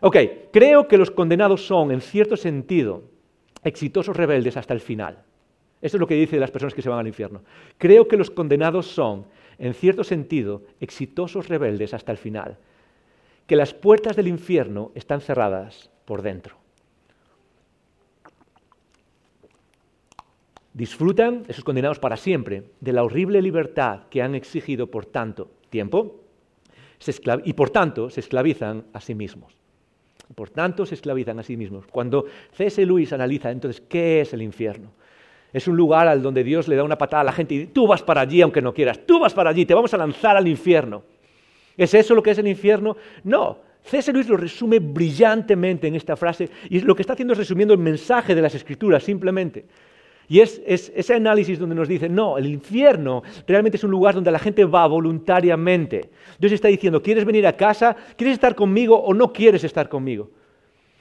Ok, 0.00 0.16
creo 0.52 0.86
que 0.86 0.96
los 0.96 1.10
condenados 1.10 1.66
son, 1.66 1.90
en 1.90 2.00
cierto 2.00 2.36
sentido, 2.36 3.02
exitosos 3.64 4.16
rebeldes 4.16 4.56
hasta 4.56 4.72
el 4.72 4.80
final. 4.80 5.18
Eso 5.82 5.96
es 5.96 6.00
lo 6.00 6.06
que 6.06 6.14
dice 6.14 6.36
de 6.36 6.40
las 6.40 6.52
personas 6.52 6.74
que 6.74 6.82
se 6.82 6.88
van 6.88 7.00
al 7.00 7.08
infierno. 7.08 7.42
Creo 7.76 8.06
que 8.06 8.16
los 8.16 8.30
condenados 8.30 8.86
son, 8.86 9.26
en 9.58 9.74
cierto 9.74 10.04
sentido, 10.04 10.62
exitosos 10.78 11.48
rebeldes 11.48 11.92
hasta 11.92 12.12
el 12.12 12.18
final. 12.18 12.56
Que 13.48 13.56
las 13.56 13.74
puertas 13.74 14.14
del 14.14 14.28
infierno 14.28 14.92
están 14.94 15.20
cerradas 15.20 15.90
por 16.04 16.22
dentro. 16.22 16.63
Disfrutan, 20.74 21.44
esos 21.48 21.64
condenados 21.64 21.98
para 21.98 22.16
siempre, 22.16 22.64
de 22.80 22.92
la 22.92 23.04
horrible 23.04 23.40
libertad 23.40 24.02
que 24.10 24.20
han 24.20 24.34
exigido 24.34 24.88
por 24.88 25.06
tanto 25.06 25.50
tiempo 25.70 26.20
y 27.44 27.52
por 27.52 27.70
tanto 27.70 28.10
se 28.10 28.20
esclavizan 28.20 28.84
a 28.92 29.00
sí 29.00 29.14
mismos. 29.14 29.56
Por 30.34 30.50
tanto 30.50 30.84
se 30.84 30.94
esclavizan 30.94 31.38
a 31.38 31.42
sí 31.42 31.56
mismos. 31.56 31.86
Cuando 31.86 32.26
C.S. 32.52 32.84
Lewis 32.84 33.12
analiza 33.12 33.50
entonces 33.50 33.82
qué 33.88 34.20
es 34.20 34.32
el 34.32 34.42
infierno, 34.42 34.90
es 35.52 35.68
un 35.68 35.76
lugar 35.76 36.08
al 36.08 36.20
donde 36.20 36.42
Dios 36.42 36.66
le 36.66 36.74
da 36.74 36.82
una 36.82 36.98
patada 36.98 37.20
a 37.20 37.24
la 37.24 37.32
gente 37.32 37.54
y 37.54 37.58
dice, 37.58 37.72
tú 37.72 37.86
vas 37.86 38.02
para 38.02 38.22
allí 38.22 38.42
aunque 38.42 38.60
no 38.60 38.74
quieras, 38.74 39.00
tú 39.06 39.20
vas 39.20 39.32
para 39.32 39.50
allí, 39.50 39.64
te 39.64 39.74
vamos 39.74 39.94
a 39.94 39.96
lanzar 39.96 40.36
al 40.36 40.48
infierno. 40.48 41.04
¿Es 41.76 41.94
eso 41.94 42.14
lo 42.14 42.22
que 42.22 42.32
es 42.32 42.38
el 42.38 42.48
infierno? 42.48 42.96
No. 43.22 43.58
C.S. 43.84 44.12
Lewis 44.12 44.28
lo 44.28 44.36
resume 44.36 44.80
brillantemente 44.80 45.86
en 45.86 45.94
esta 45.94 46.16
frase 46.16 46.48
y 46.70 46.80
lo 46.80 46.96
que 46.96 47.02
está 47.02 47.12
haciendo 47.12 47.34
es 47.34 47.38
resumiendo 47.38 47.74
el 47.74 47.80
mensaje 47.80 48.34
de 48.34 48.42
las 48.42 48.54
Escrituras 48.54 49.04
simplemente. 49.04 49.66
Y 50.28 50.40
es, 50.40 50.62
ese 50.66 51.14
análisis 51.14 51.58
donde 51.58 51.74
nos 51.74 51.88
dice, 51.88 52.08
no, 52.08 52.38
el 52.38 52.46
infierno 52.46 53.22
realmente 53.46 53.76
es 53.76 53.84
un 53.84 53.90
lugar 53.90 54.14
donde 54.14 54.30
la 54.30 54.38
gente 54.38 54.64
va 54.64 54.86
voluntariamente. 54.86 56.10
Dios 56.38 56.52
está 56.52 56.68
diciendo, 56.68 57.02
¿quieres 57.02 57.24
venir 57.24 57.46
a 57.46 57.56
casa? 57.56 57.94
¿Quieres 58.16 58.34
estar 58.34 58.54
conmigo 58.54 58.96
o 58.96 59.12
no 59.12 59.32
quieres 59.32 59.64
estar 59.64 59.88
conmigo? 59.88 60.30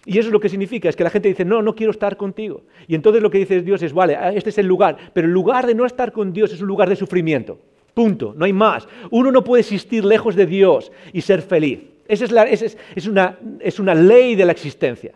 Y 0.05 0.17
eso 0.17 0.27
es 0.27 0.33
lo 0.33 0.39
que 0.39 0.49
significa, 0.49 0.89
es 0.89 0.95
que 0.97 1.03
la 1.03 1.09
gente 1.09 1.29
dice, 1.29 1.45
no, 1.45 1.61
no 1.61 1.75
quiero 1.75 1.91
estar 1.91 2.17
contigo. 2.17 2.63
Y 2.87 2.95
entonces 2.95 3.23
lo 3.23 3.29
que 3.29 3.37
dice 3.37 3.61
Dios 3.61 3.81
es, 3.81 3.93
vale, 3.93 4.17
ah, 4.17 4.33
este 4.33 4.49
es 4.49 4.57
el 4.57 4.65
lugar, 4.65 4.97
pero 5.13 5.27
el 5.27 5.33
lugar 5.33 5.65
de 5.65 5.75
no 5.75 5.85
estar 5.85 6.11
con 6.11 6.33
Dios 6.33 6.51
es 6.51 6.61
un 6.61 6.67
lugar 6.67 6.89
de 6.89 6.97
sufrimiento. 6.97 7.57
Punto, 7.93 8.33
no 8.35 8.43
hay 8.43 8.53
más. 8.53 8.87
Uno 9.11 9.31
no 9.31 9.43
puede 9.43 9.61
existir 9.61 10.03
lejos 10.03 10.35
de 10.35 10.45
Dios 10.45 10.91
y 11.13 11.21
ser 11.21 11.41
feliz. 11.41 11.79
Esa 12.07 12.25
es, 12.25 13.07
una, 13.07 13.37
es 13.59 13.79
una 13.79 13.95
ley 13.95 14.35
de 14.35 14.45
la 14.45 14.51
existencia. 14.51 15.13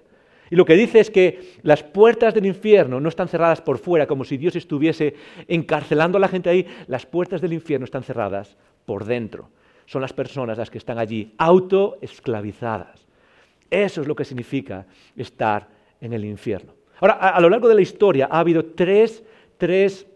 Y 0.50 0.56
lo 0.56 0.66
que 0.66 0.76
dice 0.76 1.00
es 1.00 1.12
que 1.12 1.56
las 1.64 1.84
puertas 1.84 2.34
del 2.34 2.46
infierno 2.46 3.00
no 3.00 3.10
están 3.10 3.28
cerradas 3.28 3.62
por 3.62 3.78
fuera, 3.78 4.08
como 4.08 4.24
si 4.24 4.38
Dios 4.38 4.56
estuviese 4.56 5.16
encarcelando 5.48 6.18
a 6.18 6.22
la 6.22 6.28
gente 6.28 6.50
ahí. 6.50 6.66
Las 6.88 7.06
puertas 7.06 7.42
del 7.42 7.54
infierno 7.54 7.86
están 7.86 8.04
cerradas 8.04 8.58
por 8.86 9.06
dentro. 9.06 9.50
Son 9.86 10.02
las 10.02 10.14
personas 10.14 10.58
las 10.58 10.70
que 10.70 10.78
están 10.78 11.00
allí, 11.00 11.34
autoesclavizadas. 11.38 13.08
Eso 13.70 14.02
es 14.02 14.08
lo 14.08 14.16
que 14.16 14.26
significa 14.26 14.86
estar 15.16 15.68
en 16.00 16.14
el 16.14 16.26
infierno. 16.26 16.74
Ahora, 17.00 17.14
a, 17.14 17.40
lo 17.40 17.50
largo 17.50 17.68
de 17.68 17.76
la 17.76 17.82
historia 17.82 18.28
ha 18.32 18.40
habido 18.40 18.66
tres, 18.66 19.24
tres 19.58 20.08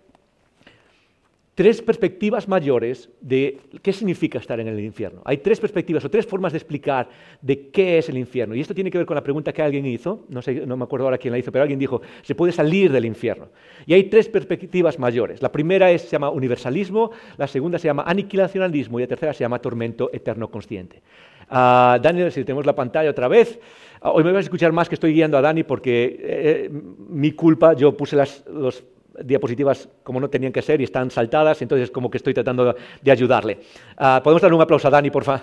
tres 1.61 1.79
perspectivas 1.79 2.47
mayores 2.47 3.07
de 3.21 3.59
qué 3.83 3.93
significa 3.93 4.39
estar 4.39 4.59
en 4.59 4.67
el 4.67 4.79
infierno. 4.79 5.21
Hay 5.25 5.37
tres 5.37 5.59
perspectivas 5.59 6.03
o 6.03 6.09
tres 6.09 6.25
formas 6.25 6.53
de 6.53 6.57
explicar 6.57 7.07
de 7.39 7.69
qué 7.69 7.99
es 7.99 8.09
el 8.09 8.17
infierno. 8.17 8.55
Y 8.55 8.61
esto 8.61 8.73
tiene 8.73 8.89
que 8.89 8.97
ver 8.97 9.05
con 9.05 9.13
la 9.13 9.21
pregunta 9.21 9.53
que 9.53 9.61
alguien 9.61 9.85
hizo, 9.85 10.25
no, 10.29 10.41
sé, 10.41 10.65
no 10.65 10.75
me 10.75 10.85
acuerdo 10.85 11.05
ahora 11.05 11.19
quién 11.19 11.31
la 11.31 11.37
hizo, 11.37 11.51
pero 11.51 11.61
alguien 11.61 11.77
dijo, 11.77 12.01
se 12.23 12.33
puede 12.33 12.51
salir 12.51 12.91
del 12.91 13.05
infierno. 13.05 13.49
Y 13.85 13.93
hay 13.93 14.05
tres 14.05 14.27
perspectivas 14.27 14.97
mayores. 14.97 15.43
La 15.43 15.51
primera 15.51 15.91
es, 15.91 16.01
se 16.01 16.09
llama 16.13 16.31
universalismo, 16.31 17.11
la 17.37 17.45
segunda 17.45 17.77
se 17.77 17.89
llama 17.89 18.05
aniquilacionalismo 18.07 18.97
y 18.97 19.03
la 19.03 19.07
tercera 19.07 19.31
se 19.31 19.41
llama 19.41 19.59
tormento 19.59 20.09
eterno 20.11 20.49
consciente. 20.49 21.03
Uh, 21.51 22.01
Daniel, 22.01 22.31
si 22.31 22.43
tenemos 22.43 22.65
la 22.65 22.73
pantalla 22.73 23.11
otra 23.11 23.27
vez. 23.27 23.59
Ah, 24.01 24.09
hoy 24.09 24.23
me 24.23 24.31
vas 24.31 24.39
a 24.39 24.47
escuchar 24.47 24.71
más 24.71 24.89
que 24.89 24.95
estoy 24.95 25.13
guiando 25.13 25.37
a 25.37 25.41
Dani 25.41 25.63
porque 25.63 26.17
eh, 26.19 26.69
mi 26.71 27.33
culpa, 27.33 27.73
yo 27.73 27.95
puse 27.95 28.15
las, 28.15 28.43
los 28.47 28.83
diapositivas 29.23 29.89
como 30.03 30.19
no 30.19 30.29
tenían 30.29 30.51
que 30.51 30.61
ser 30.61 30.81
y 30.81 30.85
están 30.85 31.11
saltadas, 31.11 31.61
entonces 31.61 31.91
como 31.91 32.09
que 32.09 32.17
estoy 32.17 32.33
tratando 32.33 32.75
de 33.01 33.11
ayudarle. 33.11 33.59
Ah, 33.97 34.21
¿Podemos 34.23 34.41
darle 34.41 34.55
un 34.55 34.61
aplauso 34.61 34.87
a 34.87 34.91
Dani, 34.91 35.09
por 35.09 35.23
favor? 35.23 35.41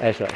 Eso 0.00 0.24
es. 0.24 0.32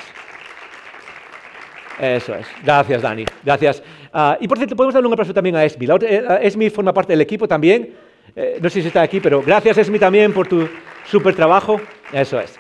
Eso 1.99 2.35
es. 2.35 2.47
Gracias, 2.63 3.03
Dani. 3.03 3.25
Gracias. 3.45 3.83
Ah, 4.13 4.37
y 4.41 4.49
por 4.49 4.59
cierto, 4.59 4.77
podemos 4.77 4.95
darle 4.95 5.07
un 5.07 5.13
aplauso 5.13 5.35
también 5.35 5.57
a 5.57 5.65
Esmi. 5.65 5.87
Eh, 6.03 6.39
Esmi 6.43 6.71
forma 6.71 6.93
parte 6.93 7.13
del 7.13 7.21
equipo 7.21 7.49
también. 7.49 7.95
Eh, 8.35 8.59
no 8.61 8.69
sé 8.69 8.81
si 8.81 8.89
está 8.89 9.03
aquí, 9.03 9.21
pero 9.21 9.43
gracias, 9.43 9.79
Esmi, 9.79 9.99
también 9.99 10.33
por 10.33 10.47
tu 10.47 10.69
súper 11.07 11.35
trabajo. 11.35 11.81
Eso 12.13 12.41
es. 12.41 12.59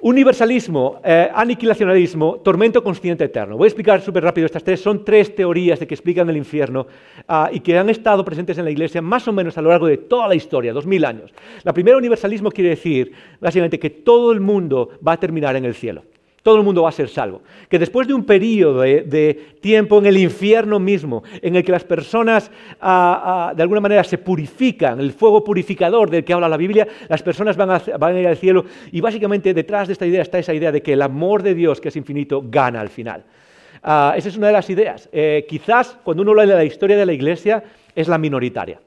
Universalismo, 0.00 1.00
eh, 1.02 1.28
aniquilacionalismo, 1.34 2.36
tormento 2.36 2.84
consciente 2.84 3.24
eterno. 3.24 3.56
Voy 3.56 3.66
a 3.66 3.68
explicar 3.68 4.00
súper 4.00 4.22
rápido 4.22 4.46
estas 4.46 4.62
tres. 4.62 4.80
Son 4.80 5.04
tres 5.04 5.34
teorías 5.34 5.80
de 5.80 5.88
que 5.88 5.94
explican 5.94 6.30
el 6.30 6.36
infierno 6.36 6.86
ah, 7.26 7.50
y 7.52 7.58
que 7.58 7.76
han 7.76 7.90
estado 7.90 8.24
presentes 8.24 8.56
en 8.58 8.64
la 8.64 8.70
Iglesia 8.70 9.02
más 9.02 9.26
o 9.26 9.32
menos 9.32 9.58
a 9.58 9.62
lo 9.62 9.70
largo 9.70 9.88
de 9.88 9.96
toda 9.98 10.28
la 10.28 10.36
historia, 10.36 10.72
dos 10.72 10.86
mil 10.86 11.04
años. 11.04 11.32
La 11.64 11.72
primera, 11.72 11.96
universalismo, 11.96 12.52
quiere 12.52 12.70
decir 12.70 13.12
básicamente 13.40 13.80
que 13.80 13.90
todo 13.90 14.30
el 14.30 14.40
mundo 14.40 14.90
va 15.06 15.12
a 15.12 15.16
terminar 15.20 15.56
en 15.56 15.64
el 15.64 15.74
cielo 15.74 16.04
todo 16.42 16.56
el 16.56 16.62
mundo 16.62 16.82
va 16.82 16.88
a 16.88 16.92
ser 16.92 17.08
salvo. 17.08 17.42
Que 17.68 17.78
después 17.78 18.06
de 18.06 18.14
un 18.14 18.24
periodo 18.24 18.80
de, 18.80 19.56
tiempo 19.60 19.98
en 19.98 20.06
el 20.06 20.16
infierno 20.16 20.78
mismo, 20.78 21.22
en 21.42 21.56
el 21.56 21.64
que 21.64 21.72
las 21.72 21.84
personas 21.84 22.50
ah, 22.80 23.48
ah, 23.50 23.54
de 23.54 23.62
alguna 23.62 23.80
manera 23.80 24.04
se 24.04 24.18
purifican, 24.18 25.00
el 25.00 25.12
fuego 25.12 25.42
purificador 25.42 26.10
del 26.10 26.24
que 26.24 26.32
habla 26.32 26.48
la 26.48 26.56
Biblia, 26.56 26.86
las 27.08 27.22
personas 27.22 27.56
van 27.56 27.70
a, 27.70 28.20
ir 28.20 28.26
al 28.26 28.36
cielo 28.36 28.64
y 28.92 29.00
básicamente 29.00 29.52
detrás 29.52 29.88
de 29.88 29.92
esta 29.92 30.06
idea 30.06 30.22
está 30.22 30.38
esa 30.38 30.54
idea 30.54 30.72
de 30.72 30.82
que 30.82 30.92
el 30.92 31.02
amor 31.02 31.42
de 31.42 31.54
Dios, 31.54 31.80
que 31.80 31.88
es 31.88 31.96
infinito, 31.96 32.42
gana 32.46 32.80
al 32.80 32.88
final. 32.88 33.24
Ah, 33.82 34.14
esa 34.16 34.28
es 34.28 34.36
una 34.36 34.48
de 34.48 34.52
las 34.52 34.70
ideas. 34.70 35.08
Eh, 35.12 35.46
quizás 35.48 35.98
cuando 36.02 36.22
uno 36.22 36.34
lee 36.34 36.46
la 36.46 36.64
historia 36.64 36.96
de 36.96 37.06
la 37.06 37.12
Iglesia 37.12 37.62
es 37.94 38.08
la 38.08 38.18
minoritaria. 38.18 38.80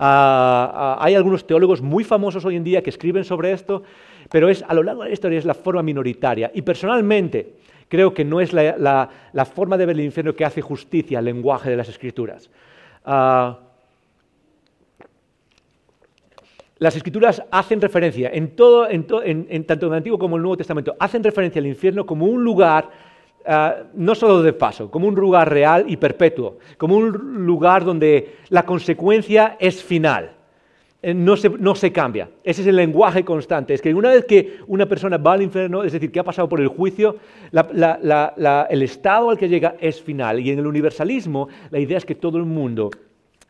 hay 0.00 1.14
algunos 1.14 1.46
teólogos 1.46 1.82
muy 1.82 2.04
famosos 2.04 2.44
hoy 2.44 2.56
en 2.56 2.64
día 2.64 2.82
que 2.82 2.90
escriben 2.90 3.24
sobre 3.24 3.52
esto 3.52 3.82
pero 4.30 4.48
es, 4.48 4.62
a 4.66 4.74
lo 4.74 4.82
largo 4.82 5.02
de 5.02 5.08
la 5.08 5.14
historia 5.14 5.38
es 5.38 5.44
la 5.44 5.54
forma 5.54 5.82
minoritaria. 5.82 6.50
Y 6.54 6.62
personalmente 6.62 7.54
creo 7.88 8.12
que 8.12 8.24
no 8.24 8.40
es 8.40 8.52
la, 8.52 9.10
forma 9.52 9.76
de 9.76 9.86
ver 9.86 9.96
el 9.96 10.04
infierno 10.04 10.34
que 10.34 10.44
hace 10.44 10.60
justicia 10.60 11.18
al 11.18 11.24
lenguaje 11.24 11.70
de 11.70 11.76
las 11.76 11.88
escrituras. 11.88 12.50
Ah, 13.04 13.58
las 16.78 16.94
escrituras 16.94 17.42
hacen 17.50 17.80
referencia, 17.80 18.30
en, 18.32 18.54
todo, 18.54 18.88
en, 18.88 19.04
tanto 19.64 19.86
en 19.86 19.92
el 19.92 19.96
Antiguo 19.96 20.18
como 20.18 20.36
en 20.36 20.40
el 20.40 20.42
Nuevo 20.42 20.58
Testamento, 20.58 20.94
hacen 20.98 21.24
referencia 21.24 21.58
al 21.58 21.66
infierno 21.66 22.06
como 22.06 22.26
un 22.26 22.44
lugar 22.44 22.88
ah, 23.46 23.78
no 23.94 24.14
solo 24.14 24.42
de 24.42 24.52
paso, 24.52 24.90
como 24.90 25.08
un 25.08 25.14
lugar 25.14 25.50
real 25.50 25.86
y 25.88 25.96
perpetuo, 25.96 26.58
como 26.76 26.96
un 26.96 27.44
lugar 27.44 27.84
donde 27.84 28.36
la 28.50 28.64
consecuencia 28.64 29.56
es 29.58 29.82
final. 29.82 30.37
Eh, 31.00 31.14
no 31.14 31.36
se, 31.36 31.92
cambia. 31.92 32.28
Ese 32.42 32.62
es 32.62 32.66
el 32.66 32.74
lenguaje 32.74 33.24
constante. 33.24 33.72
Es 33.72 33.80
que 33.80 33.94
una 33.94 34.10
vez 34.10 34.24
que 34.24 34.58
una 34.66 34.86
persona 34.86 35.16
va 35.16 35.34
al 35.34 35.42
infierno, 35.42 35.84
es 35.84 35.92
decir, 35.92 36.10
que 36.10 36.18
ha 36.18 36.24
pasado 36.24 36.48
por 36.48 36.60
el 36.60 36.66
juicio, 36.66 37.16
el 37.52 38.82
estado 38.82 39.30
al 39.30 39.38
que 39.38 39.48
llega 39.48 39.76
es 39.80 40.02
final. 40.02 40.40
Y 40.40 40.50
en 40.50 40.58
el 40.58 40.66
universalismo, 40.66 41.48
la 41.70 41.78
idea 41.78 41.98
es 41.98 42.04
que 42.04 42.16
todo 42.16 42.38
el 42.38 42.44
mundo 42.44 42.90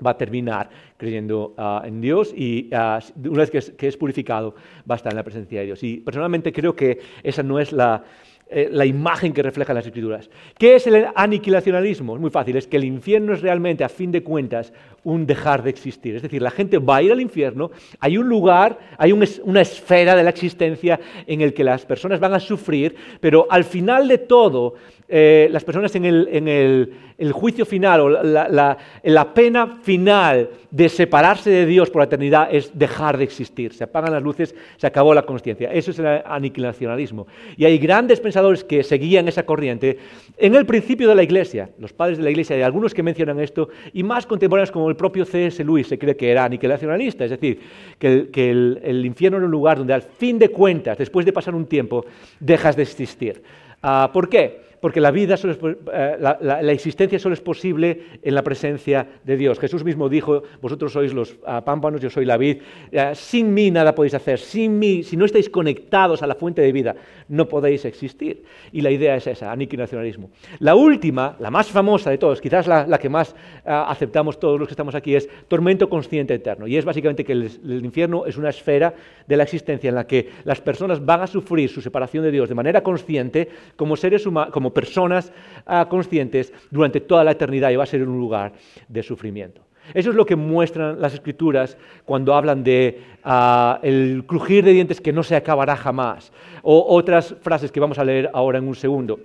va 0.04 0.10
a 0.10 0.16
terminar 0.16 0.68
creyendo 0.96 1.54
ah, 1.56 1.82
en 1.84 2.00
Dios 2.00 2.32
y 2.36 2.68
ah, 2.72 3.00
una 3.16 3.44
vez 3.44 3.50
que 3.50 3.86
es, 3.88 3.96
purificado 3.96 4.54
va 4.88 4.94
a 4.94 4.96
estar 4.96 5.12
en 5.12 5.16
la 5.16 5.24
presencia 5.24 5.60
de 5.60 5.66
Dios. 5.66 5.82
Y 5.82 5.96
personalmente 5.98 6.52
creo 6.52 6.76
que 6.76 7.00
esa 7.22 7.42
no 7.42 7.58
es 7.58 7.72
la, 7.72 8.04
eh, 8.50 8.68
la 8.72 8.86
imagen 8.86 9.32
que 9.32 9.42
reflejan 9.42 9.76
las 9.76 9.86
escrituras. 9.86 10.30
¿Qué 10.56 10.76
es 10.76 10.86
el 10.86 11.06
aniquilacionalismo? 11.14 12.14
Es 12.14 12.20
muy 12.20 12.30
fácil, 12.30 12.56
es 12.56 12.66
que 12.66 12.78
el 12.78 12.84
infierno 12.84 13.34
es 13.34 13.42
realmente, 13.42 13.84
a 13.84 13.88
fin 13.88 14.10
de 14.10 14.22
cuentas, 14.22 14.72
un 15.04 15.26
dejar 15.26 15.62
de 15.62 15.70
existir. 15.70 16.16
Es 16.16 16.22
decir, 16.22 16.40
la 16.40 16.50
gente 16.50 16.78
va 16.78 16.96
a 16.96 17.02
ir 17.02 17.12
al 17.12 17.20
infierno, 17.20 17.70
hay 18.00 18.16
un 18.16 18.28
lugar, 18.28 18.78
hay 18.96 19.12
una 19.12 19.60
esfera 19.60 20.16
de 20.16 20.22
la 20.22 20.30
existencia 20.30 20.98
en 21.26 21.40
el 21.40 21.52
que 21.52 21.62
las 21.62 21.84
personas 21.84 22.20
van 22.20 22.34
a 22.34 22.40
sufrir, 22.40 22.96
pero 23.20 23.46
al 23.50 23.64
final 23.64 24.08
de 24.08 24.18
todo, 24.18 24.74
eh, 25.08 25.48
las 25.50 25.64
personas 25.64 25.94
en 25.96 26.04
el, 26.04 27.32
juicio 27.32 27.64
final 27.64 28.00
o 28.00 28.08
la, 28.10 29.34
pena 29.34 29.78
final 29.82 30.50
de 30.70 30.88
separarse 30.88 31.50
de 31.50 31.66
Dios 31.66 31.90
por 31.90 32.00
la 32.00 32.06
eternidad 32.06 32.48
es 32.52 32.78
dejar 32.78 33.16
de 33.16 33.24
existir. 33.24 33.72
Se 33.72 33.84
apagan 33.84 34.12
las 34.12 34.22
luces, 34.22 34.54
se 34.76 34.86
acabó 34.86 35.14
la 35.14 35.22
consciencia. 35.22 35.72
Eso 35.72 35.90
es 35.90 35.98
el 35.98 36.06
aniquilacionalismo. 36.24 37.26
Y 37.56 37.64
hay 37.64 37.78
grandes 37.78 38.20
pensadores 38.20 38.64
que 38.64 38.82
seguían 38.82 39.28
esa 39.28 39.44
corriente 39.44 39.98
en 40.36 40.54
el 40.54 40.66
principio 40.66 41.08
de 41.08 41.16
la 41.16 41.22
Iglesia, 41.24 41.70
los 41.78 41.92
padres 41.92 42.18
de 42.18 42.24
la 42.24 42.30
Iglesia, 42.30 42.54
hay 42.54 42.62
algunos 42.62 42.94
que 42.94 43.02
mencionan 43.02 43.40
esto, 43.40 43.70
y 43.92 44.04
más 44.04 44.24
contemporáneos 44.24 44.70
como 44.70 44.88
el 44.88 44.94
propio 44.94 45.24
C.S. 45.24 45.64
Lewis 45.64 45.88
se 45.88 45.98
cree 45.98 46.16
que 46.16 46.30
era 46.30 46.44
aniquilacionalista, 46.44 47.24
es 47.24 47.30
decir, 47.30 47.60
que, 47.98 48.28
el, 48.50 49.04
infierno 49.04 49.38
era 49.38 49.46
un 49.46 49.50
lugar 49.50 49.78
donde 49.78 49.94
al 49.94 50.02
fin 50.02 50.38
de 50.38 50.50
cuentas, 50.50 50.96
después 50.96 51.26
de 51.26 51.32
pasar 51.32 51.54
un 51.54 51.66
tiempo, 51.66 52.04
dejas 52.38 52.76
de 52.76 52.82
existir. 52.82 53.42
Ah, 53.82 54.10
¿Por 54.12 54.28
qué? 54.28 54.67
Porque 54.80 55.00
la 55.00 55.10
vida, 55.10 55.36
eh, 55.36 56.16
la, 56.18 56.72
existencia 56.72 57.18
solo 57.18 57.34
es 57.34 57.40
posible 57.40 58.02
en 58.22 58.34
la 58.34 58.42
presencia 58.42 59.06
de 59.24 59.36
Dios. 59.36 59.58
Jesús 59.58 59.84
mismo 59.84 60.08
dijo, 60.08 60.42
vosotros 60.60 60.92
sois 60.92 61.12
los 61.12 61.36
ah, 61.46 61.64
pámpanos, 61.64 62.00
yo 62.00 62.10
soy 62.10 62.24
la 62.24 62.36
vid, 62.36 62.58
eh, 62.92 63.12
sin 63.14 63.52
mí 63.52 63.70
nada 63.70 63.94
podéis 63.94 64.14
hacer, 64.14 64.38
sin 64.38 64.78
mí, 64.78 65.02
si 65.02 65.16
no 65.16 65.24
estáis 65.24 65.48
conectados 65.50 66.22
a 66.22 66.26
la 66.26 66.34
fuente 66.34 66.62
de 66.62 66.72
vida, 66.72 66.96
no 67.28 67.48
podéis 67.48 67.84
existir. 67.84 68.44
Y 68.72 68.80
la 68.80 68.90
idea 68.90 69.16
es 69.16 69.26
esa, 69.26 69.50
aniquilacionalismo. 69.50 70.30
La 70.60 70.74
última, 70.74 71.36
la 71.40 71.50
más 71.50 71.68
famosa 71.68 72.10
de 72.10 72.18
todos, 72.18 72.40
quizás 72.40 72.66
la, 72.66 72.98
que 72.98 73.08
más 73.08 73.34
ah, 73.64 73.86
aceptamos 73.88 74.38
todos 74.38 74.58
los 74.58 74.68
que 74.68 74.72
estamos 74.72 74.94
aquí, 74.94 75.14
es 75.14 75.28
tormento 75.48 75.88
consciente 75.88 76.34
eterno. 76.34 76.66
Y 76.66 76.76
es 76.76 76.84
básicamente 76.84 77.24
que 77.24 77.32
el, 77.32 77.50
el 77.64 77.84
infierno 77.84 78.26
es 78.26 78.36
una 78.36 78.50
esfera 78.50 78.94
de 79.26 79.36
la 79.36 79.42
existencia 79.42 79.88
en 79.88 79.94
la 79.94 80.06
que 80.06 80.28
las 80.44 80.60
personas 80.60 81.04
van 81.04 81.22
a 81.22 81.26
sufrir 81.26 81.68
su 81.68 81.80
separación 81.80 82.24
de 82.24 82.30
Dios 82.30 82.48
de 82.48 82.54
manera 82.54 82.82
consciente 82.82 83.48
como 83.76 83.96
seres 83.96 84.26
humanos, 84.26 84.52
como 84.52 84.67
personas 84.72 85.32
ah, 85.66 85.86
conscientes 85.88 86.52
durante 86.70 87.00
toda 87.00 87.24
la 87.24 87.32
eternidad 87.32 87.70
y 87.70 87.76
va 87.76 87.84
a 87.84 87.86
ser 87.86 88.06
un 88.06 88.18
lugar 88.18 88.52
de 88.88 89.02
sufrimiento. 89.02 89.62
Eso 89.94 90.10
es 90.10 90.16
lo 90.16 90.26
que 90.26 90.36
muestran 90.36 91.00
las 91.00 91.14
escrituras 91.14 91.76
cuando 92.04 92.34
hablan 92.34 92.62
de 92.62 93.00
ah, 93.24 93.80
el 93.82 94.24
crujir 94.26 94.64
de 94.64 94.72
dientes 94.72 95.00
que 95.00 95.12
no 95.12 95.22
se 95.22 95.36
acabará 95.36 95.76
jamás, 95.76 96.32
o 96.62 96.94
otras 96.94 97.34
frases 97.40 97.72
que 97.72 97.80
vamos 97.80 97.98
a 97.98 98.04
leer 98.04 98.30
ahora 98.32 98.58
en 98.58 98.68
un 98.68 98.74
segundo. 98.74 99.18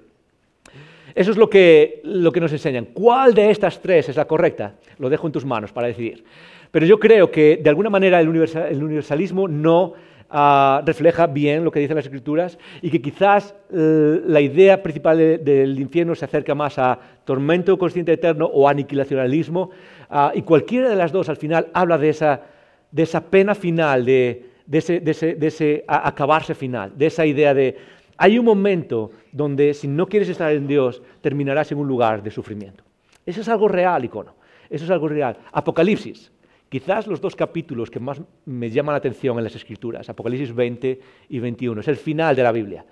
Eso 1.15 1.31
es 1.31 1.37
lo 1.37 1.49
que, 1.49 2.01
lo 2.03 2.31
que 2.31 2.39
nos 2.39 2.51
enseñan. 2.51 2.85
¿Cuál 2.85 3.33
de 3.33 3.51
estas 3.51 3.79
tres 3.79 4.09
es 4.09 4.15
la 4.15 4.25
correcta? 4.25 4.75
Lo 4.97 5.09
dejo 5.09 5.27
en 5.27 5.33
tus 5.33 5.45
manos 5.45 5.71
para 5.71 5.87
decidir. 5.87 6.23
Pero 6.71 6.87
yo 6.87 6.99
creo 6.99 7.29
que 7.29 7.59
de 7.61 7.69
alguna 7.69 7.91
manera 7.91 8.19
el 8.19 8.29
universalismo 8.29 9.47
no 9.47 9.93
Ah, 10.29 10.81
refleja 10.85 11.27
bien 11.27 11.63
lo 11.63 11.71
que 11.71 11.79
dicen 11.79 11.95
las 11.95 12.05
escrituras 12.05 12.57
y 12.81 12.89
que 12.89 13.01
quizás 13.01 13.53
eh, 13.71 14.21
la 14.25 14.41
idea 14.41 14.81
principal 14.81 15.17
del 15.17 15.79
infierno 15.79 16.15
se 16.15 16.25
acerca 16.25 16.55
más 16.55 16.79
a 16.79 16.97
tormento 17.23 17.77
consciente 17.77 18.13
eterno 18.13 18.45
o 18.45 18.67
aniquilacionalismo 18.67 19.69
ah, 20.09 20.31
y 20.33 20.41
cualquiera 20.41 20.89
de 20.89 20.95
las 20.95 21.11
dos 21.11 21.29
al 21.29 21.37
final 21.37 21.67
habla 21.73 21.99
de 21.99 22.09
esa, 22.09 22.41
de 22.89 23.03
esa 23.03 23.21
pena 23.21 23.53
final, 23.53 24.05
de, 24.05 24.49
ese, 24.71 24.99
de 25.01 25.47
ese 25.47 25.85
acabarse 25.87 26.55
final, 26.55 26.93
de 26.97 27.05
esa 27.05 27.25
idea 27.25 27.53
de 27.53 27.77
hay 28.17 28.39
un 28.39 28.45
momento 28.45 29.11
donde 29.31 29.73
si 29.73 29.87
no 29.87 30.07
quieres 30.07 30.29
estar 30.29 30.51
en 30.51 30.67
Dios 30.67 31.01
terminarás 31.21 31.71
en 31.71 31.77
un 31.77 31.87
lugar 31.87 32.23
de 32.23 32.31
sufrimiento. 32.31 32.83
Eso 33.25 33.41
es 33.41 33.49
algo 33.49 33.67
real, 33.67 34.05
icono. 34.05 34.35
Eso 34.69 34.85
es 34.85 34.91
algo 34.91 35.07
real. 35.07 35.37
Apocalipsis. 35.51 36.31
Quizás 36.73 37.05
los 37.05 37.21
dos 37.21 37.35
capítulos 37.35 37.91
que 37.91 37.99
más 37.99 38.19
me 38.45 38.67
llaman 38.71 38.93
la 38.93 38.97
atención 38.97 39.37
en 39.37 39.43
las 39.43 39.53
Escrituras, 39.53 40.09
Apocalipsis 40.09 40.55
20 40.55 40.99
y 41.29 41.37
21, 41.37 41.81
es 41.81 41.87
el 41.87 41.97
final 41.97 42.35
de 42.35 42.41
la 42.41 42.51
Biblia. 42.51 42.83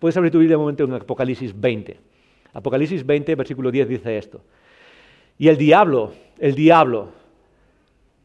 Puedes 0.00 0.16
abrir 0.16 0.32
tu 0.32 0.40
Biblia 0.40 0.56
un 0.56 0.62
momento 0.62 0.82
en 0.82 0.94
Apocalipsis 0.94 1.52
20. 1.54 2.00
Apocalipsis 2.54 3.06
20, 3.06 3.36
versículo 3.36 3.70
10 3.70 3.88
dice 3.90 4.18
esto. 4.18 4.40
Y 5.38 5.46
el 5.46 5.56
diablo, 5.56 6.14
el 6.40 6.56
diablo, 6.56 7.10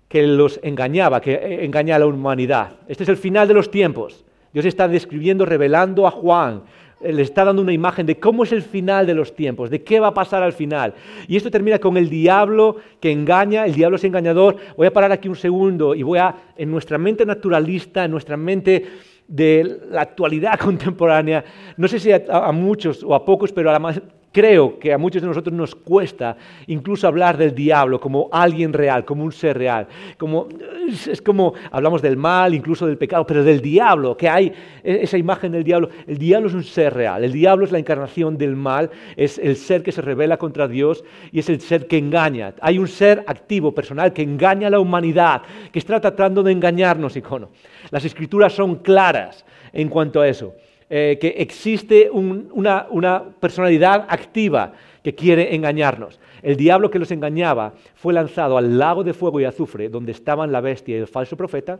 que 0.08 0.26
los 0.26 0.60
engañaba, 0.64 1.22
que 1.22 1.64
engaña 1.64 1.98
a 1.98 2.00
la 2.00 2.08
humanidad. 2.08 2.78
Este 2.88 3.04
es 3.04 3.10
el 3.10 3.18
final 3.18 3.48
de 3.48 3.54
los 3.54 3.70
tiempos. 3.70 4.26
Dios 4.52 4.66
está 4.66 4.88
describiendo, 4.88 5.46
revelando 5.46 6.08
a 6.08 6.12
Juan 6.12 6.64
le 7.04 7.22
está 7.22 7.46
dando 7.46 7.62
una 7.62 7.74
imagen 7.74 8.06
de 8.06 8.20
cómo 8.20 8.44
es 8.44 8.52
el 8.52 8.62
final 8.62 9.06
de 9.06 9.14
los 9.14 9.36
tiempos, 9.36 9.70
de 9.70 9.84
qué 9.84 10.00
va 10.00 10.08
a 10.08 10.14
pasar 10.14 10.44
al 10.44 10.54
final. 10.54 10.94
Y 11.28 11.36
esto 11.36 11.52
termina 11.52 11.80
con 11.80 11.98
el 11.98 12.10
diablo 12.10 12.78
que 13.00 13.12
engaña, 13.12 13.66
el 13.66 13.74
diablo 13.74 13.98
es 13.98 14.04
engañador. 14.04 14.58
Voy 14.78 14.88
a 14.88 14.94
parar 14.94 15.12
aquí 15.12 15.28
un 15.28 15.36
segundo 15.36 15.96
y 15.96 16.04
voy 16.04 16.20
a, 16.20 16.36
en 16.58 16.72
nuestra 16.72 16.98
mente 16.98 17.26
naturalista, 17.26 18.06
en 18.06 18.12
nuestra 18.12 18.38
mente 18.38 18.86
de 19.28 19.80
la 19.90 20.02
actualidad 20.02 20.60
contemporánea, 20.60 21.44
no 21.78 21.88
sé 21.88 22.00
si 22.00 22.12
a, 22.12 22.24
a 22.30 22.52
muchos 22.52 23.04
o 23.04 23.16
a 23.16 23.24
pocos, 23.24 23.52
pero 23.52 23.70
a 23.70 23.80
la, 23.80 24.02
Creo 24.34 24.80
que 24.80 24.92
a 24.92 24.98
muchos 24.98 25.22
de 25.22 25.28
nosotros 25.28 25.54
nos 25.54 25.76
cuesta 25.76 26.36
incluso 26.66 27.08
hablar 27.08 27.38
del 27.38 27.54
diablo 27.54 28.00
como 28.00 28.30
alguien 28.32 28.74
real, 28.74 29.06
como 29.06 29.24
un 29.24 29.32
ser 29.32 29.56
real. 29.56 29.88
Como, 30.18 30.48
es 30.88 31.22
como 31.22 31.54
hablamos 31.70 32.02
del 32.02 32.18
mal, 32.18 32.56
incluso 32.56 32.88
del 32.88 32.98
pecado, 32.98 33.28
pero 33.28 33.44
del 33.44 33.62
diablo, 33.62 34.18
que 34.18 34.28
hay 34.28 34.52
e, 34.84 35.04
esa 35.04 35.20
imagen 35.20 35.52
del 35.52 35.64
diablo. 35.64 35.90
El 36.08 36.18
diablo 36.18 36.48
es 36.48 36.56
un 36.56 36.64
ser 36.64 36.96
real, 36.96 37.24
el 37.24 37.32
diablo 37.32 37.64
es 37.64 37.72
la 37.72 37.78
encarnación 37.78 38.36
del 38.36 38.56
mal, 38.56 38.90
es 39.16 39.38
el 39.38 39.56
ser 39.56 39.84
que 39.84 39.92
se 39.92 40.02
revela 40.02 40.38
contra 40.38 40.68
Dios 40.68 41.04
y 41.32 41.38
es 41.38 41.48
el 41.50 41.62
ser 41.62 41.86
que 41.86 42.00
engaña. 42.00 42.56
Hay 42.60 42.80
un 42.80 42.88
ser 42.88 43.24
activo, 43.28 43.72
personal, 43.72 44.14
que 44.14 44.24
engaña 44.24 44.66
a 44.66 44.72
la 44.72 44.80
humanidad, 44.80 45.44
que 45.72 45.78
está 45.78 46.02
tratando 46.02 46.42
de 46.42 46.54
engañarnos, 46.54 47.16
icono. 47.16 47.52
Las 47.92 48.04
escrituras 48.04 48.54
son 48.54 48.78
claras 48.78 49.46
en 49.74 49.90
cuanto 49.90 50.22
a 50.22 50.28
eso. 50.28 50.56
Eh, 50.90 51.18
que 51.20 51.30
existe 51.38 52.10
una, 52.12 53.24
personalidad 53.40 54.06
activa 54.10 54.74
que 55.02 55.16
quiere 55.16 55.56
engañarnos. 55.56 56.20
El 56.42 56.58
diablo 56.58 56.92
que 56.92 57.00
los 57.00 57.12
engañaba 57.12 57.74
fue 57.96 58.14
lanzado 58.14 58.58
al 58.58 58.78
lago 58.78 59.04
de 59.04 59.14
fuego 59.14 59.40
y 59.40 59.46
azufre, 59.46 59.90
donde 59.90 60.12
estaban 60.12 60.52
la 60.52 60.62
bestia 60.62 60.98
y 60.98 61.00
el 61.00 61.08
falso 61.08 61.38
profeta, 61.38 61.80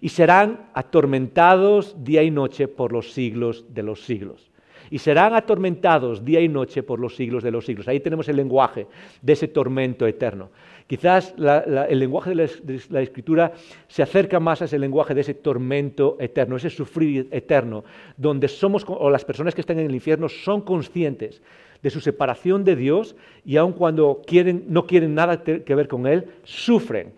y 0.00 0.10
serán 0.10 0.68
atormentados 0.74 2.04
día 2.04 2.22
y 2.22 2.30
noche 2.30 2.68
por 2.68 2.92
los 2.92 3.12
siglos 3.12 3.64
de 3.72 3.82
los 3.82 4.04
siglos. 4.04 4.50
Y 4.90 4.98
serán 4.98 5.34
atormentados 5.34 6.22
día 6.22 6.40
y 6.40 6.48
noche 6.48 6.82
por 6.82 7.00
los 7.00 7.16
siglos 7.16 7.42
de 7.42 7.50
los 7.50 7.64
siglos. 7.64 7.88
Ahí 7.88 8.00
tenemos 8.00 8.28
el 8.28 8.36
lenguaje 8.36 8.86
de 9.22 9.32
ese 9.32 9.48
tormento 9.48 10.06
eterno. 10.06 10.50
Quizás 10.86 11.34
el 11.36 11.98
lenguaje 11.98 12.30
de 12.34 12.50
la, 12.90 13.00
escritura 13.00 13.52
se 13.88 14.02
acerca 14.02 14.40
más 14.40 14.62
a 14.62 14.66
ese 14.66 14.78
lenguaje 14.78 15.14
de 15.14 15.22
ese 15.22 15.34
tormento 15.34 16.16
eterno, 16.20 16.56
ese 16.56 16.70
sufrir 16.70 17.28
eterno, 17.30 17.84
donde 18.16 18.48
somos, 18.48 18.84
o 18.86 19.10
las 19.10 19.24
personas 19.24 19.54
que 19.54 19.60
están 19.60 19.78
en 19.78 19.86
el 19.86 19.94
infierno 19.94 20.28
son 20.28 20.62
conscientes 20.62 21.42
de 21.82 21.90
su 21.90 22.00
separación 22.00 22.64
de 22.64 22.76
Dios 22.76 23.16
y 23.44 23.56
aun 23.56 23.72
cuando 23.72 24.22
no 24.68 24.86
quieren 24.86 25.14
nada 25.14 25.42
que 25.42 25.74
ver 25.74 25.88
con 25.88 26.06
Él, 26.06 26.26
sufren. 26.44 27.12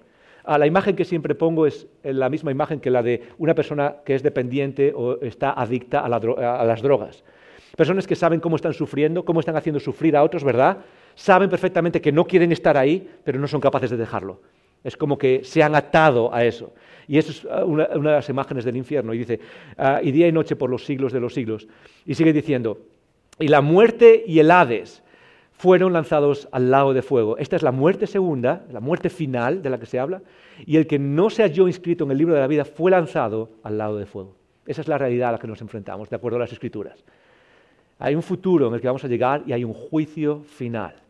Ah, 0.45 0.59
la 0.59 0.67
imagen 0.67 0.95
que 0.95 1.07
siempre 1.07 1.35
pongo 1.35 1.67
es 1.67 1.87
la 2.03 2.29
misma 2.29 2.51
imagen 2.51 2.79
que 2.79 2.91
la 2.91 3.03
de 3.03 3.23
una 3.39 3.55
persona 3.55 3.97
que 4.05 4.15
es 4.15 4.23
dependiente 4.23 4.93
o 4.95 5.21
está 5.23 5.53
adicta 5.53 6.01
a 6.01 6.09
las 6.09 6.83
drogas. 6.83 7.25
Personas 7.77 8.07
que 8.07 8.15
saben 8.15 8.41
cómo 8.41 8.57
están 8.57 8.75
sufriendo, 8.75 9.25
cómo 9.25 9.41
están 9.41 9.57
haciendo 9.57 9.81
sufrir 9.81 10.17
a 10.17 10.23
otros, 10.23 10.45
¿verdad? 10.45 10.79
Saben 11.15 11.51
perfectamente 11.51 12.01
que 12.01 12.13
no 12.13 12.25
quieren 12.25 12.53
estar 12.53 12.77
ahí, 12.77 13.09
pero 13.25 13.39
no 13.39 13.47
son 13.47 13.61
capaces 13.61 13.91
de 13.91 13.97
dejarlo. 13.97 14.41
Es 14.83 14.97
como 14.97 15.17
que 15.17 15.43
se 15.45 15.63
han 15.63 15.75
atado 15.75 16.33
a 16.33 16.45
eso. 16.45 16.75
Y 17.09 17.19
eso 17.19 17.31
es 17.33 17.45
uh, 17.45 17.65
una, 17.65 17.87
de 17.87 17.99
las 17.99 18.29
imágenes 18.29 18.65
del 18.65 18.77
infierno. 18.77 19.15
Y 19.15 19.19
dice, 19.19 19.41
ah, 19.79 20.01
y 20.03 20.13
día 20.13 20.29
y 20.29 20.33
noche 20.33 20.57
por 20.57 20.69
los 20.69 20.85
siglos 20.85 21.13
de 21.13 21.21
los 21.21 21.33
siglos. 21.33 21.67
Y 22.05 22.15
sigue 22.15 22.33
diciendo, 22.33 22.79
y 23.39 23.49
la 23.49 23.63
muerte 23.63 24.23
y 24.27 24.39
el 24.39 24.51
Hades 24.51 25.03
fueron 25.53 25.93
lanzados 25.95 26.49
al 26.53 26.71
lago 26.71 26.93
de 26.93 27.03
fuego. 27.03 27.39
Esta 27.39 27.57
es 27.57 27.63
la 27.63 27.73
muerte 27.73 28.07
segunda, 28.07 28.65
la 28.71 28.81
muerte 28.81 29.09
final 29.09 29.63
de 29.63 29.71
la 29.71 29.79
que 29.79 29.87
se 29.87 29.99
habla. 29.99 30.21
Y 30.67 30.77
el 30.77 30.87
que 30.87 30.99
no 30.99 31.31
se 31.31 31.43
halló 31.43 31.67
inscrito 31.67 32.05
en 32.05 32.11
el 32.11 32.19
libro 32.19 32.35
de 32.35 32.41
la 32.41 32.47
vida 32.47 32.67
fue 32.67 32.91
lanzado 32.91 33.51
al 33.63 33.79
lago 33.79 33.97
de 33.97 34.07
fuego. 34.07 34.37
Esa 34.67 34.83
es 34.83 34.89
la 34.89 34.99
realidad 34.99 35.31
a 35.31 35.33
la 35.33 35.39
que 35.39 35.47
nos 35.47 35.61
enfrentamos, 35.63 36.11
de 36.11 36.17
acuerdo 36.17 36.37
a 36.37 36.41
las 36.41 36.53
escrituras. 36.53 37.05
Hay 37.99 38.15
un 38.15 38.23
futuro 38.23 38.69
en 38.69 38.75
el 38.75 38.81
que 38.81 38.87
vamos 38.87 39.05
a 39.05 39.09
llegar 39.09 39.45
y 39.47 39.53
hay 39.53 39.65
un 39.65 39.73
juicio 39.73 40.43
final 40.43 41.04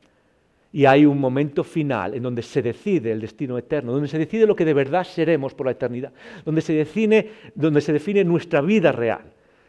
y 0.75 0.87
hay 0.87 1.07
un 1.07 1.20
momento 1.20 1.62
final 1.62 2.14
en 2.14 2.22
donde 2.25 2.43
se 2.43 2.61
decide 2.61 3.12
el 3.12 3.20
destino 3.20 3.57
eterno, 3.57 3.93
donde 3.93 4.09
se 4.09 4.18
decide 4.18 4.45
lo 4.45 4.57
que 4.57 4.64
de 4.64 4.75
verdad 4.75 5.05
seremos 5.05 5.55
por 5.55 5.66
la 5.66 5.72
eternidad, 5.72 6.12
donde 6.45 6.61
se 6.61 6.72
define, 6.72 8.25
nuestra 8.25 8.61
vida 8.61 8.91
real. 8.91 9.20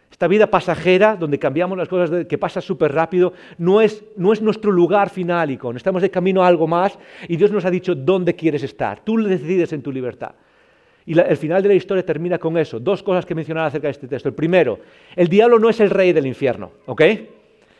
Esta 0.09 0.27
vida 0.27 0.47
pasajera, 0.47 1.15
donde 1.15 1.37
cambiamos 1.37 1.77
las 1.77 1.87
cosas, 1.87 2.25
que 2.25 2.37
pasa 2.39 2.59
súper 2.59 2.91
rápido, 2.91 3.33
no 3.59 3.81
es, 3.81 4.03
nuestro 4.17 4.71
lugar 4.71 5.11
final, 5.11 5.51
Icon. 5.51 5.77
Estamos 5.77 6.01
de 6.01 6.09
camino 6.09 6.43
a 6.43 6.47
algo 6.47 6.65
más 6.65 6.97
y 7.27 7.37
Dios 7.37 7.51
nos 7.51 7.65
ha 7.65 7.69
dicho 7.69 7.93
dónde 7.93 8.33
quieres 8.33 8.63
estar. 8.63 9.05
Tú 9.05 9.19
lo 9.19 9.29
decides 9.29 9.73
en 9.73 9.83
tu 9.83 9.91
libertad. 9.91 10.31
Y 11.05 11.19
el 11.19 11.37
final 11.37 11.61
de 11.61 11.69
la 11.69 11.75
historia 11.75 12.03
termina 12.03 12.39
con 12.39 12.57
eso. 12.57 12.79
Dos 12.79 13.03
cosas 13.03 13.27
que 13.27 13.35
mencionar 13.35 13.67
acerca 13.67 13.89
de 13.89 13.91
este 13.91 14.07
texto. 14.07 14.27
El 14.27 14.33
primero, 14.33 14.79
el 15.15 15.27
diablo 15.27 15.59
no 15.59 15.69
es 15.69 15.79
el 15.81 15.91
rey 15.91 16.13
del 16.13 16.25
infierno, 16.25 16.71
¿ok? 16.87 17.01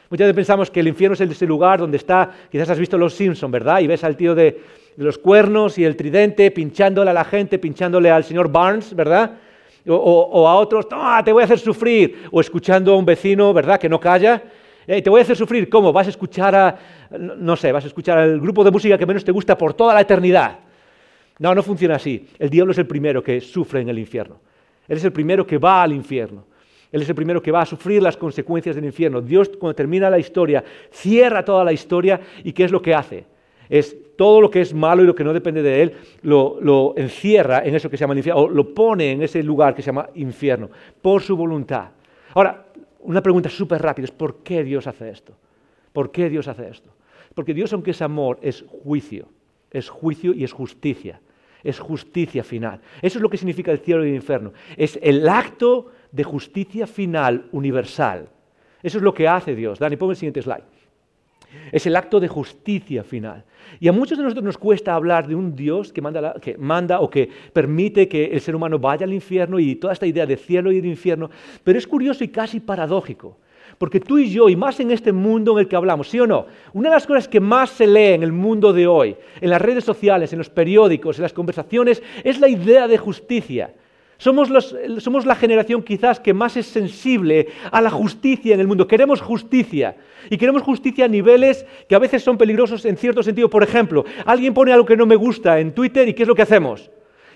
Muchas 0.10 0.26
veces 0.26 0.36
pensamos 0.36 0.72
que 0.72 0.80
el 0.80 0.88
infierno 0.88 1.14
es 1.14 1.22
ese 1.22 1.46
lugar 1.46 1.80
donde 1.80 1.98
está, 1.98 2.32
quizás 2.52 2.70
has 2.70 2.80
visto 2.80 2.98
Los 2.98 3.14
Simpson, 3.14 3.52
¿verdad? 3.52 3.80
Y 3.80 3.88
ves 3.88 4.04
al 4.04 4.16
tío 4.16 4.36
de, 4.36 4.62
los 4.98 5.18
cuernos 5.18 5.78
y 5.78 5.84
el 5.84 5.96
tridente 5.96 6.52
pinchándole 6.52 7.12
a 7.12 7.14
la 7.14 7.26
gente, 7.26 7.60
pinchándole 7.60 8.10
al 8.10 8.24
señor 8.24 8.52
Barnes, 8.52 8.96
¿verdad? 8.96 9.32
O, 9.88 10.48
a 10.48 10.56
otros, 10.56 10.88
¡Ah, 10.92 11.22
te 11.24 11.32
voy 11.32 11.42
a 11.42 11.46
hacer 11.46 11.60
sufrir. 11.60 12.24
O 12.32 12.42
escuchando 12.42 12.94
a 12.94 12.98
un 12.98 13.06
vecino, 13.06 13.54
¿verdad? 13.54 13.80
Que 13.80 13.90
no 13.90 14.00
calla. 14.00 14.42
Eh, 14.88 15.02
te 15.02 15.10
voy 15.10 15.20
a 15.20 15.24
hacer 15.24 15.36
sufrir. 15.36 15.70
¿Cómo? 15.70 15.92
Vas 15.94 16.08
a 16.08 16.10
escuchar 16.10 16.56
a, 16.56 16.78
no 17.20 17.56
sé, 17.56 17.72
vas 17.72 17.84
a 17.84 17.88
escuchar 17.88 18.18
al 18.18 18.40
grupo 18.40 18.64
de 18.64 18.72
música 18.72 18.98
que 18.98 19.06
menos 19.06 19.24
te 19.24 19.32
gusta 19.32 19.58
por 19.58 19.74
toda 19.74 19.94
la 19.94 20.02
eternidad. 20.02 20.60
No, 21.38 21.54
no 21.54 21.62
funciona 21.62 21.96
así. 21.96 22.28
El 22.40 22.50
diablo 22.50 22.72
es 22.72 22.78
el 22.78 22.88
primero 22.88 23.22
que 23.22 23.42
sufre 23.42 23.82
en 23.82 23.90
el 23.90 24.00
infierno. 24.00 24.40
Él 24.88 24.98
es 24.98 25.04
el 25.04 25.12
primero 25.12 25.46
que 25.46 25.58
va 25.58 25.84
al 25.84 25.92
infierno. 25.92 26.46
Él 26.96 27.02
es 27.02 27.10
el 27.10 27.16
primero 27.16 27.42
que 27.42 27.52
va 27.52 27.62
a 27.62 27.66
sufrir 27.66 28.02
las 28.02 28.16
consecuencias 28.16 28.74
del 28.74 28.86
infierno. 28.86 29.20
Dios, 29.22 29.50
cuando 29.60 29.76
termina 29.76 30.10
la 30.10 30.18
historia, 30.18 30.64
cierra 30.90 31.44
toda 31.44 31.62
la 31.66 31.74
historia 31.74 32.22
y 32.42 32.54
¿qué 32.54 32.64
es 32.64 32.72
lo 32.72 32.82
que 32.82 32.96
hace? 32.96 33.26
Es 33.68 34.16
todo 34.16 34.40
lo 34.40 34.50
que 34.50 34.62
es 34.62 34.74
malo 34.74 35.04
y 35.04 35.06
lo 35.06 35.14
que 35.14 35.26
no 35.26 35.34
depende 35.34 35.62
de 35.62 35.82
Él, 35.82 35.94
lo, 36.22 36.94
encierra 36.96 37.66
en 37.66 37.76
eso 37.76 37.90
que 37.90 37.98
se 37.98 38.02
llama 38.06 38.16
infierno, 38.16 38.44
o 38.44 38.48
lo 38.48 38.74
pone 38.74 39.12
en 39.12 39.24
ese 39.24 39.44
lugar 39.44 39.76
que 39.76 39.82
se 39.82 39.88
llama 39.88 40.08
infierno, 40.16 40.70
por 41.02 41.22
su 41.22 41.36
voluntad. 41.36 41.90
Ahora, 42.34 42.66
una 43.02 43.22
pregunta 43.22 43.50
súper 43.50 43.82
rápida 43.82 44.06
es 44.06 44.12
¿por 44.12 44.38
qué 44.38 44.64
Dios 44.64 44.88
hace 44.88 45.10
esto? 45.10 45.34
¿Por 45.92 46.12
qué 46.12 46.30
Dios 46.30 46.48
hace 46.48 46.70
esto? 46.70 46.92
Porque 47.34 47.54
Dios, 47.54 47.74
aunque 47.74 47.92
es 47.92 48.02
amor, 48.02 48.40
es 48.42 48.64
juicio. 48.86 49.28
Es 49.70 49.90
juicio 49.90 50.34
y 50.34 50.46
es 50.46 50.54
justicia. 50.54 51.20
Es 51.62 51.78
justicia 51.78 52.42
final. 52.42 52.80
Eso 53.02 53.18
es 53.18 53.22
lo 53.22 53.30
que 53.30 53.36
significa 53.36 53.74
el 53.74 53.80
cielo 53.80 54.06
y 54.06 54.12
el 54.12 54.16
infierno. 54.16 54.54
Es 54.78 54.98
el 55.02 55.28
acto 55.28 55.92
de 56.16 56.24
justicia 56.24 56.88
final 56.88 57.46
universal. 57.52 58.30
Eso 58.82 58.98
es 59.00 59.04
lo 59.04 59.14
que 59.14 59.28
hace 59.28 59.54
Dios. 59.54 59.80
Dani, 59.80 59.98
ponme 59.98 60.14
el 60.14 60.18
siguiente 60.18 60.42
slide. 60.42 60.64
Es 61.72 61.86
el 61.86 61.96
acto 61.96 62.20
de 62.20 62.28
justicia 62.28 63.04
final. 63.04 63.44
Y 63.80 63.88
a 63.88 63.92
muchos 63.92 64.18
de 64.18 64.24
nosotros 64.24 64.46
nos 64.46 64.58
cuesta 64.58 64.94
hablar 64.94 65.28
de 65.28 65.36
un 65.36 65.56
Dios 65.56 65.92
que 65.92 66.02
manda, 66.02 66.36
que 66.40 66.58
manda, 66.58 67.02
o 67.02 67.10
que 67.10 67.30
permite 67.52 68.08
que 68.08 68.26
el 68.26 68.40
ser 68.40 68.56
humano 68.56 68.80
vaya 68.80 69.06
al 69.06 69.14
infierno 69.14 69.60
y 69.60 69.76
toda 69.76 69.94
esta 69.94 70.06
idea 70.06 70.26
de 70.26 70.38
cielo 70.38 70.72
y 70.72 70.80
de 70.80 70.88
infierno. 70.88 71.30
Pero 71.64 71.78
es 71.78 71.88
curioso 71.88 72.24
y 72.24 72.30
casi 72.30 72.60
paradójico. 72.60 73.38
Porque 73.78 74.00
tú 74.00 74.18
y 74.18 74.30
yo, 74.30 74.48
y 74.48 74.56
más 74.56 74.80
en 74.80 74.92
este 74.92 75.12
mundo 75.12 75.54
en 75.54 75.60
el 75.60 75.68
que 75.68 75.76
hablamos, 75.76 76.10
¿sí 76.10 76.20
o 76.20 76.28
no? 76.28 76.46
Una 76.72 76.90
de 76.90 76.96
las 76.96 77.08
cosas 77.08 77.28
que 77.28 77.42
más 77.42 77.72
se 77.72 77.88
lee 77.88 78.14
en 78.14 78.24
el 78.24 78.32
mundo 78.32 78.72
de 78.72 78.88
hoy, 78.88 79.18
en 79.42 79.50
las 79.50 79.62
redes 79.62 79.84
sociales, 79.84 80.32
en 80.32 80.40
los 80.40 80.50
periódicos, 80.50 81.18
en 81.18 81.24
las 81.24 81.34
conversaciones, 81.34 82.02
es 82.24 82.40
la 82.40 82.48
idea 82.48 82.88
de 82.88 82.98
justicia. 82.98 83.74
Somos, 84.18 85.26
la 85.26 85.36
generación 85.36 85.84
quizás 85.84 86.20
que 86.20 86.34
más 86.34 86.56
es 86.56 86.68
sensible 86.68 87.48
a 87.72 87.82
la 87.82 87.90
justicia 87.90 88.54
en 88.54 88.60
el 88.62 88.68
mundo. 88.68 88.88
Queremos 88.88 89.22
justicia. 89.22 89.96
Y 90.30 90.38
queremos 90.38 90.64
justicia 90.64 91.06
a 91.06 91.08
niveles 91.08 91.66
que 91.88 91.96
a 91.96 92.00
veces 92.00 92.24
son 92.24 92.38
peligrosos 92.38 92.86
en 92.86 92.98
cierto 92.98 93.22
sentido. 93.22 93.50
Por 93.50 93.64
ejemplo, 93.64 94.06
alguien 94.26 94.54
pone 94.54 94.72
algo 94.72 94.86
que 94.86 94.98
no 94.98 95.06
me 95.06 95.16
gusta 95.16 95.60
en 95.60 95.74
Twitter 95.74 96.08
y 96.08 96.14
¿qué 96.14 96.24
es 96.24 96.28
lo 96.28 96.36
que 96.36 96.42
hacemos? 96.42 96.90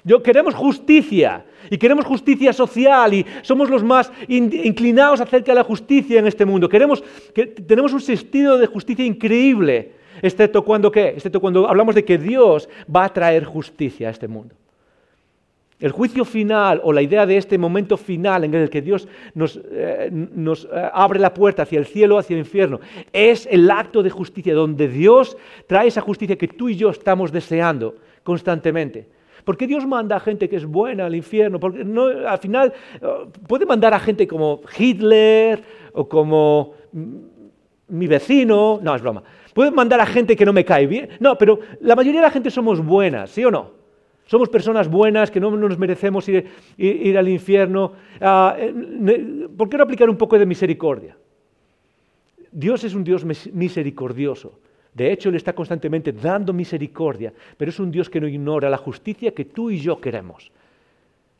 Yo, 0.04 0.24
queremos 0.24 0.56
justicia 0.56 1.46
y 1.70 1.78
queremos 1.78 2.06
justicia 2.06 2.54
social 2.54 3.14
y 3.14 3.26
somos 3.42 3.70
los 3.70 3.84
más 3.84 4.12
inclinados 4.28 5.20
acerca 5.20 5.52
de 5.52 5.56
la 5.56 5.64
justicia 5.64 6.20
en 6.20 6.28
este 6.28 6.46
mundo. 6.46 6.70
Queremos, 6.70 7.04
que, 7.34 7.48
tenemos 7.48 7.92
un 7.92 8.02
sentido 8.02 8.58
de 8.58 8.66
justicia 8.66 9.06
increíble, 9.06 9.92
excepto 10.22 10.64
cuando 10.64 10.90
¿qué? 10.92 11.10
Excepto 11.10 11.42
cuando 11.42 11.68
hablamos 11.68 11.96
de 11.96 12.06
que 12.06 12.18
Dios 12.18 12.70
va 12.94 13.06
a 13.06 13.14
traer 13.14 13.44
justicia 13.44 14.08
a 14.08 14.12
este 14.12 14.28
mundo. 14.30 14.56
El 15.80 15.94
juicio 15.94 16.26
final 16.26 16.82
o 16.84 16.92
la 16.92 17.02
idea 17.02 17.26
de 17.26 17.38
este 17.38 17.58
momento 17.58 17.96
final 17.96 18.44
en 18.44 18.54
el 18.54 18.70
que 18.70 18.82
Dios 18.82 19.08
nos, 19.34 19.56
eh, 19.72 20.12
eh, 20.12 20.90
abre 20.94 21.20
la 21.20 21.34
puerta 21.34 21.64
hacia 21.64 21.80
el 21.80 21.86
cielo, 21.86 22.18
hacia 22.18 22.34
el 22.34 22.40
infierno, 22.40 22.82
es 23.14 23.48
el 23.50 23.72
acto 23.72 24.04
de 24.04 24.10
justicia 24.10 24.54
donde 24.54 24.90
Dios 24.90 25.38
trae 25.68 25.88
esa 25.88 26.02
justicia 26.02 26.38
que 26.38 26.50
tú 26.50 26.68
y 26.68 26.76
yo 26.76 26.90
estamos 26.90 27.32
deseando 27.32 27.96
constantemente. 28.24 29.08
¿Por 29.46 29.56
qué 29.56 29.68
Dios 29.68 29.88
manda 29.88 30.18
a 30.18 30.20
gente 30.20 30.50
que 30.50 30.58
es 30.58 30.66
buena 30.66 31.06
al 31.06 31.16
infierno? 31.16 31.62
Porque 31.62 31.86
no, 31.86 32.08
al 32.08 32.40
final 32.40 32.74
eh, 33.02 33.08
puede 33.48 33.66
mandar 33.66 33.94
a 33.94 34.00
gente 34.00 34.28
como 34.28 34.60
Hitler 34.78 35.64
o 35.94 36.10
como 36.10 36.74
mi 37.88 38.06
vecino. 38.06 38.82
No, 38.84 38.96
es 38.96 39.02
broma. 39.02 39.24
Puede 39.54 39.72
mandar 39.72 40.02
a 40.02 40.06
gente 40.06 40.36
que 40.36 40.46
no 40.46 40.52
me 40.52 40.66
cae 40.66 40.88
bien. 40.88 41.08
No, 41.22 41.38
pero 41.38 41.60
la 41.80 41.96
mayoría 41.96 42.20
de 42.20 42.28
la 42.28 42.32
gente 42.32 42.52
somos 42.52 42.86
buenas, 42.86 43.30
¿sí 43.30 43.46
o 43.46 43.50
no? 43.50 43.79
Somos 44.30 44.48
personas 44.48 44.88
buenas 44.88 45.32
que 45.32 45.40
no 45.40 45.50
nos 45.50 45.80
merecemos 45.80 46.30
ir, 46.30 47.18
al 47.18 47.28
infierno. 47.28 47.94
Ah, 48.22 48.56
eh, 48.60 49.48
¿Por 49.58 49.68
qué 49.68 49.76
no 49.76 49.84
aplicar 49.84 50.08
un 50.08 50.18
poco 50.18 50.38
de 50.38 50.46
misericordia? 50.46 51.18
Dios 52.52 52.84
es 52.84 52.94
un 52.94 53.04
Dios 53.04 53.26
misericordioso. 53.26 54.60
De 54.94 55.12
hecho, 55.12 55.30
Él 55.30 55.36
está 55.36 55.54
constantemente 55.54 56.12
dando 56.12 56.54
misericordia, 56.54 57.34
pero 57.58 57.70
es 57.70 57.80
un 57.80 57.90
Dios 57.90 58.08
que 58.08 58.22
no 58.22 58.28
ignora 58.28 58.70
la 58.70 58.78
justicia 58.78 59.34
que 59.34 59.46
tú 59.46 59.72
y 59.72 59.80
yo 59.80 60.00
queremos. 60.00 60.52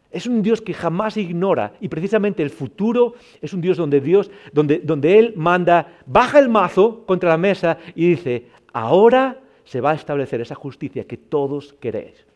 Es 0.10 0.26
un 0.26 0.42
Dios 0.42 0.60
que 0.60 0.74
jamás 0.74 1.16
ignora 1.16 1.74
y 1.80 1.90
precisamente 1.90 2.42
el 2.42 2.50
futuro 2.50 3.14
es 3.40 3.54
un 3.54 3.62
Dios 3.62 3.78
donde 3.78 4.02
Dios, 4.02 4.32
donde, 4.52 4.80
donde 4.80 5.20
Él 5.20 5.34
manda, 5.36 6.00
baja 6.08 6.40
el 6.40 6.50
mazo 6.50 7.06
contra 7.06 7.30
la 7.30 7.38
mesa 7.38 7.78
y 7.94 8.10
dice, 8.10 8.48
ahora 8.74 9.40
se 9.64 9.80
va 9.80 9.92
a 9.92 9.96
establecer 9.96 10.42
esa 10.42 10.56
justicia 10.56 11.06
que 11.06 11.18
todos 11.18 11.74
queréis. 11.74 12.29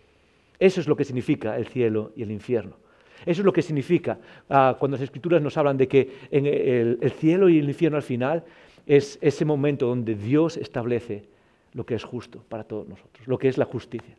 Eso 0.63 0.79
es 0.79 0.87
lo 0.87 0.95
que 0.95 1.03
significa 1.03 1.57
el 1.57 1.67
cielo 1.67 2.13
y 2.15 2.23
el 2.23 2.31
infierno. 2.31 2.77
Eso 3.25 3.41
es 3.41 3.45
lo 3.45 3.51
que 3.51 3.61
significa 3.61 4.17
ah, 4.49 4.77
cuando 4.79 4.95
las 4.95 5.03
escrituras 5.03 5.41
nos 5.41 5.57
hablan 5.57 5.75
de 5.75 5.89
que 5.89 6.19
en 6.31 6.45
el, 6.45 7.11
cielo 7.11 7.49
y 7.49 7.59
el 7.59 7.67
infierno 7.67 7.97
al 7.97 8.03
final 8.03 8.45
es 8.85 9.19
ese 9.19 9.43
momento 9.43 9.87
donde 9.87 10.15
Dios 10.15 10.55
establece 10.55 11.25
lo 11.73 11.85
que 11.85 11.95
es 11.95 12.03
justo 12.05 12.45
para 12.47 12.63
todos 12.63 12.87
nosotros, 12.87 13.27
lo 13.27 13.37
que 13.37 13.49
es 13.49 13.57
la 13.57 13.65
justicia. 13.65 14.15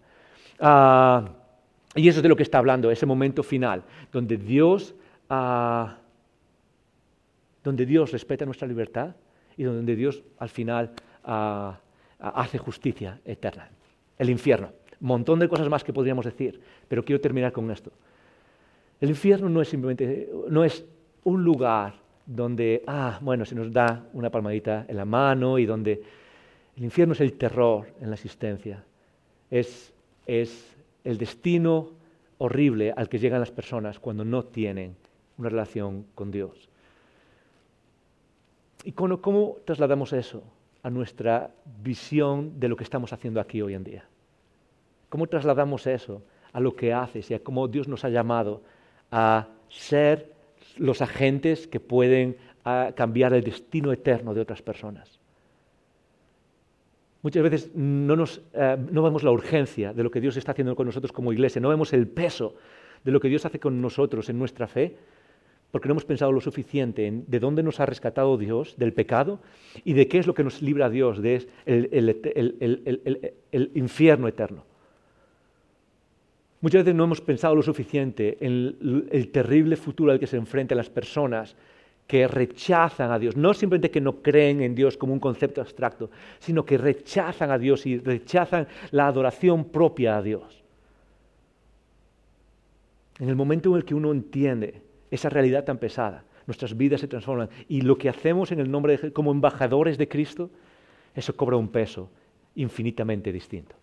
Ah, 0.61 1.31
y 1.95 2.07
eso 2.09 2.19
es 2.19 2.23
de 2.23 2.29
lo 2.29 2.37
que 2.37 2.43
está 2.43 2.59
hablando, 2.59 2.91
ese 2.91 3.07
momento 3.07 3.43
final, 3.43 3.83
donde 4.13 4.37
Dios, 4.37 4.95
ah, 5.31 5.97
donde 7.63 7.87
Dios 7.87 8.13
respeta 8.13 8.45
nuestra 8.45 8.69
libertad 8.69 9.17
y 9.57 9.63
donde 9.63 9.97
Dios 9.97 10.23
al 10.37 10.51
final 10.51 10.93
hace 11.23 12.59
justicia 12.59 13.19
eterna. 13.25 13.71
El 14.19 14.29
infierno 14.29 14.84
montón 15.07 15.39
de 15.39 15.49
cosas 15.49 15.69
más 15.69 15.85
que 15.85 15.93
podríamos 15.93 16.25
decir, 16.25 16.61
pero 16.89 17.05
quiero 17.05 17.21
terminar 17.21 17.53
con 17.53 17.71
esto. 17.71 17.93
El 19.01 19.11
infierno 19.11 19.49
no 19.49 19.61
es 19.61 19.69
simplemente, 19.69 20.31
no 20.49 20.65
es 20.65 20.85
un 21.25 21.45
lugar 21.45 21.95
donde, 22.25 22.83
ah, 22.87 23.19
bueno, 23.21 23.45
se 23.45 23.55
nos 23.55 23.71
da 23.73 24.07
una 24.15 24.31
palmadita 24.31 24.87
en 24.89 24.97
la 24.97 25.05
mano 25.05 25.59
y 25.59 25.67
donde 25.67 26.03
el 26.77 26.85
infierno 26.85 27.13
es 27.13 27.21
el 27.21 27.35
terror 27.35 27.87
en 28.01 28.09
la 28.09 28.15
existencia, 28.15 28.83
es, 29.51 29.93
es 30.27 30.75
el 31.05 31.19
destino 31.19 31.91
horrible 32.39 32.93
al 32.97 33.09
que 33.09 33.19
llegan 33.19 33.41
las 33.41 33.51
personas 33.51 33.99
cuando 33.99 34.25
no 34.25 34.45
tienen 34.45 34.97
una 35.37 35.51
relación 35.51 36.07
con 36.15 36.31
Dios. 36.31 36.69
¿Y 38.85 38.93
cómo, 38.93 39.21
cómo 39.21 39.57
trasladamos 39.65 40.13
eso 40.13 40.43
a 40.83 40.91
nuestra 40.91 41.51
visión 41.83 42.59
de 42.59 42.69
lo 42.69 42.77
que 42.77 42.85
estamos 42.85 43.13
haciendo 43.13 43.41
aquí 43.41 43.61
hoy 43.63 43.75
en 43.75 43.85
día? 43.85 44.05
¿Cómo 45.15 45.29
trasladamos 45.29 45.87
eso 45.87 46.25
a 46.53 46.59
lo 46.59 46.75
que 46.75 46.93
haces 46.93 47.31
y 47.31 47.35
a 47.35 47.39
cómo 47.39 47.69
Dios 47.69 47.87
nos 47.87 48.05
ha 48.05 48.09
llamado 48.09 48.63
a 49.13 49.47
ser 49.69 50.33
los 50.77 51.03
agentes 51.03 51.69
que 51.69 51.79
pueden 51.79 52.37
cambiar 52.97 53.33
el 53.33 53.45
destino 53.45 53.93
eterno 53.93 54.35
de 54.35 54.41
otras 54.41 54.61
personas? 54.61 55.21
Muchas 57.23 57.45
veces 57.45 57.67
eh, 57.67 57.71
no 57.77 59.03
vemos 59.05 59.23
la 59.23 59.31
urgencia 59.31 59.93
de 59.93 60.03
lo 60.03 60.11
que 60.11 60.21
Dios 60.21 60.37
está 60.37 60.51
haciendo 60.51 60.75
con 60.75 60.87
nosotros 60.87 61.13
como 61.13 61.33
iglesia, 61.33 61.61
no 61.61 61.69
vemos 61.69 61.93
el 61.93 62.09
peso 62.09 62.57
de 63.05 63.13
lo 63.13 63.21
que 63.21 63.29
Dios 63.29 63.47
hace 63.47 63.61
con 63.61 63.81
nosotros 63.81 64.29
en 64.31 64.39
nuestra 64.41 64.67
fe, 64.67 64.97
porque 65.71 65.87
no 65.87 65.93
hemos 65.93 66.07
pensado 66.07 66.33
lo 66.33 66.41
suficiente 66.41 67.07
en 67.07 67.25
de 67.29 67.39
dónde 67.39 67.63
nos 67.63 67.79
ha 67.79 67.87
rescatado 67.87 68.37
Dios 68.37 68.75
del 68.79 68.93
pecado 68.93 69.39
y 69.85 69.93
de 69.93 70.09
qué 70.09 70.19
es 70.19 70.27
lo 70.27 70.35
que 70.35 70.43
nos 70.43 70.61
libra 70.61 70.91
Dios 70.91 71.23
de 71.23 71.47
el 71.67 73.71
infierno 73.75 74.27
eterno. 74.27 74.74
Muchas 76.65 76.83
veces 76.83 76.95
no 76.95 77.05
hemos 77.05 77.21
pensado 77.21 77.55
lo 77.55 77.61
suficiente 77.61 78.39
en 78.41 79.07
el, 79.13 79.29
terrible 79.31 79.77
futuro 79.77 80.13
al 80.13 80.19
que 80.19 80.27
se 80.27 80.39
enfrentan 80.39 80.79
las 80.79 80.89
personas 80.89 81.55
que 82.07 82.27
rechazan 82.27 83.13
a 83.13 83.19
Dios, 83.19 83.37
no 83.37 83.53
simplemente 83.53 83.91
que 83.91 84.01
no 84.01 84.23
creen 84.23 84.63
en 84.63 84.75
Dios 84.75 84.97
como 84.97 85.13
un 85.13 85.21
concepto 85.21 85.61
abstracto, 85.61 86.11
sino 86.39 86.65
que 86.65 86.79
rechazan 86.79 87.51
a 87.51 87.59
Dios 87.59 87.85
y 87.85 87.99
rechazan 87.99 88.67
la 88.93 89.07
adoración 89.09 89.67
propia 89.67 90.17
a 90.17 90.23
Dios. 90.23 90.65
En 93.19 93.29
el 93.29 93.37
momento 93.37 93.69
en 93.69 93.77
el 93.77 93.85
que 93.85 93.95
uno 93.95 94.11
entiende 94.11 94.81
esa 95.11 95.29
realidad 95.29 95.65
tan 95.65 95.77
pesada, 95.77 96.25
nuestras 96.47 96.75
vidas 96.79 97.03
se 97.03 97.09
transforman 97.09 97.51
y 97.69 97.83
lo 97.83 97.99
que 97.99 98.09
hacemos 98.09 98.53
en 98.53 98.61
el 98.61 98.71
nombre 98.71 98.97
de 98.97 99.13
como 99.13 99.33
embajadores 99.33 99.99
de 99.99 100.09
Cristo, 100.09 100.49
eso 101.15 101.37
cobra 101.37 101.59
un 101.59 101.69
peso 101.69 102.09
infinitamente 102.55 103.33
distinto. 103.33 103.77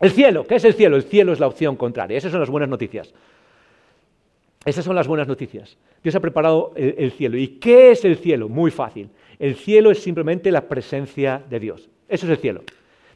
El 0.00 0.10
cielo, 0.10 0.46
¿qué 0.46 0.56
es 0.56 0.64
el 0.64 0.74
cielo? 0.74 0.96
El 0.96 1.04
cielo 1.04 1.32
es 1.32 1.40
la 1.40 1.46
opción 1.46 1.76
contraria. 1.76 2.18
Esas 2.18 2.30
son 2.30 2.40
las 2.40 2.50
buenas 2.50 2.68
noticias. 2.68 3.12
Esas 4.64 4.84
son 4.84 4.96
las 4.96 5.06
buenas 5.06 5.28
noticias. 5.28 5.76
Dios 6.02 6.14
ha 6.14 6.20
preparado 6.20 6.72
el, 6.76 6.94
el, 6.98 7.12
cielo. 7.12 7.36
¿Y 7.36 7.48
qué 7.58 7.90
es 7.90 8.04
el 8.04 8.16
cielo? 8.16 8.48
Muy 8.48 8.70
fácil. 8.70 9.10
El 9.38 9.56
cielo 9.56 9.90
es 9.90 10.02
simplemente 10.02 10.50
la 10.50 10.68
presencia 10.68 11.42
de 11.48 11.60
Dios. 11.60 11.88
Eso 12.08 12.26
es 12.26 12.32
el 12.32 12.38
cielo. 12.38 12.62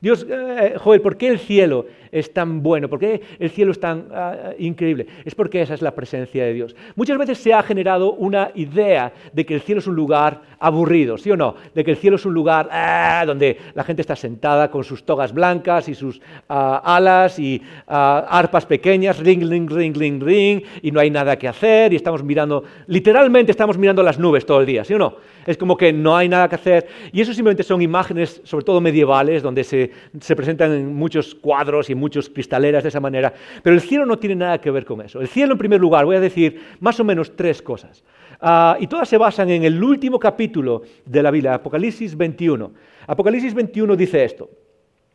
Dios, 0.01 0.27
eh, 0.29 0.75
Joel, 0.79 1.01
¿por 1.01 1.17
qué 1.17 1.29
el 1.29 1.39
cielo 1.39 1.87
es 2.13 2.33
tan 2.33 2.63
bueno? 2.63 2.89
¿Por 2.89 3.01
qué 3.01 3.21
el 3.39 3.51
cielo 3.51 3.73
es 3.73 3.81
tan 3.81 4.07
ah, 4.13 4.53
increíble? 4.59 5.07
Es 5.25 5.35
porque 5.35 5.61
esa 5.61 5.75
es 5.75 5.83
la 5.83 5.95
presencia 5.95 6.45
de 6.45 6.53
Dios. 6.53 6.77
Muchas 6.95 7.19
veces 7.19 7.39
se 7.39 7.53
ha 7.53 7.63
generado 7.63 8.13
una 8.13 8.51
idea 8.55 9.13
de 9.33 9.45
que 9.45 9.55
el 9.55 9.61
cielo 9.61 9.81
es 9.81 9.87
un 9.87 9.97
lugar 9.97 10.43
aburrido, 10.61 11.19
¿sí 11.19 11.31
o 11.31 11.37
no? 11.37 11.57
De 11.75 11.85
que 11.85 11.91
el 11.91 11.97
cielo 11.97 12.17
es 12.17 12.25
un 12.25 12.35
lugar 12.35 12.69
ah, 12.71 13.25
donde 13.27 13.59
la 13.75 13.85
gente 13.85 14.03
está 14.03 14.15
sentada 14.15 14.71
con 14.71 14.85
sus 14.85 15.05
togas 15.05 15.33
blancas 15.33 15.89
y 15.89 15.95
sus 15.95 16.21
ah, 16.49 16.81
alas 16.85 17.39
y 17.39 17.61
arpas 17.87 18.67
pequeñas, 18.67 19.19
ring, 19.19 19.43
ring, 19.49 19.69
ring, 19.69 19.97
ring, 19.97 20.23
ring, 20.23 20.63
y 20.83 20.93
no 20.93 21.01
hay 21.01 21.11
nada 21.11 21.37
que 21.37 21.49
hacer 21.49 21.93
y 21.93 21.97
estamos 21.97 22.23
mirando, 22.23 22.63
literalmente 22.87 23.51
estamos 23.51 23.77
mirando 23.77 24.03
las 24.03 24.19
nubes 24.19 24.47
todo 24.47 24.61
el 24.61 24.67
día, 24.67 24.85
¿sí 24.85 24.95
o 24.95 24.99
no? 24.99 25.17
Es 25.49 25.57
como 25.57 25.79
que 25.79 25.95
no 25.95 26.15
hay 26.15 26.29
nada 26.29 26.47
que 26.47 26.57
hacer. 26.57 26.87
Y 27.11 27.23
eso 27.23 27.33
simplemente 27.33 27.63
son 27.63 27.81
imágenes, 27.81 28.43
sobre 28.45 28.67
todo 28.67 28.83
medievales, 28.83 29.43
donde 29.43 29.65
se, 29.65 29.91
se 30.21 30.37
presentan 30.37 30.73
en 30.73 30.95
muchos 30.95 31.35
cuadros 31.35 31.89
y 31.89 31.95
muchos 31.95 32.29
cristaleras 32.29 32.83
de 32.83 32.91
esa 32.91 33.01
manera. 33.01 33.33
Pero 33.63 33.75
el 33.75 33.81
cielo 33.81 34.05
no 34.05 34.19
tiene 34.19 34.37
nada 34.37 34.61
que 34.61 34.71
ver 34.71 34.85
con 34.85 35.01
eso. 35.01 35.23
El 35.23 35.29
cielo, 35.29 35.53
en 35.53 35.59
primer 35.59 35.81
lugar, 35.81 36.05
voy 36.05 36.17
a 36.17 36.21
decir 36.21 36.61
más 36.81 37.01
o 37.01 37.05
menos 37.05 37.35
tres 37.35 37.63
cosas. 37.63 38.05
Uh, 38.43 38.77
y 38.79 38.89
todas 38.89 39.09
se 39.09 39.17
basan 39.17 39.49
en 39.49 39.65
el 39.65 39.83
último 39.83 40.19
capítulo 40.19 40.83
de 41.07 41.23
la 41.23 41.31
Biblia, 41.31 41.55
Apocalipsis 41.55 42.15
21. 42.15 42.71
Apocalipsis 43.07 43.55
21 43.55 43.97
dice 43.97 44.23
esto. 44.23 44.51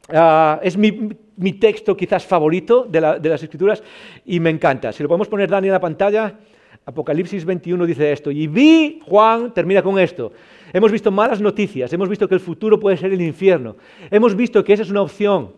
Uh, 0.10 0.58
es 0.64 0.76
mi, 0.76 1.54
texto 1.60 1.96
quizás 1.96 2.26
favorito 2.26 2.88
de, 2.90 3.20
de, 3.22 3.30
las 3.30 3.44
Escrituras 3.44 3.84
y 4.26 4.40
me 4.40 4.50
encanta. 4.50 4.92
Si 4.92 5.04
lo 5.04 5.10
podemos 5.10 5.28
poner, 5.28 5.48
Dani, 5.48 5.68
en 5.68 5.74
la 5.74 5.80
pantalla. 5.80 6.40
Apocalipsis 6.86 7.46
21 7.46 7.86
dice 7.86 8.12
esto. 8.12 8.32
Y 8.32 8.48
vi, 8.48 9.00
Juan 9.06 9.54
termina 9.54 9.82
con 9.82 10.00
esto. 10.00 10.32
Hemos 10.72 10.92
visto 10.92 11.12
malas 11.12 11.40
noticias, 11.40 11.94
hemos 11.94 12.10
visto 12.10 12.28
que 12.28 12.36
el 12.36 12.42
futuro 12.42 12.80
puede 12.80 12.98
ser 12.98 13.14
el 13.14 13.22
infierno. 13.22 13.76
Hemos 14.10 14.36
visto 14.36 14.64
que 14.64 14.74
esa 14.74 14.84
es 14.84 14.90
una 14.90 15.02
opción 15.02 15.52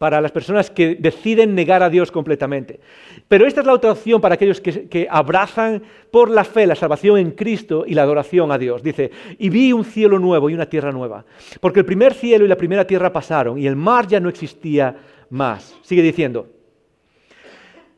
para 0.00 0.22
las 0.22 0.32
personas 0.32 0.70
que 0.70 0.94
deciden 0.94 1.54
negar 1.54 1.82
a 1.82 1.90
Dios 1.90 2.10
completamente. 2.10 2.80
Pero 3.28 3.46
esta 3.46 3.60
es 3.60 3.66
la 3.66 3.74
otra 3.74 3.92
opción 3.92 4.18
para 4.18 4.36
aquellos 4.36 4.58
que, 4.58 5.06
abrazan 5.10 5.82
por 6.10 6.30
la 6.30 6.42
fe 6.44 6.66
la 6.66 6.74
salvación 6.74 7.18
en 7.18 7.32
Cristo 7.32 7.84
y 7.86 7.92
la 7.92 8.04
adoración 8.04 8.50
a 8.50 8.56
Dios. 8.56 8.82
Dice, 8.82 9.10
y 9.36 9.50
vi 9.50 9.74
un 9.74 9.84
cielo 9.84 10.18
nuevo 10.18 10.48
y 10.48 10.54
una 10.54 10.70
tierra 10.70 10.90
nueva, 10.90 11.26
porque 11.60 11.80
el 11.80 11.84
primer 11.84 12.14
cielo 12.14 12.46
y 12.46 12.48
la 12.48 12.56
primera 12.56 12.86
tierra 12.86 13.12
pasaron 13.12 13.58
y 13.58 13.66
el 13.66 13.76
mar 13.76 14.06
ya 14.06 14.20
no 14.20 14.30
existía 14.30 14.96
más. 15.28 15.76
Sigue 15.82 16.00
diciendo, 16.00 16.46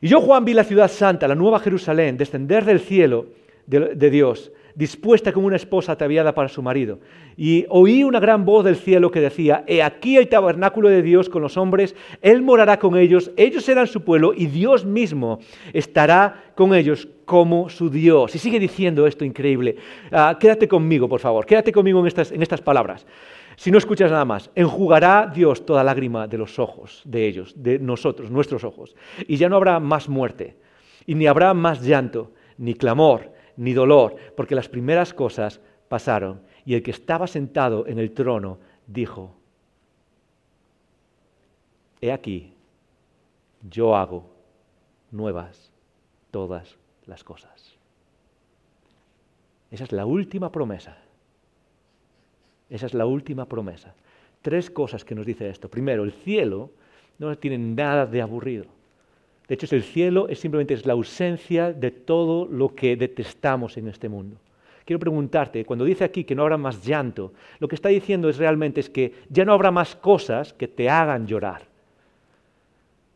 y 0.02 0.08
yo 0.08 0.20
Juan 0.20 0.44
vi 0.44 0.52
la 0.52 0.64
ciudad 0.64 0.90
santa, 0.90 1.26
la 1.26 1.34
nueva 1.34 1.60
Jerusalén, 1.60 2.18
descender 2.18 2.66
del 2.66 2.80
cielo 2.80 3.28
de 3.66 4.10
Dios 4.10 4.52
dispuesta 4.74 5.32
como 5.32 5.46
una 5.46 5.56
esposa 5.56 5.92
ataviada 5.92 6.34
para 6.34 6.48
su 6.48 6.62
marido. 6.62 6.98
Y 7.36 7.66
oí 7.68 8.04
una 8.04 8.20
gran 8.20 8.44
voz 8.44 8.64
del 8.64 8.76
cielo 8.76 9.10
que 9.10 9.20
decía, 9.20 9.64
He 9.66 9.82
aquí 9.82 10.16
el 10.16 10.28
tabernáculo 10.28 10.88
de 10.88 11.02
Dios 11.02 11.28
con 11.28 11.42
los 11.42 11.56
hombres, 11.56 11.94
Él 12.20 12.42
morará 12.42 12.78
con 12.78 12.96
ellos, 12.96 13.30
ellos 13.36 13.64
serán 13.64 13.86
su 13.86 14.02
pueblo 14.02 14.32
y 14.36 14.46
Dios 14.46 14.84
mismo 14.84 15.40
estará 15.72 16.44
con 16.54 16.74
ellos 16.74 17.08
como 17.24 17.68
su 17.68 17.90
Dios. 17.90 18.34
Y 18.34 18.38
sigue 18.38 18.58
diciendo 18.58 19.06
esto 19.06 19.24
increíble. 19.24 19.76
Ah, 20.10 20.36
quédate 20.38 20.68
conmigo, 20.68 21.08
por 21.08 21.20
favor, 21.20 21.46
quédate 21.46 21.72
conmigo 21.72 22.00
en 22.00 22.06
estas, 22.06 22.32
en 22.32 22.42
estas 22.42 22.60
palabras. 22.60 23.06
Si 23.56 23.70
no 23.70 23.78
escuchas 23.78 24.10
nada 24.10 24.24
más, 24.24 24.50
enjugará 24.54 25.30
Dios 25.32 25.64
toda 25.66 25.84
lágrima 25.84 26.26
de 26.26 26.38
los 26.38 26.58
ojos 26.58 27.02
de 27.04 27.26
ellos, 27.26 27.54
de 27.56 27.78
nosotros, 27.78 28.30
nuestros 28.30 28.64
ojos. 28.64 28.94
Y 29.26 29.36
ya 29.36 29.48
no 29.48 29.56
habrá 29.56 29.78
más 29.80 30.08
muerte, 30.08 30.56
y 31.06 31.14
ni 31.14 31.26
habrá 31.26 31.54
más 31.54 31.82
llanto, 31.82 32.32
ni 32.58 32.74
clamor, 32.74 33.32
ni 33.56 33.72
dolor, 33.72 34.16
porque 34.36 34.54
las 34.54 34.68
primeras 34.68 35.12
cosas 35.12 35.60
pasaron. 35.88 36.42
Y 36.64 36.74
el 36.74 36.82
que 36.82 36.92
estaba 36.92 37.26
sentado 37.26 37.86
en 37.86 37.98
el 37.98 38.12
trono 38.12 38.58
dijo, 38.86 39.34
he 42.00 42.12
aquí, 42.12 42.54
yo 43.68 43.96
hago 43.96 44.30
nuevas 45.10 45.70
todas 46.30 46.76
las 47.06 47.22
cosas. 47.22 47.76
Esa 49.70 49.84
es 49.84 49.92
la 49.92 50.06
última 50.06 50.50
promesa. 50.50 50.98
Esa 52.72 52.86
es 52.86 52.94
la 52.94 53.04
última 53.04 53.44
promesa. 53.44 53.94
Tres 54.40 54.70
cosas 54.70 55.04
que 55.04 55.14
nos 55.14 55.26
dice 55.26 55.46
esto. 55.50 55.68
Primero, 55.68 56.04
el 56.04 56.12
cielo 56.12 56.70
no 57.18 57.36
tiene 57.36 57.58
nada 57.58 58.06
de 58.06 58.22
aburrido. 58.22 58.64
De 59.46 59.54
hecho, 59.54 59.76
el 59.76 59.82
cielo 59.82 60.26
es 60.28 60.40
simplemente 60.40 60.72
es 60.72 60.86
la 60.86 60.94
ausencia 60.94 61.74
de 61.74 61.90
todo 61.90 62.46
lo 62.46 62.74
que 62.74 62.96
detestamos 62.96 63.76
en 63.76 63.88
este 63.88 64.08
mundo. 64.08 64.38
Quiero 64.86 64.98
preguntarte, 64.98 65.66
cuando 65.66 65.84
dice 65.84 66.02
aquí 66.02 66.24
que 66.24 66.34
no 66.34 66.42
habrá 66.42 66.56
más 66.56 66.82
llanto, 66.82 67.34
lo 67.58 67.68
que 67.68 67.74
está 67.74 67.90
diciendo 67.90 68.30
es 68.30 68.38
realmente 68.38 68.80
es 68.80 68.88
que 68.88 69.12
ya 69.28 69.44
no 69.44 69.52
habrá 69.52 69.70
más 69.70 69.94
cosas 69.94 70.54
que 70.54 70.66
te 70.66 70.88
hagan 70.88 71.26
llorar. 71.26 71.64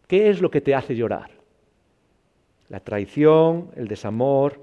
¿Qué 0.07 0.29
es 0.29 0.43
lo 0.43 0.51
que 0.51 0.61
te 0.61 0.75
hace 0.75 0.95
llorar? 0.95 1.31
La 2.69 2.81
traición, 2.81 3.71
el 3.75 3.89
desamor, 3.89 4.61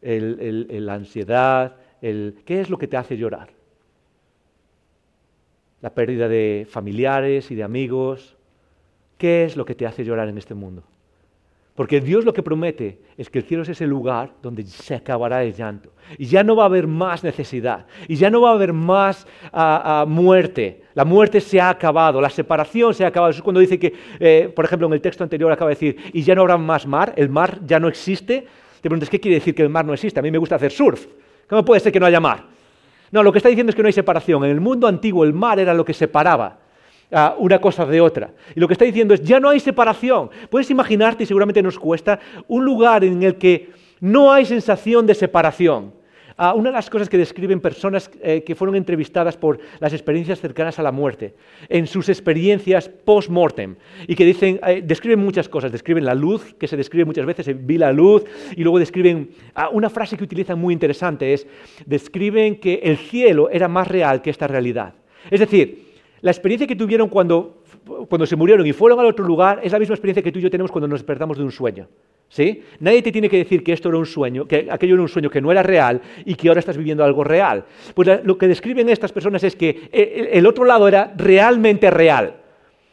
la 0.00 0.94
ansiedad, 0.94 1.74
¿qué 2.00 2.60
es 2.60 2.70
lo 2.70 2.78
que 2.78 2.86
te 2.86 2.96
hace 2.96 3.16
llorar? 3.16 3.57
La 5.80 5.90
pérdida 5.90 6.28
de 6.28 6.66
familiares 6.68 7.50
y 7.50 7.54
de 7.54 7.62
amigos. 7.62 8.36
¿Qué 9.16 9.44
es 9.44 9.56
lo 9.56 9.64
que 9.64 9.74
te 9.74 9.86
hace 9.86 10.04
llorar 10.04 10.28
en 10.28 10.38
este 10.38 10.54
mundo? 10.54 10.82
Porque 11.78 12.00
Dios 12.00 12.24
lo 12.24 12.32
que 12.32 12.42
promete 12.42 12.98
es 13.16 13.30
que 13.30 13.38
el 13.38 13.44
cielo 13.44 13.62
es 13.62 13.68
ese 13.68 13.86
lugar 13.86 14.32
donde 14.42 14.64
se 14.64 14.96
acabará 14.96 15.44
el 15.44 15.54
llanto. 15.54 15.90
Y 16.18 16.26
ya 16.26 16.42
no 16.42 16.56
va 16.56 16.64
a 16.64 16.66
haber 16.66 16.88
más 16.88 17.22
necesidad. 17.22 17.86
Y 18.08 18.16
ya 18.16 18.30
no 18.30 18.40
va 18.40 18.50
a 18.50 18.54
haber 18.54 18.72
más 18.72 19.28
ah, 19.52 20.00
ah, 20.00 20.04
muerte. 20.04 20.82
La 20.94 21.04
muerte 21.04 21.40
se 21.40 21.60
ha 21.60 21.70
acabado. 21.70 22.20
La 22.20 22.30
separación 22.30 22.94
se 22.94 23.04
ha 23.04 23.06
acabado. 23.06 23.30
Eso 23.30 23.38
es 23.38 23.44
cuando 23.44 23.60
dice 23.60 23.78
que, 23.78 23.94
eh, 24.18 24.52
por 24.56 24.64
ejemplo, 24.64 24.88
en 24.88 24.94
el 24.94 25.00
texto 25.00 25.22
anterior 25.22 25.52
acaba 25.52 25.68
de 25.68 25.76
decir, 25.76 25.96
y 26.12 26.22
ya 26.22 26.34
no 26.34 26.40
habrá 26.40 26.56
más 26.56 26.84
mar. 26.84 27.12
El 27.16 27.28
mar 27.28 27.60
ya 27.64 27.78
no 27.78 27.86
existe. 27.86 28.40
Te 28.80 28.88
preguntas, 28.88 29.08
¿qué 29.08 29.20
quiere 29.20 29.36
decir 29.36 29.54
que 29.54 29.62
el 29.62 29.68
mar 29.68 29.84
no 29.84 29.94
existe? 29.94 30.18
A 30.18 30.22
mí 30.24 30.32
me 30.32 30.38
gusta 30.38 30.56
hacer 30.56 30.72
surf. 30.72 31.06
¿Cómo 31.48 31.64
puede 31.64 31.80
ser 31.80 31.92
que 31.92 32.00
no 32.00 32.06
haya 32.06 32.18
mar? 32.18 32.57
No, 33.10 33.22
lo 33.22 33.32
que 33.32 33.38
está 33.38 33.48
diciendo 33.48 33.70
es 33.70 33.76
que 33.76 33.82
no 33.82 33.88
hay 33.88 33.92
separación. 33.92 34.44
En 34.44 34.50
el 34.50 34.60
mundo 34.60 34.86
antiguo 34.86 35.24
el 35.24 35.32
mar 35.32 35.58
era 35.58 35.74
lo 35.74 35.84
que 35.84 35.94
separaba 35.94 36.58
una 37.38 37.60
cosa 37.60 37.86
de 37.86 38.00
otra. 38.00 38.32
Y 38.54 38.60
lo 38.60 38.66
que 38.68 38.74
está 38.74 38.84
diciendo 38.84 39.14
es, 39.14 39.22
ya 39.22 39.40
no 39.40 39.48
hay 39.48 39.60
separación. 39.60 40.30
Puedes 40.50 40.70
imaginarte, 40.70 41.22
y 41.22 41.26
seguramente 41.26 41.62
nos 41.62 41.78
cuesta, 41.78 42.18
un 42.48 42.64
lugar 42.64 43.02
en 43.04 43.22
el 43.22 43.36
que 43.36 43.70
no 44.00 44.32
hay 44.32 44.44
sensación 44.44 45.06
de 45.06 45.14
separación. 45.14 45.97
Una 46.38 46.70
de 46.70 46.74
las 46.74 46.88
cosas 46.88 47.08
que 47.08 47.18
describen 47.18 47.60
personas 47.60 48.10
eh, 48.22 48.44
que 48.44 48.54
fueron 48.54 48.76
entrevistadas 48.76 49.36
por 49.36 49.58
las 49.80 49.92
experiencias 49.92 50.40
cercanas 50.40 50.78
a 50.78 50.82
la 50.82 50.92
muerte, 50.92 51.34
en 51.68 51.86
sus 51.86 52.08
experiencias 52.08 52.88
post-mortem, 52.88 53.76
y 54.06 54.14
que 54.14 54.24
dicen, 54.24 54.60
eh, 54.66 54.82
describen 54.84 55.18
muchas 55.18 55.48
cosas, 55.48 55.72
describen 55.72 56.04
la 56.04 56.14
luz, 56.14 56.54
que 56.54 56.68
se 56.68 56.76
describe 56.76 57.04
muchas 57.04 57.26
veces, 57.26 57.66
vi 57.66 57.76
la 57.76 57.92
luz, 57.92 58.24
y 58.56 58.62
luego 58.62 58.78
describen, 58.78 59.30
una 59.72 59.90
frase 59.90 60.16
que 60.16 60.24
utilizan 60.24 60.58
muy 60.58 60.72
interesante 60.72 61.32
es, 61.32 61.46
describen 61.86 62.60
que 62.60 62.80
el 62.84 62.96
cielo 62.96 63.50
era 63.50 63.66
más 63.66 63.88
real 63.88 64.22
que 64.22 64.30
esta 64.30 64.46
realidad. 64.46 64.94
Es 65.30 65.40
decir, 65.40 65.88
la 66.20 66.30
experiencia 66.30 66.66
que 66.66 66.76
tuvieron 66.76 67.08
cuando, 67.08 67.62
cuando 68.08 68.26
se 68.26 68.36
murieron 68.36 68.66
y 68.66 68.72
fueron 68.72 68.98
al 69.00 69.06
otro 69.06 69.24
lugar 69.24 69.60
es 69.62 69.72
la 69.72 69.78
misma 69.78 69.94
experiencia 69.94 70.22
que 70.22 70.32
tú 70.32 70.38
y 70.38 70.42
yo 70.42 70.50
tenemos 70.50 70.70
cuando 70.70 70.88
nos 70.88 71.00
despertamos 71.00 71.36
de 71.36 71.44
un 71.44 71.52
sueño. 71.52 71.88
¿Sí? 72.28 72.62
Nadie 72.80 73.02
te 73.02 73.10
tiene 73.10 73.28
que 73.28 73.38
decir 73.38 73.64
que 73.64 73.72
esto 73.72 73.88
era 73.88 73.98
un 73.98 74.06
sueño, 74.06 74.46
que 74.46 74.68
aquello 74.70 74.94
era 74.94 75.02
un 75.02 75.08
sueño 75.08 75.30
que 75.30 75.40
no 75.40 75.50
era 75.50 75.62
real 75.62 76.00
y 76.26 76.34
que 76.34 76.48
ahora 76.48 76.60
estás 76.60 76.76
viviendo 76.76 77.02
algo 77.02 77.24
real. 77.24 77.64
Pues 77.94 78.20
lo 78.24 78.36
que 78.36 78.46
describen 78.46 78.88
estas 78.90 79.12
personas 79.12 79.42
es 79.44 79.56
que 79.56 79.88
eh, 79.90 80.30
el 80.32 80.46
otro 80.46 80.64
lado 80.64 80.86
era 80.86 81.12
realmente 81.16 81.90
real, 81.90 82.36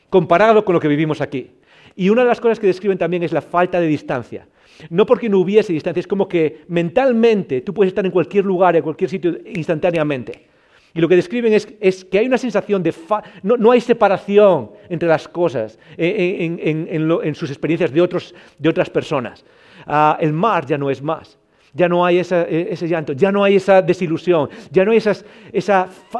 comparado 0.09 0.63
con 0.63 0.73
lo 0.73 0.79
que 0.79 0.87
vivimos 0.87 1.19
aquí. 1.19 1.51
Y 1.97 2.09
una 2.09 2.23
de 2.23 2.29
las 2.29 2.39
cosas 2.39 2.59
que 2.59 2.67
describen 2.67 2.97
también 2.97 3.23
es 3.23 3.33
la 3.33 3.41
falta 3.41 3.79
de 3.79 3.87
distancia. 3.87 4.47
No 4.89 5.05
porque 5.05 5.29
no 5.29 5.39
hubiese 5.39 5.73
distancia, 5.73 5.99
es 5.99 6.07
como 6.07 6.27
que 6.27 6.61
mentalmente 6.67 7.61
tú 7.61 7.73
puedes 7.73 7.91
estar 7.91 8.05
en 8.05 8.11
cualquier 8.11 8.45
lugar, 8.45 8.75
en 8.75 8.83
cualquier 8.83 9.09
sitio 9.09 9.37
instantáneamente. 9.53 10.54
Y 10.95 11.01
lo 11.01 11.09
que 11.09 11.17
describen 11.17 11.51
es, 11.53 12.05
que 12.05 12.19
hay 12.19 12.25
una 12.25 12.37
sensación 12.37 12.81
de... 12.81 12.95
no, 13.43 13.71
hay 13.71 13.81
separación 13.81 14.71
entre 14.87 15.09
las 15.09 15.27
cosas 15.27 15.77
en, 15.97 17.35
sus 17.35 17.49
experiencias 17.49 17.91
de, 17.91 18.01
otras 18.01 18.89
personas. 18.89 19.43
Ah, 19.85 20.17
el 20.21 20.31
mar 20.31 20.65
ya 20.65 20.77
no 20.77 20.89
es 20.89 21.01
más. 21.01 21.37
Ya 21.73 21.89
no 21.89 22.05
hay 22.05 22.19
e, 22.19 22.21
ese 22.21 22.87
llanto, 22.87 23.11
ya 23.11 23.29
no 23.29 23.43
hay 23.43 23.57
esa 23.57 23.81
desilusión, 23.81 24.49
ya 24.71 24.85
no 24.85 24.91
hay 24.91 24.99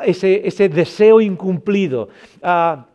ese, 0.03 0.69
deseo 0.69 1.21
incumplido. 1.21 2.09
Ah, 2.43 2.85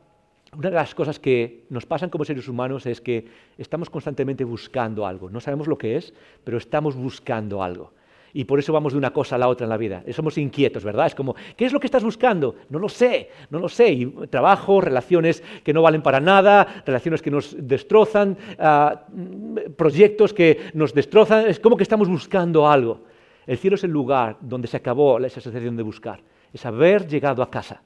una 0.52 0.68
de 0.68 0.74
las 0.74 0.94
cosas 0.94 1.18
que 1.18 1.64
nos 1.70 1.86
pasan 1.86 2.10
como 2.10 2.26
seres 2.26 2.46
humanos 2.46 2.84
es 2.84 3.00
que 3.00 3.24
estamos 3.56 3.88
constantemente 3.88 4.44
buscando 4.44 5.06
algo. 5.06 5.30
No 5.30 5.40
sabemos 5.40 5.66
lo 5.66 5.78
que 5.78 5.96
es, 5.96 6.12
pero 6.44 6.58
estamos 6.58 6.94
buscando 6.94 7.62
algo. 7.62 7.94
Y 8.32 8.44
por 8.44 8.58
eso 8.58 8.72
vamos 8.72 8.92
de 8.92 8.98
una 8.98 9.12
cosa 9.12 9.34
a 9.34 9.38
la 9.38 9.48
otra 9.48 9.64
en 9.64 9.70
la 9.70 9.76
vida. 9.76 10.04
Somos 10.12 10.38
inquietos, 10.38 10.84
¿verdad? 10.84 11.06
Es 11.06 11.14
como, 11.14 11.34
¿qué 11.56 11.64
es 11.64 11.72
lo 11.72 11.80
que 11.80 11.86
estás 11.86 12.04
buscando? 12.04 12.54
No 12.68 12.78
lo 12.78 12.88
sé, 12.88 13.30
no 13.50 13.58
lo 13.58 13.68
sé. 13.68 13.90
Y 13.90 14.06
trabajo, 14.28 14.80
relaciones 14.80 15.42
que 15.64 15.72
no 15.72 15.82
valen 15.82 16.02
para 16.02 16.20
nada, 16.20 16.82
relaciones 16.86 17.22
que 17.22 17.30
nos 17.30 17.56
destrozan, 17.58 18.36
ah, 18.58 19.06
proyectos 19.76 20.32
que 20.32 20.70
nos 20.74 20.94
destrozan. 20.94 21.48
Es 21.48 21.58
como 21.58 21.76
que 21.76 21.82
estamos 21.82 22.08
buscando 22.08 22.68
algo. 22.68 23.02
El 23.46 23.58
cielo 23.58 23.74
es 23.74 23.84
el 23.84 23.90
lugar 23.90 24.36
donde 24.40 24.68
se 24.68 24.76
acabó 24.76 25.18
esa 25.18 25.40
sensación 25.40 25.76
de 25.76 25.82
buscar. 25.82 26.20
Es 26.52 26.64
haber 26.66 27.08
llegado 27.08 27.42
a 27.42 27.50
casa. 27.50 27.82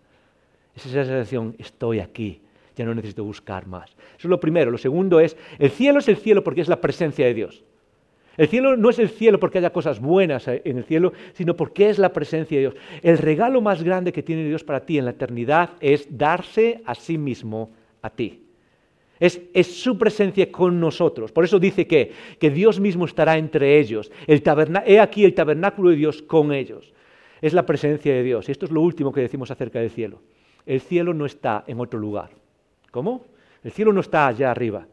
Es 0.74 0.84
esa 0.86 1.04
sensación, 1.04 1.54
estoy 1.58 2.00
aquí, 2.00 2.42
ya 2.76 2.84
no 2.84 2.94
necesito 2.94 3.24
buscar 3.24 3.66
más. 3.66 3.90
Eso 3.90 4.26
es 4.26 4.30
lo 4.30 4.40
primero. 4.40 4.70
Lo 4.70 4.78
segundo 4.78 5.20
es, 5.20 5.36
el 5.58 5.70
cielo 5.70 6.00
es 6.00 6.08
el 6.08 6.16
cielo 6.16 6.44
porque 6.44 6.60
es 6.60 6.68
la 6.68 6.80
presencia 6.80 7.24
de 7.24 7.34
Dios. 7.34 7.64
El 8.36 8.48
cielo 8.48 8.76
no 8.76 8.90
es 8.90 8.98
el 8.98 9.08
cielo 9.08 9.38
porque 9.38 9.58
haya 9.58 9.70
cosas 9.70 10.00
buenas 10.00 10.48
en 10.48 10.78
el 10.78 10.84
cielo, 10.84 11.12
sino 11.34 11.56
porque 11.56 11.88
es 11.88 11.98
la 11.98 12.12
presencia 12.12 12.56
de 12.56 12.62
Dios. 12.62 12.74
El 13.02 13.18
regalo 13.18 13.60
más 13.60 13.82
grande 13.82 14.12
que 14.12 14.22
tiene 14.22 14.44
Dios 14.44 14.64
para 14.64 14.84
ti 14.84 14.98
en 14.98 15.04
la 15.04 15.12
eternidad 15.12 15.70
es 15.80 16.06
darse 16.10 16.82
a 16.84 16.94
sí 16.94 17.16
mismo 17.16 17.70
a 18.02 18.10
ti. 18.10 18.40
Es, 19.20 19.40
su 19.66 19.96
presencia 19.96 20.50
con 20.50 20.80
nosotros. 20.80 21.32
Por 21.32 21.44
eso 21.44 21.58
dice 21.58 21.86
que, 21.86 22.12
que 22.38 22.50
Dios 22.50 22.80
mismo 22.80 23.04
estará 23.04 23.38
entre 23.38 23.78
ellos. 23.78 24.10
El 24.26 24.42
he 24.86 25.00
aquí 25.00 25.24
el 25.24 25.34
tabernáculo 25.34 25.90
de 25.90 25.96
Dios 25.96 26.20
con 26.20 26.52
ellos. 26.52 26.92
Es 27.40 27.52
la 27.52 27.64
presencia 27.64 28.12
de 28.12 28.22
Dios. 28.22 28.48
Y 28.48 28.52
esto 28.52 28.66
es 28.66 28.72
lo 28.72 28.80
último 28.80 29.12
que 29.12 29.20
decimos 29.20 29.50
acerca 29.50 29.78
del 29.78 29.90
cielo. 29.90 30.20
El 30.66 30.80
cielo 30.80 31.14
no 31.14 31.26
está 31.26 31.64
en 31.66 31.78
otro 31.78 31.98
lugar. 32.00 32.30
¿Cómo? 32.90 33.24
El 33.62 33.70
cielo 33.70 33.92
no 33.92 34.00
está 34.00 34.26
allá 34.26 34.50
arriba. 34.50 34.86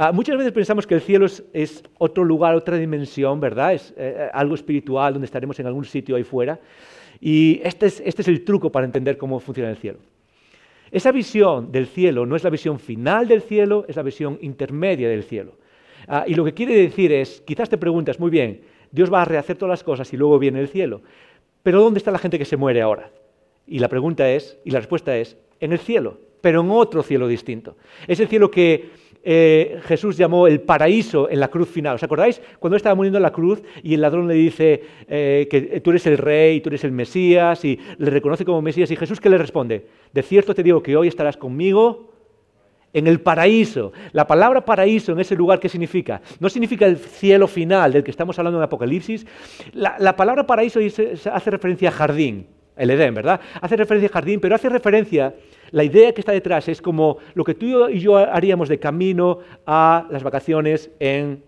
Ah, 0.00 0.12
muchas 0.12 0.36
veces 0.36 0.52
pensamos 0.52 0.86
que 0.86 0.94
el 0.94 1.00
cielo 1.00 1.26
es, 1.26 1.82
otro 1.98 2.22
lugar, 2.22 2.54
otra 2.54 2.76
dimensión, 2.76 3.40
¿verdad? 3.40 3.74
Es 3.74 3.90
eh, 3.96 4.14
eh, 4.16 4.30
algo 4.32 4.54
espiritual 4.54 5.14
donde 5.14 5.24
estaremos 5.24 5.58
en 5.58 5.66
algún 5.66 5.84
sitio 5.84 6.14
ahí 6.14 6.22
fuera. 6.22 6.60
Y 7.20 7.60
este 7.64 7.86
es, 7.86 8.00
este 8.06 8.22
es 8.22 8.28
el 8.28 8.44
truco 8.44 8.70
para 8.70 8.86
entender 8.86 9.18
cómo 9.18 9.40
funciona 9.40 9.70
el 9.70 9.76
cielo. 9.76 9.98
Esa 10.92 11.10
visión 11.10 11.72
del 11.72 11.88
cielo 11.88 12.26
no 12.26 12.36
es 12.36 12.44
la 12.44 12.50
visión 12.50 12.78
final 12.78 13.26
del 13.26 13.42
cielo, 13.42 13.86
es 13.88 13.96
la 13.96 14.04
visión 14.04 14.38
intermedia 14.40 15.08
del 15.08 15.24
cielo. 15.24 15.54
Ah, 16.06 16.22
y 16.28 16.34
lo 16.34 16.44
que 16.44 16.54
quiere 16.54 16.76
decir 16.76 17.10
es, 17.10 17.40
quizás 17.40 17.68
te 17.68 17.76
preguntas, 17.76 18.20
muy 18.20 18.30
bien, 18.30 18.60
Dios 18.92 19.12
va 19.12 19.22
a 19.22 19.24
rehacer 19.24 19.56
todas 19.56 19.70
las 19.70 19.82
cosas 19.82 20.12
y 20.12 20.16
luego 20.16 20.38
viene 20.38 20.60
el 20.60 20.68
cielo, 20.68 21.02
pero 21.64 21.82
¿dónde 21.82 21.98
está 21.98 22.12
la 22.12 22.18
gente 22.18 22.38
que 22.38 22.44
se 22.44 22.56
muere 22.56 22.82
ahora? 22.82 23.10
Y 23.66 23.80
la 23.80 23.88
pregunta 23.88 24.30
es, 24.30 24.60
y 24.64 24.70
la 24.70 24.78
respuesta 24.78 25.16
es, 25.16 25.36
en 25.58 25.72
el 25.72 25.80
cielo, 25.80 26.20
pero 26.40 26.60
en 26.60 26.70
otro 26.70 27.02
cielo 27.02 27.26
distinto. 27.26 27.76
Es 28.06 28.20
el 28.20 28.28
cielo 28.28 28.48
que 28.48 29.07
eh, 29.22 29.80
Jesús 29.84 30.16
llamó 30.16 30.46
el 30.46 30.60
paraíso 30.60 31.28
en 31.28 31.40
la 31.40 31.48
cruz 31.48 31.68
final. 31.68 31.96
¿Os 31.96 32.02
acordáis? 32.02 32.40
Cuando 32.58 32.76
estaba 32.76 32.94
muriendo 32.94 33.18
en 33.18 33.22
la 33.22 33.32
cruz 33.32 33.62
y 33.82 33.94
el 33.94 34.00
ladrón 34.00 34.28
le 34.28 34.34
dice 34.34 34.82
eh, 35.08 35.48
que 35.50 35.80
tú 35.80 35.90
eres 35.90 36.06
el 36.06 36.18
rey, 36.18 36.60
tú 36.60 36.70
eres 36.70 36.84
el 36.84 36.92
Mesías 36.92 37.64
y 37.64 37.78
le 37.98 38.10
reconoce 38.10 38.44
como 38.44 38.62
Mesías. 38.62 38.90
¿Y 38.90 38.96
Jesús 38.96 39.20
qué 39.20 39.30
le 39.30 39.38
responde? 39.38 39.86
De 40.12 40.22
cierto 40.22 40.54
te 40.54 40.62
digo 40.62 40.82
que 40.82 40.96
hoy 40.96 41.08
estarás 41.08 41.36
conmigo 41.36 42.12
en 42.92 43.06
el 43.06 43.20
paraíso. 43.20 43.92
La 44.12 44.26
palabra 44.26 44.64
paraíso 44.64 45.12
en 45.12 45.20
ese 45.20 45.36
lugar, 45.36 45.60
¿qué 45.60 45.68
significa? 45.68 46.20
No 46.40 46.48
significa 46.48 46.86
el 46.86 46.96
cielo 46.96 47.46
final 47.46 47.92
del 47.92 48.04
que 48.04 48.10
estamos 48.10 48.38
hablando 48.38 48.58
en 48.58 48.64
Apocalipsis. 48.64 49.26
La, 49.72 49.96
la 49.98 50.16
palabra 50.16 50.46
paraíso 50.46 50.80
hace 50.80 51.50
referencia 51.50 51.90
a 51.90 51.92
jardín, 51.92 52.46
el 52.76 52.90
Edén, 52.90 53.14
¿verdad? 53.14 53.40
Hace 53.60 53.76
referencia 53.76 54.08
a 54.08 54.12
jardín, 54.12 54.40
pero 54.40 54.54
hace 54.54 54.68
referencia 54.68 55.34
la 55.70 55.84
idea 55.84 56.12
que 56.12 56.20
está 56.20 56.32
detrás 56.32 56.68
es 56.68 56.80
como 56.80 57.18
lo 57.34 57.44
que 57.44 57.54
tú 57.54 57.88
y 57.88 58.00
yo 58.00 58.16
haríamos 58.16 58.68
de 58.68 58.78
camino 58.78 59.38
a 59.66 60.06
las 60.10 60.22
vacaciones 60.22 60.90
en, 60.98 61.42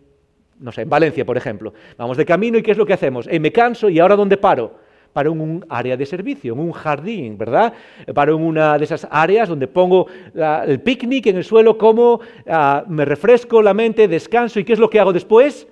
no 0.59 0.73
sé, 0.73 0.83
en 0.83 0.89
Valencia, 0.89 1.25
por 1.25 1.37
ejemplo. 1.37 1.73
Vamos 1.97 2.17
de 2.17 2.25
camino 2.25 2.59
y 2.59 2.63
¿qué 2.63 2.73
es 2.73 2.79
lo 2.79 2.87
que 2.87 2.93
hacemos? 2.93 3.27
Eh, 3.29 3.41
me 3.41 3.53
canso 3.53 3.89
y 3.89 3.99
ahora 3.99 4.17
¿dónde 4.17 4.37
paro? 4.37 4.75
Paro 5.13 5.33
en 5.33 5.41
un 5.41 5.67
área 5.69 5.97
de 5.97 6.07
servicio, 6.07 6.55
en 6.55 6.61
un 6.61 6.71
jardín, 6.71 7.37
¿verdad? 7.37 7.73
Paro 8.15 8.37
en 8.37 8.43
una 8.43 8.79
de 8.79 8.85
esas 8.85 9.09
áreas 9.11 9.49
donde 9.49 9.67
pongo 9.67 10.07
el 10.35 10.81
picnic 10.81 11.27
en 11.27 11.37
el 11.37 11.45
suelo, 11.45 11.77
como, 11.77 12.21
ah, 12.47 12.85
me 12.87 13.05
refresco 13.05 13.61
la 13.61 13.75
mente, 13.75 14.07
descanso 14.07 14.61
y 14.61 14.65
¿qué 14.65 14.75
es 14.75 14.79
lo 14.79 14.89
que 14.89 15.01
hago 15.01 15.13
después? 15.13 15.67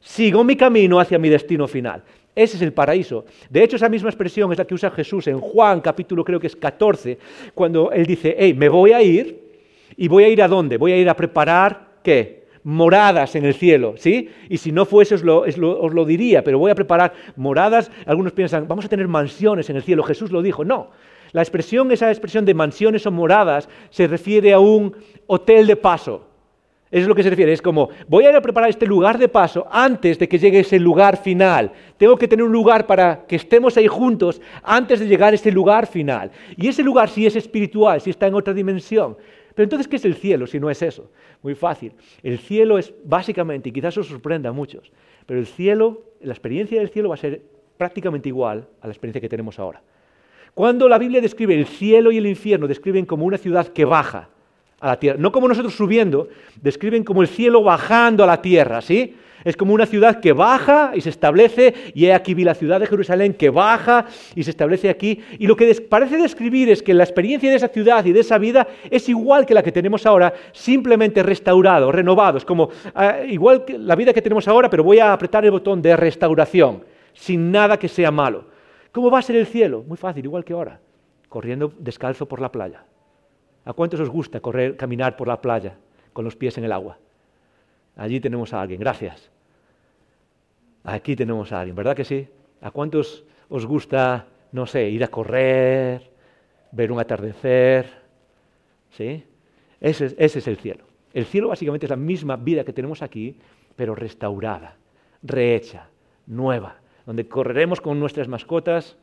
Sigo 0.00 0.42
mi 0.42 0.56
camino 0.56 0.98
hacia 1.00 1.18
mi 1.18 1.28
destino 1.28 1.68
final. 1.68 2.02
Ese 2.38 2.56
es 2.56 2.62
el 2.62 2.72
paraíso. 2.72 3.24
De 3.50 3.64
hecho, 3.64 3.74
esa 3.74 3.88
misma 3.88 4.10
expresión 4.10 4.52
es 4.52 4.58
la 4.58 4.64
que 4.64 4.74
usa 4.74 4.92
Jesús 4.92 5.26
en 5.26 5.40
Juan, 5.40 5.80
capítulo 5.80 6.22
creo 6.22 6.38
que 6.38 6.46
es 6.46 6.54
14, 6.54 7.18
cuando 7.52 7.90
él 7.90 8.06
dice, 8.06 8.36
hey, 8.38 8.54
me 8.54 8.68
voy 8.68 8.92
a 8.92 9.02
ir, 9.02 9.48
y 9.96 10.06
voy 10.06 10.22
a 10.22 10.28
ir 10.28 10.40
a 10.40 10.46
dónde? 10.46 10.76
Voy 10.76 10.92
a 10.92 10.96
ir 10.96 11.08
a 11.08 11.16
preparar, 11.16 11.98
¿qué? 12.04 12.46
Moradas 12.62 13.34
en 13.34 13.44
el 13.44 13.54
cielo, 13.54 13.94
¿sí? 13.96 14.30
Y 14.48 14.58
si 14.58 14.70
no 14.70 14.84
fuese, 14.84 15.16
os 15.16 15.24
lo, 15.24 15.40
os 15.40 15.56
lo 15.94 16.04
diría, 16.04 16.44
pero 16.44 16.60
voy 16.60 16.70
a 16.70 16.76
preparar 16.76 17.12
moradas. 17.34 17.90
Algunos 18.06 18.32
piensan, 18.32 18.68
vamos 18.68 18.84
a 18.84 18.88
tener 18.88 19.08
mansiones 19.08 19.68
en 19.68 19.74
el 19.74 19.82
cielo. 19.82 20.04
Jesús 20.04 20.30
lo 20.30 20.40
dijo, 20.40 20.64
no. 20.64 20.90
La 21.32 21.42
expresión, 21.42 21.90
esa 21.90 22.08
expresión 22.08 22.44
de 22.44 22.54
mansiones 22.54 23.04
o 23.04 23.10
moradas, 23.10 23.68
se 23.90 24.06
refiere 24.06 24.52
a 24.52 24.60
un 24.60 24.94
hotel 25.26 25.66
de 25.66 25.74
paso. 25.74 26.27
Eso 26.90 27.02
es 27.02 27.08
lo 27.08 27.14
que 27.14 27.22
se 27.22 27.30
refiere. 27.30 27.52
Es 27.52 27.60
como, 27.60 27.90
voy 28.06 28.24
a 28.24 28.30
ir 28.30 28.36
a 28.36 28.40
preparar 28.40 28.70
este 28.70 28.86
lugar 28.86 29.18
de 29.18 29.28
paso 29.28 29.66
antes 29.70 30.18
de 30.18 30.26
que 30.28 30.38
llegue 30.38 30.60
ese 30.60 30.78
lugar 30.78 31.18
final. 31.18 31.70
Tengo 31.98 32.16
que 32.16 32.26
tener 32.26 32.44
un 32.44 32.52
lugar 32.52 32.86
para 32.86 33.26
que 33.26 33.36
estemos 33.36 33.76
ahí 33.76 33.86
juntos 33.86 34.40
antes 34.62 35.00
de 35.00 35.06
llegar 35.06 35.32
a 35.32 35.36
ese 35.36 35.52
lugar 35.52 35.86
final. 35.86 36.30
Y 36.56 36.68
ese 36.68 36.82
lugar 36.82 37.10
sí 37.10 37.26
es 37.26 37.36
espiritual, 37.36 38.00
sí 38.00 38.10
está 38.10 38.26
en 38.26 38.34
otra 38.34 38.54
dimensión. 38.54 39.16
Pero 39.54 39.64
entonces, 39.64 39.88
¿qué 39.88 39.96
es 39.96 40.04
el 40.04 40.14
cielo 40.14 40.46
si 40.46 40.58
no 40.58 40.70
es 40.70 40.80
eso? 40.80 41.10
Muy 41.42 41.54
fácil. 41.54 41.92
El 42.22 42.38
cielo 42.38 42.78
es 42.78 42.94
básicamente, 43.04 43.68
y 43.68 43.72
quizás 43.72 43.98
os 43.98 44.06
sorprenda 44.06 44.48
a 44.50 44.52
muchos, 44.52 44.90
pero 45.26 45.40
el 45.40 45.46
cielo, 45.46 46.04
la 46.20 46.32
experiencia 46.32 46.78
del 46.78 46.88
cielo 46.88 47.08
va 47.10 47.16
a 47.16 47.18
ser 47.18 47.42
prácticamente 47.76 48.28
igual 48.28 48.66
a 48.80 48.86
la 48.86 48.92
experiencia 48.92 49.20
que 49.20 49.28
tenemos 49.28 49.58
ahora. 49.58 49.82
Cuando 50.54 50.88
la 50.88 50.96
Biblia 50.96 51.20
describe 51.20 51.54
el 51.54 51.66
cielo 51.66 52.10
y 52.12 52.18
el 52.18 52.26
infierno, 52.26 52.66
describen 52.66 53.04
como 53.04 53.26
una 53.26 53.36
ciudad 53.36 53.68
que 53.68 53.84
baja 53.84 54.30
a 54.80 54.88
la 54.88 54.98
tierra. 54.98 55.18
No 55.18 55.32
como 55.32 55.48
nosotros 55.48 55.74
subiendo, 55.74 56.28
describen 56.60 57.04
como 57.04 57.22
el 57.22 57.28
cielo 57.28 57.62
bajando 57.62 58.24
a 58.24 58.26
la 58.26 58.40
tierra, 58.40 58.80
¿sí? 58.80 59.16
Es 59.44 59.56
como 59.56 59.72
una 59.72 59.86
ciudad 59.86 60.20
que 60.20 60.32
baja 60.32 60.92
y 60.94 61.00
se 61.00 61.10
establece, 61.10 61.72
y 61.94 62.10
aquí 62.10 62.34
vi 62.34 62.44
la 62.44 62.54
ciudad 62.54 62.80
de 62.80 62.86
Jerusalén 62.86 63.34
que 63.34 63.50
baja 63.50 64.06
y 64.34 64.42
se 64.42 64.50
establece 64.50 64.88
aquí. 64.88 65.20
Y 65.38 65.46
lo 65.46 65.56
que 65.56 65.72
parece 65.88 66.16
describir 66.16 66.68
es 66.70 66.82
que 66.82 66.92
la 66.92 67.04
experiencia 67.04 67.48
de 67.48 67.56
esa 67.56 67.68
ciudad 67.68 68.04
y 68.04 68.12
de 68.12 68.20
esa 68.20 68.38
vida 68.38 68.66
es 68.90 69.08
igual 69.08 69.46
que 69.46 69.54
la 69.54 69.62
que 69.62 69.72
tenemos 69.72 70.04
ahora, 70.06 70.32
simplemente 70.52 71.22
restaurado, 71.22 71.92
renovado. 71.92 72.38
Es 72.38 72.44
como 72.44 72.70
ah, 72.94 73.18
igual 73.26 73.64
que 73.64 73.78
la 73.78 73.94
vida 73.94 74.12
que 74.12 74.22
tenemos 74.22 74.48
ahora, 74.48 74.68
pero 74.68 74.84
voy 74.84 74.98
a 74.98 75.12
apretar 75.12 75.44
el 75.44 75.52
botón 75.52 75.80
de 75.80 75.96
restauración, 75.96 76.84
sin 77.14 77.52
nada 77.52 77.78
que 77.78 77.88
sea 77.88 78.10
malo. 78.10 78.46
¿Cómo 78.90 79.10
va 79.10 79.20
a 79.20 79.22
ser 79.22 79.36
el 79.36 79.46
cielo? 79.46 79.84
Muy 79.86 79.96
fácil, 79.96 80.24
igual 80.24 80.44
que 80.44 80.52
ahora, 80.52 80.80
corriendo 81.28 81.72
descalzo 81.78 82.26
por 82.26 82.40
la 82.40 82.50
playa. 82.50 82.82
¿A 83.68 83.74
cuántos 83.74 84.00
os 84.00 84.08
gusta 84.08 84.40
correr, 84.40 84.78
caminar 84.78 85.14
por 85.14 85.28
la 85.28 85.42
playa 85.42 85.76
con 86.14 86.24
los 86.24 86.34
pies 86.34 86.56
en 86.56 86.64
el 86.64 86.72
agua? 86.72 86.96
Allí 87.96 88.18
tenemos 88.18 88.54
a 88.54 88.62
alguien, 88.62 88.80
gracias. 88.80 89.28
Aquí 90.84 91.14
tenemos 91.14 91.52
a 91.52 91.60
alguien, 91.60 91.76
¿verdad 91.76 91.94
que 91.94 92.06
sí? 92.06 92.26
¿A 92.62 92.70
cuántos 92.70 93.26
os 93.50 93.66
gusta, 93.66 94.26
no 94.52 94.64
sé, 94.64 94.88
ir 94.88 95.04
a 95.04 95.08
correr, 95.08 96.10
ver 96.72 96.90
un 96.90 96.98
atardecer? 96.98 97.90
¿Sí? 98.88 99.22
Ese, 99.82 100.16
ese 100.16 100.38
es 100.38 100.48
el 100.48 100.56
cielo. 100.56 100.84
El 101.12 101.26
cielo 101.26 101.48
básicamente 101.48 101.84
es 101.84 101.90
la 101.90 101.96
misma 101.96 102.36
vida 102.36 102.64
que 102.64 102.72
tenemos 102.72 103.02
aquí, 103.02 103.36
pero 103.76 103.94
restaurada, 103.94 104.76
rehecha, 105.22 105.90
nueva, 106.26 106.76
donde 107.04 107.28
correremos 107.28 107.82
con 107.82 108.00
nuestras 108.00 108.28
mascotas, 108.28 108.96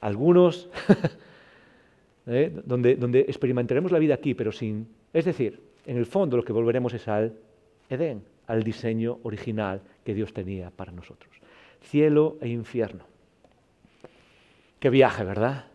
algunos 0.00 0.70
¿eh? 2.26 2.52
donde, 2.64 3.20
experimentaremos 3.20 3.92
la 3.92 3.98
vida 3.98 4.14
aquí, 4.14 4.34
pero 4.34 4.52
sin... 4.52 4.88
Es 5.12 5.24
decir, 5.24 5.60
en 5.86 5.96
el 5.96 6.06
fondo 6.06 6.36
lo 6.36 6.44
que 6.44 6.52
volveremos 6.52 6.94
es 6.94 7.06
al 7.08 7.34
Edén, 7.88 8.22
al 8.46 8.62
diseño 8.62 9.18
original 9.22 9.82
que 10.04 10.14
Dios 10.14 10.32
tenía 10.32 10.70
para 10.70 10.92
nosotros. 10.92 11.30
Cielo 11.80 12.38
e 12.40 12.48
infierno. 12.48 13.04
Qué 14.78 14.90
viaje, 14.90 15.24
¿verdad? 15.24 15.66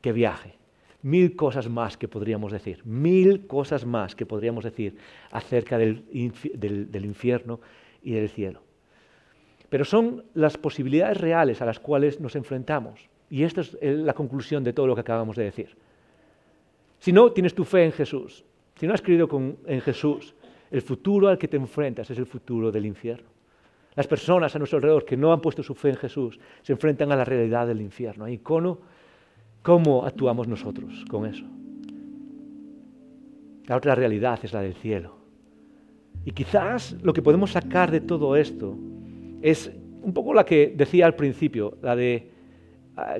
Qué 0.00 0.12
viaje. 0.12 0.54
Mil 1.02 1.36
cosas 1.36 1.68
más 1.68 1.98
que 1.98 2.08
podríamos 2.08 2.50
decir, 2.50 2.80
mil 2.84 3.46
cosas 3.46 3.84
más 3.84 4.14
que 4.14 4.24
podríamos 4.24 4.64
decir 4.64 4.96
acerca 5.30 5.76
del, 5.76 6.04
del 6.10 7.04
infierno 7.04 7.60
y 8.02 8.12
del 8.12 8.30
cielo. 8.30 8.62
Pero 9.68 9.84
son 9.84 10.24
las 10.32 10.56
posibilidades 10.56 11.18
reales 11.18 11.60
a 11.60 11.66
las 11.66 11.78
cuales 11.78 12.20
nos 12.20 12.36
enfrentamos. 12.36 13.10
Y 13.30 13.42
esta 13.42 13.62
es 13.62 13.76
la 13.80 14.14
conclusión 14.14 14.62
de 14.62 14.72
todo 14.72 14.86
lo 14.86 14.94
que 14.94 15.00
acabamos 15.00 15.36
de 15.36 15.44
decir. 15.44 15.76
Si 16.98 17.12
no 17.12 17.32
tienes 17.32 17.54
tu 17.54 17.64
fe 17.64 17.84
en 17.84 17.92
Jesús, 17.92 18.44
si 18.76 18.86
no 18.86 18.94
has 18.94 19.02
creído 19.02 19.28
en 19.66 19.80
Jesús, 19.80 20.34
el 20.70 20.82
futuro 20.82 21.28
al 21.28 21.38
que 21.38 21.48
te 21.48 21.56
enfrentas 21.56 22.10
es 22.10 22.18
el 22.18 22.26
futuro 22.26 22.72
del 22.72 22.86
infierno. 22.86 23.28
Las 23.94 24.06
personas 24.08 24.54
a 24.54 24.58
nuestro 24.58 24.78
alrededor 24.78 25.04
que 25.04 25.16
no 25.16 25.32
han 25.32 25.40
puesto 25.40 25.62
su 25.62 25.74
fe 25.74 25.90
en 25.90 25.96
Jesús 25.96 26.38
se 26.62 26.72
enfrentan 26.72 27.12
a 27.12 27.16
la 27.16 27.24
realidad 27.24 27.66
del 27.66 27.80
infierno. 27.80 28.28
¿Y 28.28 28.38
cómo, 28.38 28.78
cómo 29.62 30.04
actuamos 30.04 30.48
nosotros 30.48 31.04
con 31.08 31.26
eso? 31.26 31.44
La 33.66 33.76
otra 33.76 33.94
realidad 33.94 34.40
es 34.42 34.52
la 34.52 34.62
del 34.62 34.74
cielo. 34.74 35.16
Y 36.24 36.32
quizás 36.32 36.96
lo 37.02 37.12
que 37.12 37.22
podemos 37.22 37.52
sacar 37.52 37.90
de 37.90 38.00
todo 38.00 38.34
esto 38.36 38.76
es 39.42 39.70
un 40.02 40.12
poco 40.12 40.34
la 40.34 40.44
que 40.44 40.72
decía 40.76 41.06
al 41.06 41.14
principio, 41.14 41.78
la 41.82 41.94
de... 41.94 42.33
Ah, 42.96 43.18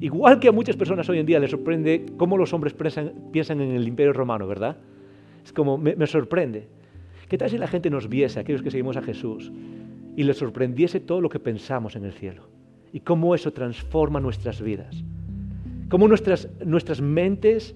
igual 0.00 0.40
que 0.40 0.48
a 0.48 0.52
muchas 0.52 0.76
personas 0.76 1.08
hoy 1.08 1.18
en 1.18 1.26
día 1.26 1.38
les 1.38 1.50
sorprende 1.50 2.06
cómo 2.16 2.36
los 2.36 2.52
hombres 2.52 2.74
piensan, 2.74 3.60
en 3.60 3.72
el 3.72 3.88
imperio 3.88 4.12
romano, 4.12 4.46
¿verdad? 4.46 4.76
Es 5.44 5.52
como, 5.52 5.78
me, 5.78 6.06
sorprende. 6.06 6.68
¿Qué 7.28 7.38
tal 7.38 7.50
si 7.50 7.58
la 7.58 7.66
gente 7.66 7.90
nos 7.90 8.08
viese, 8.08 8.40
aquellos 8.40 8.62
que 8.62 8.70
seguimos 8.70 8.96
a 8.96 9.02
Jesús, 9.02 9.52
y 10.16 10.22
les 10.22 10.36
sorprendiese 10.38 11.00
todo 11.00 11.20
lo 11.20 11.28
que 11.28 11.38
pensamos 11.38 11.96
en 11.96 12.04
el 12.04 12.12
cielo? 12.12 12.48
Y 12.92 13.00
cómo 13.00 13.34
eso 13.34 13.52
transforma 13.52 14.20
nuestras 14.20 14.60
vidas. 14.60 15.04
Cómo 15.88 16.08
nuestras, 16.08 17.00
mentes 17.00 17.74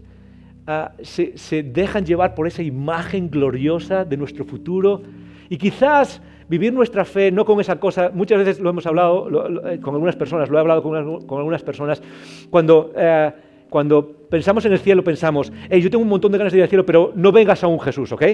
ah, 0.67 0.93
se 1.03 1.63
dejan 1.63 2.05
llevar 2.05 2.35
por 2.35 2.47
esa 2.47 2.63
imagen 2.63 3.31
gloriosa 3.31 4.05
de 4.05 4.17
nuestro 4.17 4.45
futuro. 4.45 5.03
Y 5.49 5.59
quizás 5.59 6.23
vivir 6.51 6.73
nuestra 6.73 7.05
fe 7.05 7.31
no 7.31 7.45
con 7.45 7.61
esa 7.61 7.79
cosa, 7.79 8.11
muchas 8.13 8.39
veces 8.39 8.59
lo 8.59 8.71
hemos 8.71 8.85
hablado 8.85 9.29
eh, 9.71 9.79
con 9.79 9.95
algunas 9.95 10.17
personas, 10.17 10.51
lo 10.51 10.59
he 10.59 10.61
hablado 10.61 10.83
con, 10.83 10.97
algunas 10.97 11.63
personas, 11.63 12.03
cuando, 12.51 12.93
eh, 12.97 13.31
cuando 13.71 14.05
pensamos 14.29 14.65
en 14.65 14.73
el 14.73 14.81
cielo 14.81 15.05
pensamos, 15.05 15.53
hey, 15.71 15.81
yo 15.81 15.89
tengo 15.89 16.03
un 16.03 16.11
montón 16.11 16.33
de 16.33 16.39
ganas 16.39 16.53
de 16.53 16.59
ir 16.59 16.65
al 16.65 16.69
cielo, 16.69 16.85
pero 16.85 17.13
no 17.15 17.31
vengas 17.31 17.63
a 17.63 17.69
un 17.69 17.79
Jesús, 17.79 18.11
¿ok? 18.11 18.25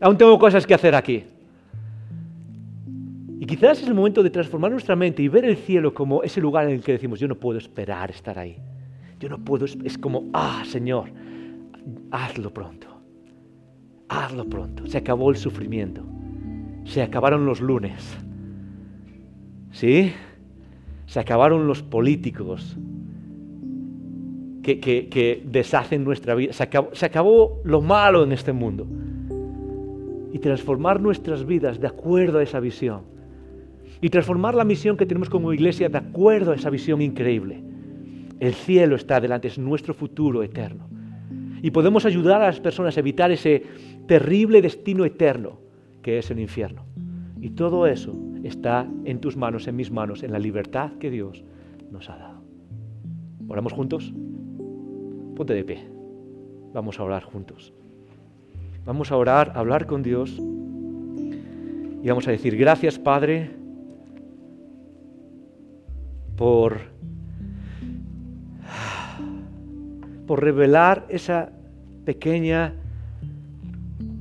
Aún 0.00 0.16
tengo 0.16 0.38
cosas 0.38 0.66
que 0.66 0.72
hacer 0.72 0.94
aquí. 0.94 1.24
Y 3.38 3.44
quizás 3.44 3.82
es 3.82 3.86
el 3.86 3.94
momento 3.94 4.22
de 4.22 4.30
transformar 4.30 4.70
nuestra 4.70 4.96
mente 4.96 5.22
y 5.22 5.28
ver 5.28 5.44
el 5.44 5.58
cielo 5.58 5.92
como 5.92 6.22
ese 6.22 6.40
lugar 6.40 6.64
en 6.64 6.76
el 6.76 6.80
que 6.80 6.92
decimos, 6.92 7.20
yo 7.20 7.28
no 7.28 7.34
puedo 7.34 7.58
esperar 7.58 8.10
estar 8.10 8.38
ahí. 8.38 8.56
Yo 9.20 9.28
no 9.28 9.36
puedo, 9.36 9.66
es 9.66 9.98
como, 9.98 10.24
ah, 10.32 10.62
Señor, 10.64 11.10
hazlo 12.10 12.50
pronto. 12.50 12.86
Hazlo 14.08 14.46
pronto. 14.46 14.86
Se 14.86 14.96
acabó 14.96 15.28
el 15.28 15.36
sufrimiento. 15.36 16.02
Se 16.88 17.02
acabaron 17.02 17.44
los 17.44 17.60
lunes. 17.60 18.16
¿Sí? 19.72 20.12
Se 21.04 21.20
acabaron 21.20 21.66
los 21.66 21.82
políticos 21.82 22.78
que, 24.62 25.42
deshacen 25.44 26.02
nuestra 26.02 26.34
vida. 26.34 26.54
Se 26.54 26.62
acabó, 26.62 26.88
se 26.94 27.04
acabó 27.04 27.60
lo 27.64 27.82
malo 27.82 28.24
en 28.24 28.32
este 28.32 28.54
mundo 28.54 28.86
y 30.32 30.38
transformar 30.38 31.00
nuestras 31.00 31.46
vidas 31.46 31.78
de 31.78 31.86
acuerdo 31.86 32.38
a 32.38 32.42
esa 32.42 32.58
visión. 32.58 33.02
Y 34.00 34.08
transformar 34.08 34.54
la 34.54 34.64
misión 34.64 34.96
que 34.96 35.04
tenemos 35.04 35.28
como 35.28 35.52
iglesia 35.52 35.90
de 35.90 35.98
acuerdo 35.98 36.52
a 36.52 36.54
esa 36.54 36.70
visión 36.70 37.02
increíble. 37.02 37.62
El 38.40 38.54
cielo 38.54 38.96
está 38.96 39.20
delante, 39.20 39.48
es 39.48 39.58
nuestro 39.58 39.92
futuro 39.92 40.42
eterno. 40.42 40.88
Y 41.60 41.70
podemos 41.70 42.06
ayudar 42.06 42.40
a 42.40 42.46
las 42.46 42.60
personas 42.60 42.96
a 42.96 43.00
evitar 43.00 43.30
ese 43.30 43.62
terrible 44.06 44.62
destino 44.62 45.04
eterno 45.04 45.67
que 46.08 46.16
es 46.16 46.30
el 46.30 46.40
infierno. 46.40 46.86
Y 47.38 47.50
todo 47.50 47.86
eso 47.86 48.18
está 48.42 48.88
en 49.04 49.20
tus 49.20 49.36
manos, 49.36 49.68
en 49.68 49.76
mis 49.76 49.90
manos, 49.90 50.22
en 50.22 50.32
la 50.32 50.38
libertad 50.38 50.92
que 50.98 51.10
Dios 51.10 51.44
nos 51.90 52.08
ha 52.08 52.16
dado. 52.16 52.40
¿Oramos 53.46 53.74
juntos? 53.74 54.14
Ponte 55.36 55.52
de 55.52 55.64
pie. 55.64 55.86
Vamos 56.72 56.98
a 56.98 57.02
orar 57.02 57.24
juntos. 57.24 57.74
Vamos 58.86 59.12
a 59.12 59.18
orar, 59.18 59.52
a 59.54 59.58
hablar 59.58 59.84
con 59.84 60.02
Dios 60.02 60.34
y 62.02 62.08
vamos 62.08 62.26
a 62.26 62.30
decir, 62.30 62.56
gracias 62.56 62.98
Padre 62.98 63.50
por, 66.38 66.78
por 70.26 70.42
revelar 70.42 71.04
esa 71.10 71.52
pequeña 72.06 72.72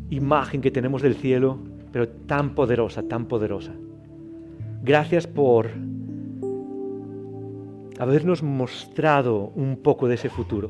imagen 0.09 0.59
que 0.59 0.69
tenemos 0.69 1.01
del 1.01 1.15
cielo, 1.15 1.59
pero 1.91 2.07
tan 2.07 2.55
poderosa, 2.55 3.03
tan 3.03 3.25
poderosa. 3.25 3.73
Gracias 4.83 5.27
por 5.27 5.69
habernos 7.99 8.43
mostrado 8.43 9.51
un 9.55 9.77
poco 9.77 10.07
de 10.07 10.15
ese 10.15 10.29
futuro. 10.29 10.69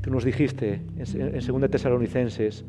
Tú 0.00 0.10
nos 0.10 0.24
dijiste 0.24 0.82
en 0.96 1.60
2 1.60 1.70
Tesalonicenses, 1.70 2.64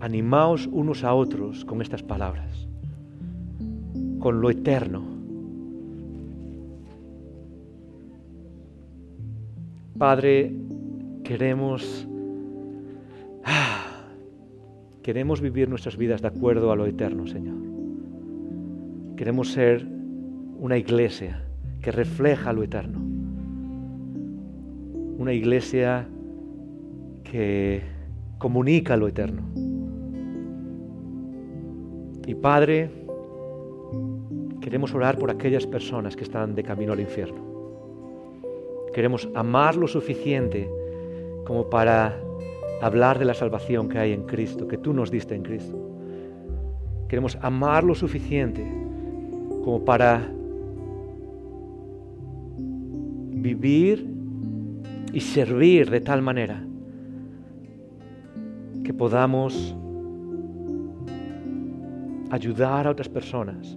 animaos 0.00 0.68
unos 0.72 1.04
a 1.04 1.14
otros 1.14 1.64
con 1.64 1.80
estas 1.80 2.02
palabras, 2.02 2.66
con 4.18 4.40
lo 4.40 4.50
eterno. 4.50 5.04
Padre, 9.96 10.52
queremos 11.24 12.06
queremos 15.02 15.40
vivir 15.40 15.68
nuestras 15.68 15.96
vidas 15.96 16.22
de 16.22 16.28
acuerdo 16.28 16.70
a 16.70 16.76
lo 16.76 16.86
eterno, 16.86 17.26
Señor. 17.26 17.56
Queremos 19.16 19.52
ser 19.52 19.86
una 20.58 20.78
iglesia 20.78 21.42
que 21.80 21.90
refleja 21.90 22.52
lo 22.52 22.62
eterno. 22.62 23.00
Una 25.18 25.32
iglesia 25.32 26.06
que 27.24 27.82
comunica 28.38 28.96
lo 28.96 29.08
eterno. 29.08 29.42
Y 32.26 32.34
Padre, 32.36 32.90
queremos 34.60 34.94
orar 34.94 35.18
por 35.18 35.30
aquellas 35.30 35.66
personas 35.66 36.14
que 36.14 36.22
están 36.22 36.54
de 36.54 36.62
camino 36.62 36.92
al 36.92 37.00
infierno. 37.00 37.42
Queremos 38.94 39.28
amar 39.34 39.74
lo 39.74 39.88
suficiente 39.88 40.70
como 41.44 41.68
para 41.68 42.18
hablar 42.80 43.18
de 43.18 43.24
la 43.24 43.34
salvación 43.34 43.88
que 43.88 43.98
hay 43.98 44.12
en 44.12 44.24
Cristo, 44.24 44.66
que 44.66 44.78
tú 44.78 44.92
nos 44.92 45.10
diste 45.10 45.34
en 45.34 45.42
Cristo. 45.42 45.78
Queremos 47.08 47.38
amar 47.40 47.84
lo 47.84 47.94
suficiente 47.94 48.64
como 49.64 49.84
para 49.84 50.28
vivir 53.42 54.08
y 55.12 55.20
servir 55.20 55.90
de 55.90 56.00
tal 56.00 56.22
manera 56.22 56.64
que 58.82 58.94
podamos 58.94 59.76
ayudar 62.30 62.86
a 62.86 62.90
otras 62.90 63.08
personas 63.08 63.76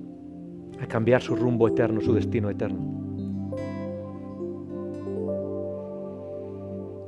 a 0.81 0.87
cambiar 0.87 1.21
su 1.21 1.35
rumbo 1.35 1.67
eterno, 1.67 2.01
su 2.01 2.13
destino 2.13 2.49
eterno. 2.49 3.04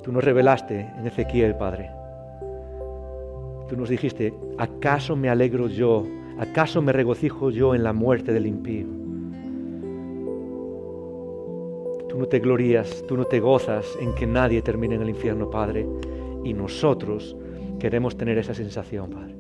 Tú 0.08 0.14
nos 0.14 0.24
revelaste 0.24 0.90
en 0.98 1.06
Ezequiel, 1.06 1.58
Padre. 1.58 1.92
Tú 3.68 3.76
nos 3.76 3.90
dijiste, 3.90 4.34
¿acaso 4.58 5.18
me 5.18 5.28
alegro 5.28 5.68
yo? 5.68 6.08
¿Acaso 6.40 6.82
me 6.82 6.94
regocijo 6.94 7.50
yo 7.50 7.76
en 7.76 7.84
la 7.84 7.92
muerte 7.92 8.32
del 8.32 8.48
impío? 8.48 8.88
Tú 12.08 12.18
no 12.18 12.26
te 12.26 12.40
glorías, 12.40 13.04
tú 13.06 13.18
no 13.18 13.26
te 13.26 13.42
gozas 13.42 13.86
en 14.00 14.16
que 14.16 14.26
nadie 14.26 14.62
termine 14.62 14.96
en 14.96 15.02
el 15.02 15.10
infierno, 15.10 15.50
Padre. 15.50 15.86
Y 16.46 16.54
nosotros 16.54 17.36
Queremos 17.80 18.18
tener 18.18 18.40
esa 18.40 18.56
sensación, 18.56 19.12
Padre. 19.12 19.36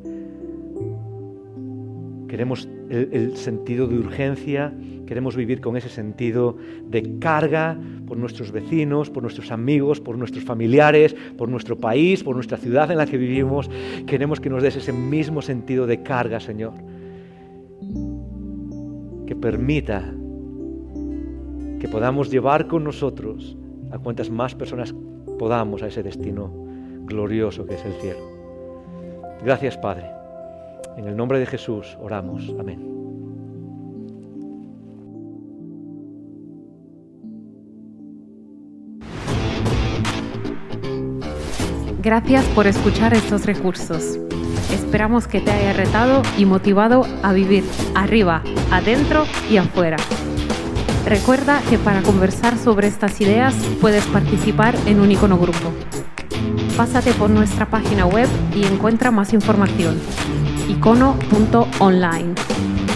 Queremos 2.38 2.70
el, 2.92 3.36
sentido 3.36 3.88
de 3.88 3.98
urgencia, 3.98 4.72
queremos 5.08 5.36
vivir 5.36 5.60
con 5.60 5.76
ese 5.76 5.90
sentido 5.90 6.56
de 6.88 7.18
carga 7.18 7.76
por 8.06 8.16
nuestros 8.16 8.52
vecinos, 8.52 9.10
por 9.10 9.24
nuestros 9.24 9.52
amigos, 9.52 10.00
por 10.00 10.20
nuestros 10.20 10.46
familiares, 10.46 11.16
por 11.36 11.50
nuestro 11.50 11.80
país, 11.80 12.24
por 12.24 12.36
nuestra 12.36 12.60
ciudad 12.60 12.92
en 12.92 12.98
la 12.98 13.08
que 13.08 13.18
vivimos. 13.18 13.72
Queremos 14.06 14.40
que 14.40 14.52
nos 14.52 14.62
des 14.62 14.76
ese 14.76 14.94
mismo 14.94 15.42
sentido 15.42 15.88
de 15.88 16.04
carga, 16.04 16.40
Señor. 16.40 16.74
Que 19.26 19.36
permita 19.36 20.14
que 21.80 21.88
podamos 21.88 22.30
llevar 22.30 22.68
con 22.68 22.84
nosotros 22.84 23.58
a 23.90 23.98
cuantas 23.98 24.30
más 24.30 24.54
personas 24.54 24.94
podamos 25.40 25.82
a 25.82 25.88
ese 25.88 26.04
destino 26.04 26.54
glorioso 27.06 27.66
que 27.66 27.74
es 27.74 27.84
el 27.84 27.94
cielo. 27.94 28.30
Gracias 29.44 29.76
Padre. 29.76 30.17
En 30.98 31.08
el 31.08 31.16
nombre 31.16 31.38
de 31.38 31.46
Jesús 31.46 31.96
oramos. 32.02 32.52
Amén. 32.60 32.84
Gracias 42.02 42.46
por 42.56 42.66
escuchar 42.66 43.14
estos 43.14 43.46
recursos. 43.46 44.18
Esperamos 44.74 45.28
que 45.28 45.40
te 45.40 45.52
haya 45.52 45.74
retado 45.74 46.24
y 46.36 46.46
motivado 46.46 47.06
a 47.22 47.32
vivir 47.32 47.64
arriba, 47.94 48.42
adentro 48.72 49.26
y 49.52 49.58
afuera. 49.58 49.98
Recuerda 51.06 51.62
que 51.70 51.78
para 51.78 52.02
conversar 52.02 52.58
sobre 52.58 52.88
estas 52.88 53.22
ideas 53.22 53.54
puedes 53.80 54.06
participar 54.08 54.76
en 54.88 55.00
un 55.00 55.12
icono 55.12 55.38
grupo. 55.38 55.74
Pásate 56.76 57.14
por 57.14 57.30
nuestra 57.30 57.68
página 57.68 58.06
web 58.06 58.28
y 58.56 58.66
encuentra 58.66 59.12
más 59.12 59.34
información. 59.34 60.00
icono.online. 60.68 62.87